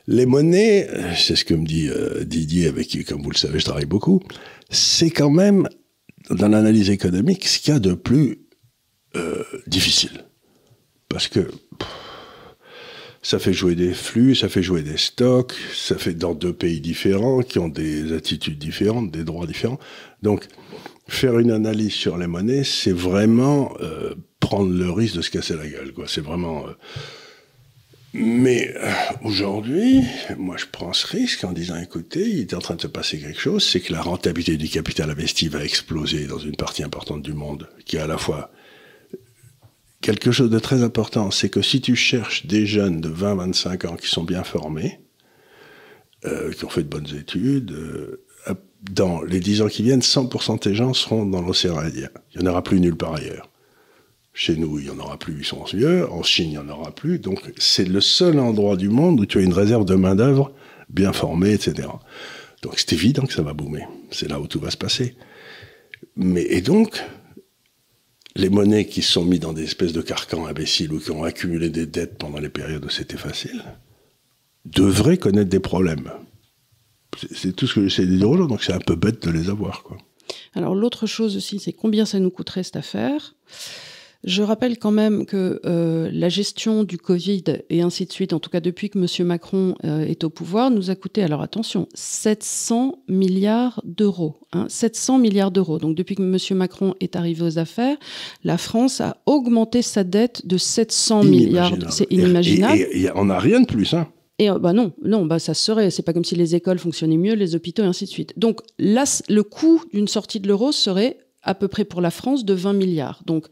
les 0.06 0.26
monnaies, 0.26 0.88
c'est 1.16 1.36
ce 1.36 1.44
que 1.44 1.54
me 1.54 1.66
dit 1.66 1.90
Didier, 2.24 2.68
avec 2.68 2.88
qui, 2.88 3.04
comme 3.04 3.22
vous 3.22 3.30
le 3.30 3.36
savez, 3.36 3.58
je 3.58 3.64
travaille 3.64 3.84
beaucoup, 3.84 4.22
c'est 4.70 5.10
quand 5.10 5.30
même 5.30 5.68
dans 6.30 6.48
l'analyse 6.48 6.90
économique 6.90 7.46
ce 7.46 7.58
qu'il 7.58 7.74
y 7.74 7.76
a 7.76 7.80
de 7.80 7.94
plus 7.94 8.38
euh, 9.16 9.42
difficile. 9.66 10.24
Parce 11.08 11.28
que 11.28 11.48
ça 13.22 13.38
fait 13.38 13.52
jouer 13.52 13.74
des 13.74 13.94
flux, 13.94 14.34
ça 14.34 14.48
fait 14.48 14.62
jouer 14.62 14.82
des 14.82 14.96
stocks, 14.96 15.54
ça 15.74 15.96
fait 15.96 16.14
dans 16.14 16.34
deux 16.34 16.52
pays 16.52 16.80
différents 16.80 17.42
qui 17.42 17.58
ont 17.58 17.68
des 17.68 18.12
attitudes 18.12 18.58
différentes, 18.58 19.10
des 19.10 19.24
droits 19.24 19.46
différents. 19.46 19.78
Donc, 20.22 20.46
faire 21.08 21.38
une 21.38 21.50
analyse 21.50 21.94
sur 21.94 22.18
les 22.18 22.26
monnaies, 22.26 22.64
c'est 22.64 22.92
vraiment 22.92 23.74
euh, 23.80 24.14
prendre 24.40 24.72
le 24.72 24.90
risque 24.90 25.16
de 25.16 25.22
se 25.22 25.30
casser 25.30 25.56
la 25.56 25.66
gueule. 25.66 25.92
C'est 26.06 26.20
vraiment. 26.20 26.68
Euh, 26.68 26.72
mais 28.14 28.74
euh, 28.76 28.90
aujourd'hui, 29.22 30.02
moi 30.38 30.56
je 30.56 30.64
prends 30.70 30.94
ce 30.94 31.06
risque 31.06 31.44
en 31.44 31.52
disant 31.52 31.76
écoutez, 31.76 32.26
il 32.28 32.40
est 32.40 32.54
en 32.54 32.60
train 32.60 32.76
de 32.76 32.80
se 32.80 32.86
passer 32.86 33.18
quelque 33.18 33.40
chose, 33.40 33.62
c'est 33.62 33.80
que 33.80 33.92
la 33.92 34.00
rentabilité 34.00 34.56
du 34.56 34.68
capital 34.68 35.10
investi 35.10 35.48
va 35.48 35.62
exploser 35.62 36.26
dans 36.26 36.38
une 36.38 36.56
partie 36.56 36.82
importante 36.82 37.22
du 37.22 37.34
monde, 37.34 37.68
qui 37.84 37.96
est 37.96 38.00
à 38.00 38.06
la 38.06 38.16
fois 38.16 38.50
quelque 40.00 40.30
chose 40.30 40.50
de 40.50 40.58
très 40.58 40.82
important, 40.82 41.30
c'est 41.30 41.48
que 41.48 41.62
si 41.62 41.80
tu 41.80 41.96
cherches 41.96 42.46
des 42.46 42.66
jeunes 42.66 43.00
de 43.00 43.08
20-25 43.08 43.86
ans 43.86 43.96
qui 43.96 44.08
sont 44.08 44.24
bien 44.24 44.44
formés, 44.44 45.00
euh, 46.24 46.52
qui 46.52 46.64
ont 46.64 46.68
fait 46.68 46.82
de 46.82 46.88
bonnes 46.88 47.14
études, 47.16 47.72
euh, 47.72 48.24
dans 48.82 49.22
les 49.22 49.40
10 49.40 49.62
ans 49.62 49.68
qui 49.68 49.82
viennent, 49.82 50.02
100% 50.02 50.58
de 50.58 50.64
ces 50.64 50.74
gens 50.74 50.94
seront 50.94 51.26
dans 51.26 51.42
l'océan 51.42 51.78
Indien. 51.78 52.08
Il 52.34 52.40
n'y 52.40 52.48
en 52.48 52.50
aura 52.50 52.62
plus 52.62 52.80
nulle 52.80 52.96
part 52.96 53.14
ailleurs. 53.14 53.50
Chez 54.32 54.56
nous, 54.56 54.78
il 54.78 54.84
n'y 54.84 54.90
en 54.90 54.98
aura 55.00 55.18
plus, 55.18 55.38
ils 55.40 55.44
sont 55.44 55.64
vieux. 55.64 56.08
En 56.12 56.22
Chine, 56.22 56.46
il 56.46 56.50
n'y 56.52 56.58
en 56.58 56.68
aura 56.68 56.92
plus. 56.92 57.18
Donc, 57.18 57.52
c'est 57.56 57.88
le 57.88 58.00
seul 58.00 58.38
endroit 58.38 58.76
du 58.76 58.88
monde 58.88 59.18
où 59.18 59.26
tu 59.26 59.38
as 59.38 59.40
une 59.40 59.52
réserve 59.52 59.84
de 59.84 59.96
main-d'œuvre 59.96 60.52
bien 60.90 61.12
formée, 61.12 61.52
etc. 61.52 61.88
Donc, 62.62 62.74
c'est 62.76 62.92
évident 62.92 63.26
que 63.26 63.32
ça 63.32 63.42
va 63.42 63.52
boomer. 63.52 63.88
C'est 64.12 64.28
là 64.28 64.38
où 64.38 64.46
tout 64.46 64.60
va 64.60 64.70
se 64.70 64.76
passer. 64.76 65.16
Mais, 66.14 66.42
et 66.42 66.60
donc, 66.60 67.02
les 68.38 68.48
monnaies 68.48 68.86
qui 68.86 69.02
sont 69.02 69.24
mises 69.24 69.40
dans 69.40 69.52
des 69.52 69.64
espèces 69.64 69.92
de 69.92 70.00
carcans 70.00 70.46
imbéciles 70.46 70.92
ou 70.92 71.00
qui 71.00 71.10
ont 71.10 71.24
accumulé 71.24 71.70
des 71.70 71.86
dettes 71.86 72.16
pendant 72.18 72.38
les 72.38 72.48
périodes 72.48 72.84
où 72.84 72.88
c'était 72.88 73.16
facile, 73.16 73.62
devraient 74.64 75.18
connaître 75.18 75.50
des 75.50 75.60
problèmes. 75.60 76.10
C'est 77.34 77.54
tout 77.54 77.66
ce 77.66 77.74
que 77.74 77.88
j'essaie 77.88 78.06
de 78.06 78.16
dire 78.16 78.30
aujourd'hui, 78.30 78.54
donc 78.54 78.62
c'est 78.62 78.72
un 78.72 78.78
peu 78.78 78.94
bête 78.94 79.26
de 79.26 79.30
les 79.30 79.50
avoir. 79.50 79.82
Quoi. 79.82 79.98
Alors 80.54 80.74
l'autre 80.74 81.06
chose 81.06 81.36
aussi, 81.36 81.58
c'est 81.58 81.72
combien 81.72 82.06
ça 82.06 82.20
nous 82.20 82.30
coûterait 82.30 82.62
cette 82.62 82.76
affaire? 82.76 83.34
Je 84.24 84.42
rappelle 84.42 84.78
quand 84.78 84.90
même 84.90 85.26
que 85.26 85.60
euh, 85.64 86.10
la 86.12 86.28
gestion 86.28 86.82
du 86.82 86.98
Covid 86.98 87.44
et 87.70 87.82
ainsi 87.82 88.04
de 88.04 88.12
suite, 88.12 88.32
en 88.32 88.40
tout 88.40 88.50
cas 88.50 88.60
depuis 88.60 88.90
que 88.90 88.98
M. 88.98 89.26
Macron 89.26 89.76
euh, 89.84 90.00
est 90.00 90.24
au 90.24 90.30
pouvoir, 90.30 90.70
nous 90.70 90.90
a 90.90 90.96
coûté, 90.96 91.22
alors 91.22 91.40
attention, 91.40 91.86
700 91.94 92.98
milliards 93.08 93.80
d'euros. 93.84 94.36
700 94.66 95.14
hein, 95.14 95.18
milliards 95.18 95.50
d'euros. 95.52 95.78
Donc 95.78 95.94
depuis 95.94 96.16
que 96.16 96.22
M. 96.22 96.58
Macron 96.58 96.94
est 97.00 97.14
arrivé 97.14 97.42
aux 97.42 97.58
affaires, 97.58 97.96
la 98.42 98.58
France 98.58 99.00
a 99.00 99.18
augmenté 99.26 99.82
sa 99.82 100.02
dette 100.02 100.46
de 100.46 100.58
700 100.58 101.22
milliards. 101.24 101.76
C'est 101.90 102.10
inimaginable. 102.10 102.80
Et, 102.90 103.08
on 103.14 103.26
n'a 103.26 103.38
rien 103.38 103.60
de 103.60 103.66
plus. 103.66 103.94
Hein. 103.94 104.08
Et 104.40 104.50
euh, 104.50 104.58
bah 104.58 104.72
non, 104.72 104.92
non, 105.04 105.26
bah 105.26 105.38
ça 105.38 105.54
serait. 105.54 105.90
C'est 105.90 106.02
pas 106.02 106.12
comme 106.12 106.24
si 106.24 106.34
les 106.34 106.56
écoles 106.56 106.78
fonctionnaient 106.78 107.16
mieux, 107.16 107.34
les 107.34 107.54
hôpitaux 107.54 107.84
et 107.84 107.86
ainsi 107.86 108.04
de 108.04 108.10
suite. 108.10 108.32
Donc 108.36 108.60
là, 108.78 109.04
le 109.28 109.42
coût 109.44 109.82
d'une 109.92 110.08
sortie 110.08 110.40
de 110.40 110.48
l'euro 110.48 110.72
serait 110.72 111.18
à 111.42 111.54
peu 111.54 111.68
près 111.68 111.84
pour 111.84 112.00
la 112.00 112.10
France 112.10 112.44
de 112.44 112.54
20 112.54 112.72
milliards. 112.72 113.22
Donc 113.26 113.46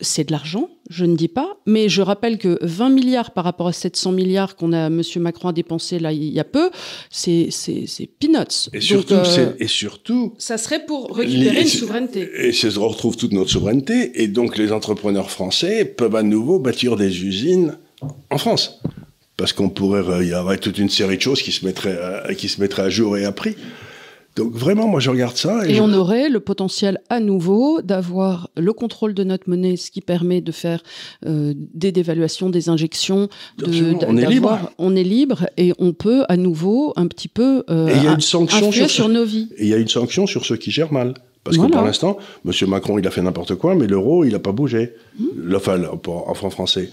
c'est 0.00 0.24
de 0.24 0.32
l'argent, 0.32 0.70
je 0.90 1.04
ne 1.04 1.16
dis 1.16 1.28
pas, 1.28 1.56
mais 1.66 1.88
je 1.88 2.02
rappelle 2.02 2.38
que 2.38 2.58
20 2.62 2.90
milliards 2.90 3.32
par 3.32 3.44
rapport 3.44 3.66
à 3.66 3.72
700 3.72 4.12
milliards 4.12 4.54
qu'on 4.54 4.72
a 4.72 4.86
M. 4.86 5.02
Macron 5.16 5.48
a 5.48 5.52
dépensé 5.52 5.98
là 5.98 6.12
il 6.12 6.32
y 6.32 6.38
a 6.38 6.44
peu, 6.44 6.70
c'est 7.10 7.48
peanuts. 8.20 8.70
Et 8.72 8.80
surtout, 8.80 9.14
euh, 9.14 9.52
et 9.58 9.66
surtout, 9.66 10.34
ça 10.38 10.56
serait 10.56 10.86
pour 10.86 11.16
récupérer 11.16 11.62
une 11.62 11.68
souveraineté. 11.68 12.28
Et 12.46 12.52
ça 12.52 12.70
se 12.70 12.78
retrouve 12.78 13.16
toute 13.16 13.32
notre 13.32 13.50
souveraineté, 13.50 14.22
et 14.22 14.28
donc 14.28 14.56
les 14.56 14.72
entrepreneurs 14.72 15.30
français 15.30 15.84
peuvent 15.84 16.16
à 16.16 16.22
nouveau 16.22 16.60
bâtir 16.60 16.96
des 16.96 17.24
usines 17.24 17.76
en 18.30 18.38
France, 18.38 18.80
parce 19.36 19.52
qu'on 19.52 19.68
pourrait, 19.68 20.04
il 20.22 20.28
y 20.28 20.34
aurait 20.34 20.58
toute 20.58 20.78
une 20.78 20.90
série 20.90 21.16
de 21.16 21.22
choses 21.22 21.42
qui 21.42 21.50
se 21.50 21.66
mettraient, 21.66 21.98
qui 22.36 22.48
se 22.48 22.60
mettraient 22.60 22.82
à 22.82 22.90
jour 22.90 23.16
et 23.16 23.24
à 23.24 23.32
prix. 23.32 23.56
Donc 24.38 24.52
vraiment, 24.52 24.86
moi 24.86 25.00
je 25.00 25.10
regarde 25.10 25.36
ça. 25.36 25.68
Et, 25.68 25.80
on 25.80 25.92
aurait 25.92 26.28
le 26.28 26.38
potentiel 26.38 27.00
à 27.10 27.18
nouveau 27.18 27.82
d'avoir 27.82 28.50
le 28.56 28.72
contrôle 28.72 29.12
de 29.12 29.24
notre 29.24 29.50
monnaie, 29.50 29.76
ce 29.76 29.90
qui 29.90 30.00
permet 30.00 30.40
de 30.40 30.52
faire 30.52 30.80
euh, 31.26 31.54
des 31.56 31.90
dévaluations, 31.90 32.48
des 32.48 32.68
injections. 32.68 33.28
De, 33.58 33.66
on 34.06 34.16
est 34.16 34.26
libre. 34.26 34.70
On 34.78 34.94
est 34.94 35.02
libre 35.02 35.48
et 35.56 35.72
on 35.80 35.92
peut 35.92 36.22
à 36.28 36.36
nouveau 36.36 36.92
un 36.94 37.08
petit 37.08 37.26
peu 37.26 37.64
euh, 37.68 37.88
et 37.88 38.04
y 38.04 38.06
a 38.06 38.12
une 38.12 38.20
sanction 38.20 38.70
sur, 38.70 39.08
nos 39.08 39.24
vies. 39.24 39.48
Et 39.56 39.64
il 39.64 39.68
y 39.70 39.74
a 39.74 39.78
une 39.78 39.88
sanction 39.88 40.28
sur 40.28 40.46
ceux 40.46 40.56
qui 40.56 40.70
gèrent 40.70 40.92
mal. 40.92 41.14
Parce 41.42 41.56
que 41.56 41.66
pour 41.66 41.82
l'instant, 41.82 42.18
M. 42.46 42.52
Macron, 42.68 42.98
il 42.98 43.06
a 43.06 43.10
fait 43.10 43.22
n'importe 43.22 43.56
quoi, 43.56 43.74
mais 43.74 43.86
l'euro, 43.88 44.22
il 44.24 44.32
n'a 44.32 44.38
pas 44.38 44.52
bougé. 44.52 44.92
Mmh. 45.18 45.54
Enfin, 45.56 45.80
en 46.06 46.34
franc 46.34 46.50
français. 46.50 46.90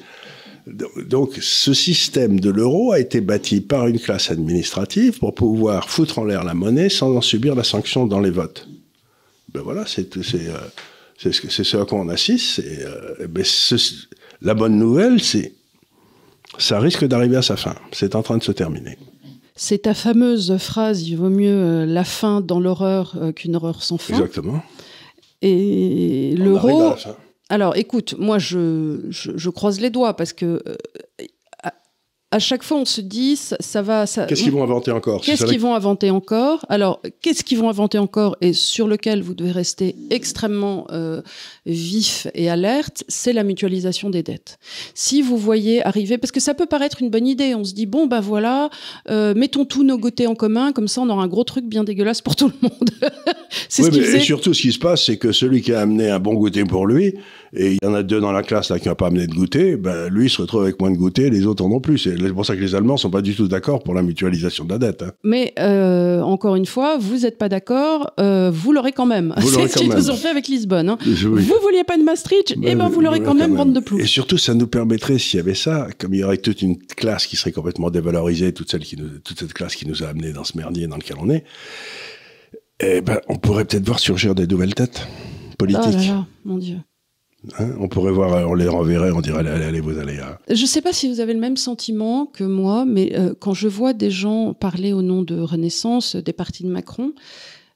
Donc, 0.68 1.38
ce 1.42 1.74
système 1.74 2.40
de 2.40 2.50
l'euro 2.50 2.92
a 2.92 3.00
été 3.00 3.22
bâti 3.22 3.62
par 3.62 3.88
une 3.88 4.00
classe 4.00 4.32
administrative 4.32 5.20
pour 5.20 5.36
pouvoir 5.36 5.90
foutre 5.90 6.20
en 6.20 6.24
l'air 6.24 6.44
la 6.44 6.56
monnaie 6.56 6.90
sans 6.90 7.16
en 7.16 7.22
subir 7.22 7.54
la 7.54 7.64
sanction 7.64 8.08
dans 8.08 8.20
les 8.20 8.32
votes. 8.32 8.68
Ben 9.54 9.62
voilà, 9.62 9.86
c'est 9.86 10.18
euh, 10.18 10.58
ce 11.20 11.78
à 11.78 11.86
quoi 11.86 12.00
on 12.00 12.10
assiste. 12.10 12.60
Euh, 12.60 13.28
ben 13.28 13.46
la 14.42 14.54
bonne 14.54 14.78
nouvelle, 14.78 15.22
c'est 15.22 15.54
ça 16.58 16.80
risque 16.80 17.06
d'arriver 17.06 17.38
à 17.38 17.42
sa 17.42 17.58
fin. 17.58 17.76
C'est 17.92 18.16
en 18.16 18.24
train 18.24 18.38
de 18.38 18.44
se 18.44 18.52
terminer. 18.52 18.98
C'est 19.56 19.84
ta 19.84 19.94
fameuse 19.94 20.58
phrase 20.58 21.08
il 21.08 21.16
vaut 21.16 21.30
mieux 21.30 21.56
euh, 21.56 21.86
la 21.86 22.04
fin 22.04 22.42
dans 22.42 22.60
l'horreur 22.60 23.16
qu'une 23.36 23.56
horreur 23.56 23.84
sans 23.84 23.98
fin. 23.98 24.16
Exactement. 24.16 24.64
Et 25.42 26.34
l'euro, 26.38 26.96
alors, 27.50 27.76
écoute, 27.78 28.16
moi, 28.18 28.40
je, 28.40 29.06
je, 29.10 29.50
croise 29.50 29.80
les 29.80 29.92
doigts 29.92 30.16
parce 30.16 30.34
que 30.34 30.64
euh, 30.68 30.76
à 32.32 32.40
chaque 32.40 32.64
fois, 32.64 32.78
on 32.78 32.86
se 32.86 33.02
dit, 33.02 33.38
ça, 33.38 33.82
va. 33.82 34.06
Ça... 34.06 34.26
Qu'est-ce 34.26 34.44
qu'ils 34.44 34.52
vont 34.52 34.64
inventer 34.64 34.92
encore? 34.92 35.22
Qu'est-ce 35.22 35.46
qu'ils 35.46 35.60
vont 35.60 35.74
inventer 35.74 36.10
encore? 36.10 36.66
Alors, 36.70 37.02
qu'est-ce 37.22 37.44
qu'ils 37.44 37.60
vont 37.60 37.70
inventer 37.70 37.98
encore 37.98 38.36
et 38.42 38.52
sur 38.52 38.88
lequel 38.88 39.22
vous 39.22 39.36
devez 39.36 39.52
rester 39.52 39.96
extrêmement 40.10 40.88
euh, 40.92 41.22
vif 41.66 42.28
et 42.34 42.50
alerte, 42.50 43.04
c'est 43.08 43.32
la 43.32 43.44
mutualisation 43.44 44.10
des 44.10 44.24
dettes. 44.24 44.58
Si 44.96 45.22
vous 45.22 45.38
voyez 45.38 45.86
arriver, 45.86 46.18
parce 46.18 46.32
que 46.32 46.40
ça 46.40 46.54
peut 46.54 46.66
paraître 46.66 47.02
une 47.02 47.10
bonne 47.10 47.28
idée, 47.28 47.56
on 47.56 47.64
se 47.64 47.74
dit 47.74 47.86
bon 47.86 48.08
bah 48.08 48.22
voilà, 48.22 48.70
euh, 49.10 49.34
mettons 49.36 49.66
tous 49.66 49.84
nos 49.84 49.98
goûters 49.98 50.30
en 50.30 50.36
commun, 50.36 50.72
comme 50.74 50.88
ça 50.88 51.02
on 51.02 51.10
aura 51.10 51.24
un 51.24 51.28
gros 51.28 51.44
truc 51.44 51.66
bien 51.66 51.84
dégueulasse 51.84 52.22
pour 52.22 52.36
tout 52.36 52.48
le 52.48 52.56
monde. 52.62 52.90
c'est 53.70 53.84
ce 53.84 54.16
Et 54.16 54.20
surtout, 54.20 54.54
ce 54.54 54.62
qui 54.62 54.72
se 54.72 54.80
passe, 54.80 55.06
c'est 55.06 55.18
que 55.18 55.32
celui 55.32 55.62
qui 55.62 55.74
a 55.74 55.82
amené 55.82 56.10
un 56.10 56.20
bon 56.20 56.34
goûter 56.34 56.66
pour 56.66 56.88
lui, 56.88 57.16
et 57.56 57.74
il 57.74 57.78
y 57.82 57.88
en 57.88 57.94
a 57.94 58.04
deux 58.04 58.20
dans 58.20 58.32
la 58.32 58.44
classe 58.44 58.70
là 58.70 58.80
qui 58.80 58.88
n'ont 58.88 58.96
pas 58.96 59.08
amené 59.08 59.28
de 59.28 59.34
goûter, 59.34 59.78
ben 59.78 60.10
lui 60.10 60.26
il 60.26 60.30
se 60.30 60.42
retrouve 60.42 60.64
avec 60.64 60.80
moins 60.80 60.92
de 60.92 60.98
goûter, 60.98 61.30
les 61.30 61.46
autres 61.46 61.64
en 61.64 61.72
ont 61.72 61.80
plus. 61.80 61.98
C'est 61.98 62.34
pour 62.34 62.46
ça 62.46 62.56
que 62.56 62.62
les 62.62 62.76
Allemands 62.76 62.98
sont 62.98 63.10
pas 63.10 63.22
du 63.22 63.36
tout 63.36 63.48
d'accord 63.48 63.84
pour 63.84 63.94
la 63.94 64.02
mutualisation 64.02 64.66
de 64.66 64.72
la 64.72 64.78
dette. 64.78 65.04
Hein. 65.04 65.12
Mais 65.24 65.54
euh, 65.60 66.22
encore 66.22 66.56
une 66.56 66.66
fois, 66.66 66.98
vous 66.98 67.20
n'êtes 67.20 67.38
pas 67.38 67.50
d'accord, 67.50 68.12
euh, 68.20 68.52
vous 68.54 68.72
l'aurez 68.72 68.92
quand 68.92 69.06
même. 69.06 69.34
C'est 69.42 69.68
ce 69.68 69.78
qu'ils 69.78 69.90
nous 69.90 70.10
ont 70.10 70.16
fait 70.16 70.30
avec 70.30 70.48
Lisbonne. 70.48 70.90
Hein. 70.90 70.98
Vous 71.06 71.56
vouliez 71.62 71.84
pas 71.86 71.98
de 71.98 72.04
Maastricht, 72.04 72.52
et 72.52 72.58
eh 72.64 72.76
ben 72.76 72.90
vous 72.90 73.02
l'aurez 73.02 73.22
quand, 73.22 73.34
même, 73.34 73.56
bande 73.56 73.74
de 73.74 73.80
plou. 73.80 74.00
Et 74.00 74.06
surtout, 74.06 74.38
ça 74.38 74.54
nous 74.54 74.68
permettrait, 74.68 75.18
s'il 75.18 75.38
y 75.38 75.42
avait 75.42 75.56
ça, 75.56 75.88
comme 75.98 76.14
il 76.14 76.20
y 76.20 76.24
aurait 76.24 76.38
toute 76.38 76.62
une 76.62 76.78
classe 76.78 77.28
qui 77.28 77.36
serait 77.36 77.52
complètement 77.52 77.90
dévalorisée, 77.90 78.54
toute, 78.54 78.70
celle 78.70 78.82
qui 78.82 78.98
nous, 78.98 79.20
toute 79.24 79.40
cette 79.40 79.54
classe 79.54 79.76
qui 79.76 79.88
nous 79.88 80.04
a 80.04 80.08
amené 80.08 80.32
dans 80.32 80.44
ce 80.44 80.58
merdier 80.58 80.88
dans 80.88 80.98
lequel 80.98 81.18
on 81.20 81.30
est, 81.30 81.44
eh 82.80 83.02
ben, 83.02 83.20
on 83.28 83.38
pourrait 83.38 83.66
peut-être 83.66 83.86
voir 83.86 84.00
surgir 84.00 84.36
des 84.36 84.48
nouvelles 84.48 84.76
têtes 84.76 85.08
politiques. 85.58 85.86
Oh 85.86 85.98
là 85.98 86.08
là, 86.08 86.28
mon 86.44 86.58
Dieu. 86.58 86.78
Hein, 87.60 87.70
on 87.80 87.88
pourrait 87.88 88.12
voir, 88.12 88.50
on 88.50 88.54
les 88.54 88.68
renverrait, 88.68 89.12
on 89.12 89.22
dirait 89.22 89.40
allez, 89.40 89.66
allez, 89.66 89.82
vous 89.82 89.98
allez. 89.98 90.20
Hein. 90.20 90.38
Je 90.50 90.62
ne 90.62 90.68
sais 90.68 90.82
pas 90.82 90.94
si 90.94 91.10
vous 91.10 91.20
avez 91.20 91.34
le 91.34 91.40
même 91.40 91.58
sentiment 91.58 92.26
que 92.26 92.44
moi, 92.44 92.86
mais 92.86 93.14
euh, 93.18 93.34
quand 93.40 93.54
je 93.54 93.68
vois 93.68 93.94
des 93.94 94.12
gens 94.12 94.54
parler 94.54 94.94
au 94.94 95.02
nom 95.02 95.22
de 95.22 95.40
Renaissance, 95.40 96.16
des 96.16 96.34
partis 96.34 96.64
de 96.64 96.70
Macron, 96.70 97.14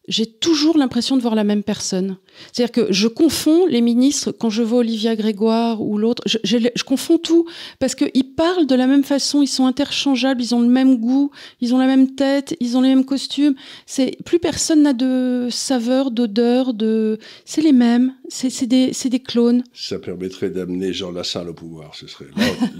j'ai 0.09 0.25
toujours 0.25 0.77
l'impression 0.77 1.15
de 1.15 1.21
voir 1.21 1.35
la 1.35 1.43
même 1.43 1.63
personne. 1.63 2.17
C'est-à-dire 2.51 2.71
que 2.71 2.91
je 2.91 3.07
confonds 3.07 3.67
les 3.67 3.81
ministres 3.81 4.31
quand 4.31 4.49
je 4.49 4.63
vois 4.63 4.79
Olivia 4.79 5.15
Grégoire 5.15 5.81
ou 5.81 5.97
l'autre. 5.97 6.23
Je, 6.25 6.37
je, 6.43 6.83
confonds 6.83 7.19
tout 7.19 7.45
parce 7.79 7.93
qu'ils 7.95 8.35
parlent 8.35 8.65
de 8.65 8.75
la 8.75 8.87
même 8.87 9.03
façon, 9.03 9.41
ils 9.41 9.47
sont 9.47 9.65
interchangeables, 9.65 10.41
ils 10.41 10.55
ont 10.55 10.61
le 10.61 10.67
même 10.67 10.97
goût, 10.97 11.31
ils 11.61 11.75
ont 11.75 11.77
la 11.77 11.85
même 11.85 12.15
tête, 12.15 12.55
ils 12.59 12.75
ont 12.75 12.81
les 12.81 12.89
mêmes 12.89 13.05
costumes. 13.05 13.55
C'est 13.85 14.17
plus 14.25 14.39
personne 14.39 14.81
n'a 14.81 14.93
de 14.93 15.47
saveur, 15.51 16.11
d'odeur, 16.11 16.73
de. 16.73 17.19
C'est 17.45 17.61
les 17.61 17.73
mêmes. 17.73 18.13
C'est 18.29 18.65
des, 18.65 18.91
des 18.91 19.19
clones. 19.19 19.63
Ça 19.73 19.99
permettrait 19.99 20.49
d'amener 20.49 20.91
Jean 20.91 21.11
Lassalle 21.11 21.49
au 21.49 21.53
pouvoir. 21.53 21.95
Ce 21.95 22.07
serait 22.07 22.25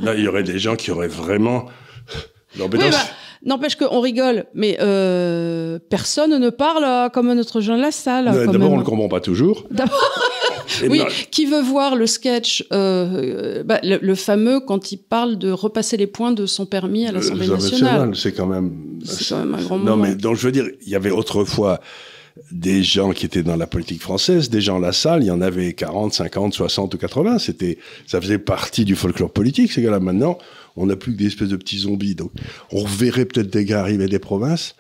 là, 0.02 0.16
il 0.16 0.24
y 0.24 0.28
aurait 0.28 0.44
des 0.44 0.58
gens 0.58 0.76
qui 0.76 0.92
auraient 0.92 1.08
vraiment. 1.08 1.68
Oui, 2.58 2.68
bah, 2.68 2.90
N'empêche 3.46 3.76
qu'on 3.76 4.02
rigole, 4.02 4.46
mais 4.54 4.78
euh, 4.82 5.80
personne 5.90 6.38
ne 6.38 6.50
parle 6.50 6.84
euh, 6.84 7.10
comme 7.10 7.34
notre 7.34 7.62
Jean 7.62 7.78
Lassalle. 7.78 8.26
D'abord, 8.26 8.72
on 8.72 8.74
ne 8.74 8.80
le 8.80 8.84
comprend 8.84 9.08
pas 9.08 9.22
toujours. 9.22 9.66
oui, 10.90 11.02
qui 11.32 11.46
veut 11.46 11.62
voir 11.62 11.96
le 11.96 12.06
sketch, 12.06 12.66
euh, 12.74 13.64
bah, 13.64 13.80
le, 13.82 14.16
fameux 14.16 14.60
quand 14.60 14.92
il 14.92 14.98
parle 14.98 15.38
de 15.38 15.52
repasser 15.52 15.96
les 15.96 16.08
points 16.08 16.34
de 16.34 16.46
son 16.46 16.66
permis 16.66 17.08
à 17.08 17.14
l'Assemblée 17.14 17.48
nationale. 17.48 18.14
C'est 18.14 18.34
quand 18.34 18.46
même. 18.46 18.74
C'est 19.06 19.30
quand 19.30 19.38
même 19.38 19.56
un 19.56 19.62
grand 19.62 19.78
moment. 19.78 19.96
Non, 19.96 20.04
mais 20.04 20.16
donc 20.16 20.36
je 20.36 20.46
veux 20.46 20.52
dire, 20.52 20.66
il 20.82 20.90
y 20.90 20.96
avait 20.96 21.12
autrefois 21.12 21.80
des 22.52 22.84
gens 22.84 23.12
qui 23.12 23.26
étaient 23.26 23.44
dans 23.44 23.56
la 23.56 23.68
politique 23.68 24.02
française, 24.02 24.50
des 24.50 24.62
gens 24.62 24.80
la 24.80 24.92
salle, 24.92 25.24
il 25.24 25.28
y 25.28 25.32
en 25.32 25.42
avait 25.42 25.74
40, 25.74 26.14
50, 26.14 26.54
60 26.54 26.94
ou 26.94 26.98
80. 26.98 27.40
C'était, 27.40 27.78
ça 28.06 28.20
faisait 28.22 28.38
partie 28.38 28.86
du 28.86 28.96
folklore 28.96 29.32
politique, 29.32 29.72
ces 29.72 29.82
gars-là. 29.82 30.00
Maintenant, 30.00 30.38
on 30.76 30.86
n'a 30.86 30.96
plus 30.96 31.14
que 31.14 31.18
des 31.18 31.28
espèces 31.28 31.50
de 31.50 31.56
petits 31.56 31.80
zombies. 31.80 32.16
Donc, 32.16 32.32
on 32.72 32.86
verrait 32.86 33.26
peut-être 33.26 33.52
des 33.52 33.66
gars 33.66 33.82
arriver 33.82 34.08
des 34.08 34.20
provinces 34.20 34.76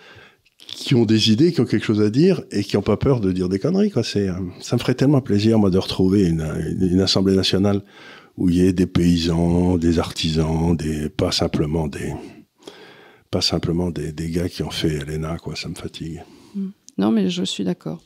qui 0.67 0.95
ont 0.95 1.05
des 1.05 1.31
idées, 1.31 1.51
qui 1.51 1.61
ont 1.61 1.65
quelque 1.65 1.85
chose 1.85 2.01
à 2.01 2.09
dire 2.09 2.41
et 2.51 2.63
qui 2.63 2.75
n'ont 2.75 2.81
pas 2.83 2.97
peur 2.97 3.19
de 3.19 3.31
dire 3.31 3.49
des 3.49 3.59
conneries. 3.59 3.91
Euh, 3.95 4.33
ça 4.61 4.75
me 4.75 4.79
ferait 4.79 4.93
tellement 4.93 5.21
plaisir, 5.21 5.59
moi, 5.59 5.69
de 5.69 5.77
retrouver 5.77 6.27
une, 6.27 7.01
assemblée 7.01 7.35
nationale 7.35 7.81
où 8.37 8.49
il 8.49 8.55
y 8.55 8.61
ait 8.61 8.73
des 8.73 8.85
paysans, 8.85 9.77
des 9.77 9.99
artisans, 9.99 10.77
pas 11.17 11.31
simplement 11.31 11.87
des, 11.87 12.13
pas 13.31 13.41
simplement 13.41 13.89
des, 13.89 14.29
gars 14.29 14.47
qui 14.47 14.63
ont 14.63 14.71
fait 14.71 14.93
Elena, 14.93 15.37
quoi. 15.37 15.55
Ça 15.55 15.67
me 15.69 15.75
fatigue. 15.75 16.23
Non, 16.97 17.11
mais 17.11 17.29
je 17.29 17.43
suis 17.43 17.63
d'accord. 17.63 18.01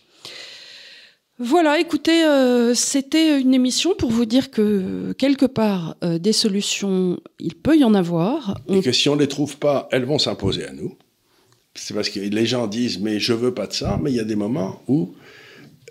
Voilà, 1.39 1.79
écoutez, 1.79 2.25
euh, 2.25 2.75
c'était 2.75 3.41
une 3.41 3.55
émission 3.55 3.95
pour 3.95 4.11
vous 4.11 4.25
dire 4.25 4.51
que 4.51 5.13
quelque 5.13 5.47
part, 5.47 5.95
euh, 6.03 6.19
des 6.19 6.31
solutions, 6.31 7.19
il 7.39 7.55
peut 7.55 7.75
y 7.75 7.83
en 7.83 7.95
avoir. 7.95 8.61
Et 8.69 8.81
que 8.81 8.91
si 8.91 9.09
on 9.09 9.15
ne 9.15 9.21
les 9.21 9.27
trouve 9.27 9.57
pas, 9.57 9.87
elles 9.91 10.05
vont 10.05 10.19
s'imposer 10.19 10.65
à 10.65 10.73
nous. 10.73 10.95
C'est 11.73 11.95
parce 11.95 12.09
que 12.09 12.19
les 12.19 12.45
gens 12.45 12.67
disent, 12.67 12.99
mais 12.99 13.19
je 13.19 13.33
veux 13.33 13.51
pas 13.51 13.65
de 13.65 13.73
ça, 13.73 13.99
mais 14.01 14.11
il 14.11 14.15
y 14.15 14.19
a 14.19 14.25
des 14.25 14.35
moments 14.35 14.83
où 14.87 15.15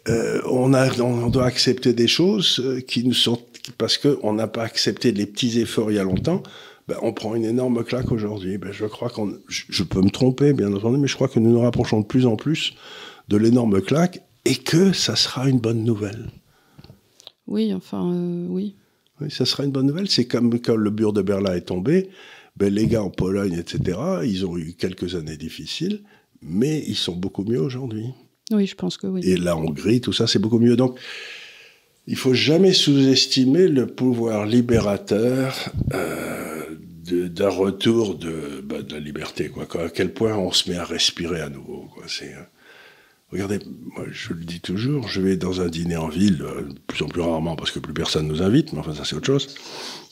euh, 0.09 0.41
on, 0.49 0.75
a, 0.75 0.97
on, 1.01 1.29
doit 1.29 1.47
accepter 1.47 1.93
des 1.93 2.09
choses 2.09 2.83
qui 2.87 3.03
nous 3.05 3.15
sont... 3.15 3.41
Parce 3.79 3.99
qu'on 3.99 4.33
n'a 4.33 4.47
pas 4.47 4.63
accepté 4.63 5.11
les 5.11 5.27
petits 5.27 5.59
efforts 5.59 5.91
il 5.91 5.97
y 5.97 6.01
a 6.01 6.05
longtemps, 6.05 6.45
ben, 6.87 6.97
on 7.03 7.13
prend 7.13 7.35
une 7.35 7.45
énorme 7.45 7.83
claque 7.83 8.13
aujourd'hui. 8.13 8.59
Ben, 8.59 8.73
je 8.73 8.87
crois 8.87 9.09
qu'on, 9.11 9.33
je, 9.49 9.83
peux 9.83 10.03
me 10.03 10.11
tromper, 10.11 10.53
bien 10.53 10.73
entendu, 10.73 10.99
mais 10.99 11.09
je 11.09 11.17
crois 11.17 11.29
que 11.29 11.41
nous 11.41 11.51
nous 11.51 11.61
rapprochons 11.61 12.01
de 12.01 12.07
plus 12.07 12.27
en 12.27 12.37
plus 12.37 12.75
de 13.29 13.37
l'énorme 13.37 13.81
claque 13.81 14.23
et 14.45 14.57
que 14.57 14.93
ça 14.93 15.17
sera 15.17 15.49
une 15.49 15.59
bonne 15.59 15.85
nouvelle. 15.85 16.31
Oui, 17.47 17.73
enfin, 17.75 18.13
euh, 18.13 18.47
oui. 18.49 18.77
Oui, 19.21 19.31
ça 19.31 19.45
sera 19.45 19.65
une 19.65 19.73
bonne 19.73 19.87
nouvelle. 19.87 20.09
C'est 20.09 20.27
comme 20.27 20.59
quand 20.61 20.77
le 20.77 20.91
mur 20.91 21.13
de 21.13 21.23
Berlin 21.23 21.55
est 21.55 21.63
tombé. 21.63 22.11
Ben, 22.57 22.73
les 22.73 22.87
gars 22.87 23.03
en 23.03 23.11
Pologne, 23.11 23.55
etc., 23.55 23.99
ils 24.25 24.45
ont 24.45 24.59
eu 24.59 24.75
quelques 24.75 25.15
années 25.15 25.37
difficiles, 25.37 26.03
mais 26.43 26.83
ils 26.87 26.97
sont 26.97 27.17
beaucoup 27.17 27.45
mieux 27.45 27.61
aujourd'hui. 27.61 28.07
Oui, 28.51 28.67
je 28.67 28.75
pense 28.75 28.97
que 28.99 29.07
oui. 29.07 29.23
Et 29.25 29.37
la 29.37 29.57
Hongrie, 29.57 30.01
tout 30.01 30.13
ça, 30.13 30.27
c'est 30.27 30.39
beaucoup 30.39 30.59
mieux. 30.59 30.77
Donc, 30.77 30.99
il 32.07 32.17
faut 32.17 32.35
jamais 32.35 32.73
sous-estimer 32.73 33.69
le 33.69 33.87
pouvoir 33.87 34.45
libérateur 34.45 35.71
euh, 35.95 36.65
d'un 37.05 37.49
retour 37.49 38.17
de, 38.17 38.61
bah, 38.63 38.83
de, 38.83 38.95
la 38.95 39.01
liberté. 39.01 39.49
Quoi. 39.49 39.67
À 39.81 39.89
quel 39.89 40.13
point 40.13 40.37
on 40.37 40.53
se 40.53 40.71
met 40.71 40.77
à 40.77 40.85
respirer 40.85 41.41
à 41.41 41.49
nouveau. 41.49 41.89
Quoi. 41.95 42.05
C'est, 42.09 42.35
euh, 42.35 42.43
regardez, 43.33 43.59
moi 43.95 44.05
je 44.11 44.33
le 44.33 44.45
dis 44.45 44.61
toujours, 44.61 45.09
je 45.09 45.21
vais 45.21 45.37
dans 45.37 45.61
un 45.61 45.69
dîner 45.69 45.97
en 45.97 46.09
ville, 46.09 46.43
euh, 46.43 46.63
de 46.63 46.79
plus 46.87 47.03
en 47.03 47.09
plus 47.09 47.21
rarement 47.21 47.57
parce 47.57 47.71
que 47.71 47.79
plus 47.79 47.95
personne 47.95 48.29
nous 48.29 48.43
invite, 48.43 48.73
mais 48.73 48.79
enfin 48.79 48.95
ça 48.95 49.05
c'est 49.05 49.17
autre 49.17 49.27
chose. 49.27 49.55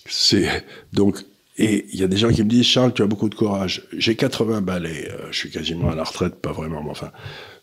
C'est 0.07 0.65
donc 0.93 1.25
et 1.59 1.87
il 1.93 2.01
y 2.01 2.05
a 2.05 2.09
des 2.09 2.17
gens 2.17 2.31
qui 2.31 2.43
me 2.43 2.49
disent 2.49 2.65
Charles, 2.65 2.95
tu 2.95 3.03
as 3.03 3.07
beaucoup 3.07 3.29
de 3.29 3.35
courage. 3.35 3.87
J'ai 3.93 4.17
80 4.17 4.63
balais, 4.63 5.11
je 5.31 5.37
suis 5.37 5.51
quasiment 5.51 5.91
à 5.91 5.95
la 5.95 6.05
retraite, 6.05 6.37
pas 6.37 6.53
vraiment, 6.53 6.83
mais 6.83 6.91
enfin 6.91 7.13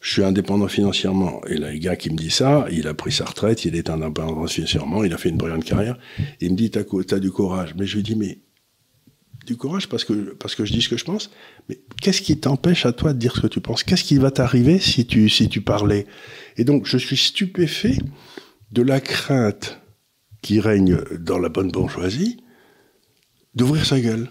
je 0.01 0.11
suis 0.11 0.23
indépendant 0.23 0.67
financièrement. 0.67 1.41
Et 1.47 1.57
là, 1.57 1.71
le 1.71 1.79
gars 1.79 1.95
qui 1.95 2.09
me 2.09 2.15
dit 2.15 2.29
ça, 2.29 2.65
il 2.71 2.87
a 2.87 2.93
pris 2.93 3.11
sa 3.11 3.25
retraite, 3.25 3.65
il 3.65 3.75
est 3.75 3.89
indépendant 3.89 4.45
financièrement, 4.47 5.03
il 5.03 5.13
a 5.13 5.17
fait 5.17 5.29
une 5.29 5.37
brillante 5.37 5.65
carrière. 5.65 5.97
il 6.39 6.51
me 6.51 6.57
dit, 6.57 6.71
t'as, 6.71 6.81
as 6.81 7.19
du 7.19 7.31
courage. 7.31 7.75
Mais 7.77 7.85
je 7.85 7.95
lui 7.95 8.03
dis, 8.03 8.15
mais 8.15 8.39
du 9.47 9.55
courage 9.55 9.87
parce 9.87 10.03
que, 10.03 10.13
parce 10.33 10.55
que 10.55 10.65
je 10.65 10.73
dis 10.73 10.81
ce 10.81 10.89
que 10.89 10.97
je 10.97 11.05
pense. 11.05 11.31
Mais 11.69 11.79
qu'est-ce 12.01 12.21
qui 12.21 12.37
t'empêche 12.37 12.85
à 12.85 12.91
toi 12.91 13.13
de 13.13 13.17
dire 13.17 13.35
ce 13.35 13.41
que 13.41 13.47
tu 13.47 13.61
penses? 13.61 13.83
Qu'est-ce 13.83 14.03
qui 14.03 14.17
va 14.17 14.29
t'arriver 14.29 14.77
si 14.79 15.07
tu, 15.07 15.61
parlais? 15.61 16.05
Et 16.57 16.65
donc, 16.65 16.85
je 16.85 16.97
suis 16.97 17.17
stupéfait 17.17 17.97
de 18.71 18.81
la 18.81 18.99
crainte 18.99 19.79
qui 20.41 20.59
règne 20.59 20.99
dans 21.19 21.39
la 21.39 21.49
bonne 21.49 21.71
bourgeoisie 21.71 22.37
d'ouvrir 23.55 23.85
sa 23.85 23.99
gueule. 23.99 24.29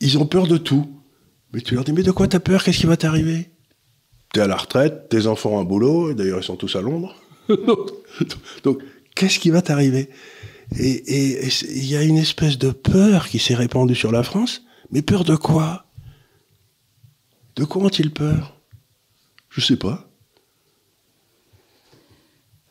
Ils 0.00 0.18
ont 0.18 0.26
peur 0.26 0.46
de 0.46 0.56
tout. 0.56 0.90
Mais 1.52 1.60
tu 1.60 1.74
leur 1.74 1.84
dis, 1.84 1.92
mais 1.92 2.02
de 2.02 2.10
quoi 2.10 2.26
t'as 2.26 2.40
peur? 2.40 2.64
Qu'est-ce 2.64 2.78
qui 2.78 2.86
va 2.86 2.96
t'arriver? 2.96 3.50
T'es 4.32 4.40
à 4.40 4.46
la 4.46 4.56
retraite, 4.56 5.08
tes 5.08 5.26
enfants 5.26 5.52
ont 5.52 5.60
un 5.60 5.64
boulot, 5.64 6.12
d'ailleurs 6.12 6.40
ils 6.40 6.44
sont 6.44 6.56
tous 6.56 6.74
à 6.76 6.82
Londres. 6.82 7.14
donc, 8.64 8.82
qu'est-ce 9.14 9.38
qui 9.38 9.50
va 9.50 9.62
t'arriver? 9.62 10.10
Et 10.78 11.46
il 11.68 11.86
y 11.86 11.96
a 11.96 12.02
une 12.02 12.18
espèce 12.18 12.58
de 12.58 12.70
peur 12.70 13.28
qui 13.28 13.38
s'est 13.38 13.54
répandue 13.54 13.94
sur 13.94 14.12
la 14.12 14.22
France. 14.22 14.62
Mais 14.90 15.02
peur 15.02 15.24
de 15.24 15.36
quoi? 15.36 15.86
De 17.56 17.64
quoi 17.64 17.82
ont-ils 17.82 18.12
peur? 18.12 18.56
Je 19.48 19.60
sais 19.60 19.76
pas. 19.76 20.06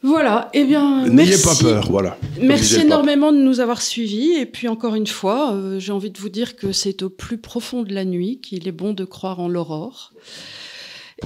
Voilà, 0.05 0.51
eh 0.53 0.65
bien, 0.65 1.07
N'ayez 1.07 1.41
pas 1.41 1.55
peur, 1.55 1.89
voilà. 1.89 2.15
Merci 2.39 2.81
énormément 2.81 3.31
de 3.31 3.39
nous 3.39 3.59
avoir 3.59 3.81
suivis. 3.81 4.33
Et 4.33 4.45
puis, 4.45 4.67
encore 4.67 4.93
une 4.93 5.07
fois, 5.07 5.53
euh, 5.53 5.79
j'ai 5.79 5.91
envie 5.91 6.11
de 6.11 6.19
vous 6.19 6.29
dire 6.29 6.55
que 6.55 6.71
c'est 6.71 7.01
au 7.01 7.09
plus 7.09 7.39
profond 7.39 7.81
de 7.81 7.91
la 7.91 8.05
nuit 8.05 8.39
qu'il 8.39 8.67
est 8.67 8.71
bon 8.71 8.93
de 8.93 9.03
croire 9.03 9.39
en 9.39 9.47
l'aurore. 9.47 10.13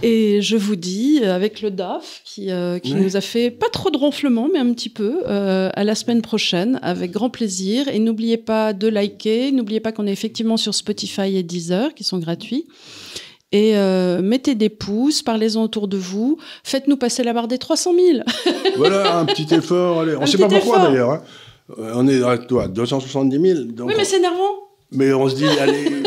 Et 0.03 0.41
je 0.41 0.55
vous 0.55 0.75
dis, 0.75 1.23
avec 1.23 1.61
le 1.61 1.71
DAF, 1.71 2.21
qui, 2.23 2.51
euh, 2.51 2.77
qui 2.77 2.93
nous 2.93 3.17
a 3.17 3.21
fait 3.21 3.49
pas 3.49 3.69
trop 3.69 3.89
de 3.89 3.97
ronflement, 3.97 4.47
mais 4.51 4.59
un 4.59 4.71
petit 4.71 4.89
peu, 4.89 5.23
euh, 5.27 5.69
à 5.73 5.83
la 5.83 5.95
semaine 5.95 6.21
prochaine, 6.21 6.79
avec 6.83 7.11
grand 7.11 7.29
plaisir. 7.29 7.87
Et 7.87 7.97
n'oubliez 7.97 8.37
pas 8.37 8.73
de 8.73 8.87
liker, 8.87 9.51
n'oubliez 9.51 9.79
pas 9.79 9.91
qu'on 9.91 10.05
est 10.05 10.11
effectivement 10.11 10.57
sur 10.57 10.75
Spotify 10.75 11.35
et 11.35 11.43
Deezer, 11.43 11.95
qui 11.95 12.03
sont 12.03 12.19
gratuits. 12.19 12.67
Et 13.51 13.75
euh, 13.77 14.21
mettez 14.21 14.53
des 14.53 14.69
pouces, 14.69 15.23
parlez-en 15.23 15.63
autour 15.63 15.87
de 15.87 15.97
vous, 15.97 16.37
faites-nous 16.63 16.97
passer 16.97 17.23
la 17.23 17.33
barre 17.33 17.47
des 17.47 17.57
300 17.57 17.93
000. 17.95 18.19
voilà, 18.77 19.17
un 19.17 19.25
petit 19.25 19.51
effort. 19.53 20.01
Allez. 20.01 20.15
On 20.15 20.21
ne 20.21 20.25
sait 20.27 20.37
pas 20.37 20.47
pourquoi 20.47 20.79
d'ailleurs. 20.79 21.11
Hein. 21.11 21.23
On 21.77 22.07
est 22.07 22.21
à 22.23 22.37
toi, 22.37 22.67
270 22.67 23.41
000. 23.41 23.59
oui, 23.87 23.93
mais 23.97 24.05
c'est 24.05 24.17
énervant. 24.17 24.69
Mais 24.91 25.13
on 25.13 25.27
se 25.29 25.35
dit, 25.35 25.45
allez, 25.45 26.03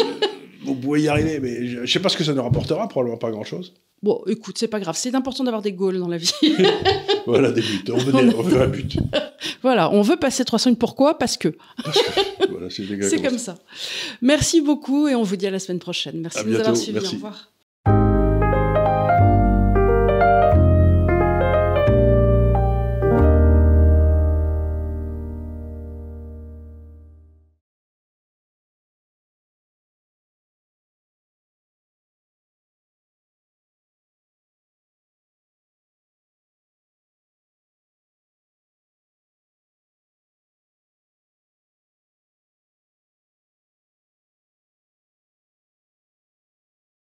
vous 0.65 0.75
pouvez 0.75 1.03
y 1.03 1.09
arriver, 1.09 1.41
mais 1.41 1.67
je 1.67 1.81
ne 1.81 1.87
sais 1.87 2.01
pas 2.01 2.09
ce 2.09 2.17
que 2.17 2.25
ça 2.25 2.35
nous 2.35 2.43
rapportera, 2.43 2.89
probablement 2.89 3.19
pas 3.19 3.31
grand-chose. 3.31 3.75
Bon, 4.03 4.21
écoute, 4.27 4.59
c'est 4.59 4.69
pas 4.69 4.81
grave, 4.81 4.97
c'est 4.99 5.15
important 5.15 5.45
d'avoir 5.45 5.63
des 5.63 5.73
goals 5.73 5.99
dans 5.99 6.09
la 6.09 6.17
vie. 6.17 6.33
voilà, 7.27 7.53
des 7.53 7.61
buts, 7.61 7.85
on 7.93 7.99
veut, 7.99 8.61
un 8.61 8.67
but. 8.67 8.99
voilà, 9.63 9.93
on 9.93 10.03
veut 10.03 10.17
passer 10.17 10.45
300 10.45 10.75
pourquoi? 10.75 11.19
Parce 11.19 11.37
que. 11.37 11.55
voilà, 12.51 12.69
c'est 12.69 13.23
comme 13.23 13.39
ça. 13.39 13.59
Merci 14.21 14.61
beaucoup 14.61 15.07
et 15.07 15.15
on 15.15 15.23
vous 15.23 15.37
dit 15.37 15.47
à 15.47 15.53
la 15.53 15.61
semaine 15.61 15.79
prochaine. 15.79 16.21
Merci 16.21 16.45
de 16.45 16.51
nous 16.51 16.57
avoir 16.57 16.77
suivis, 16.77 16.99
au 16.99 17.11
revoir. 17.11 17.52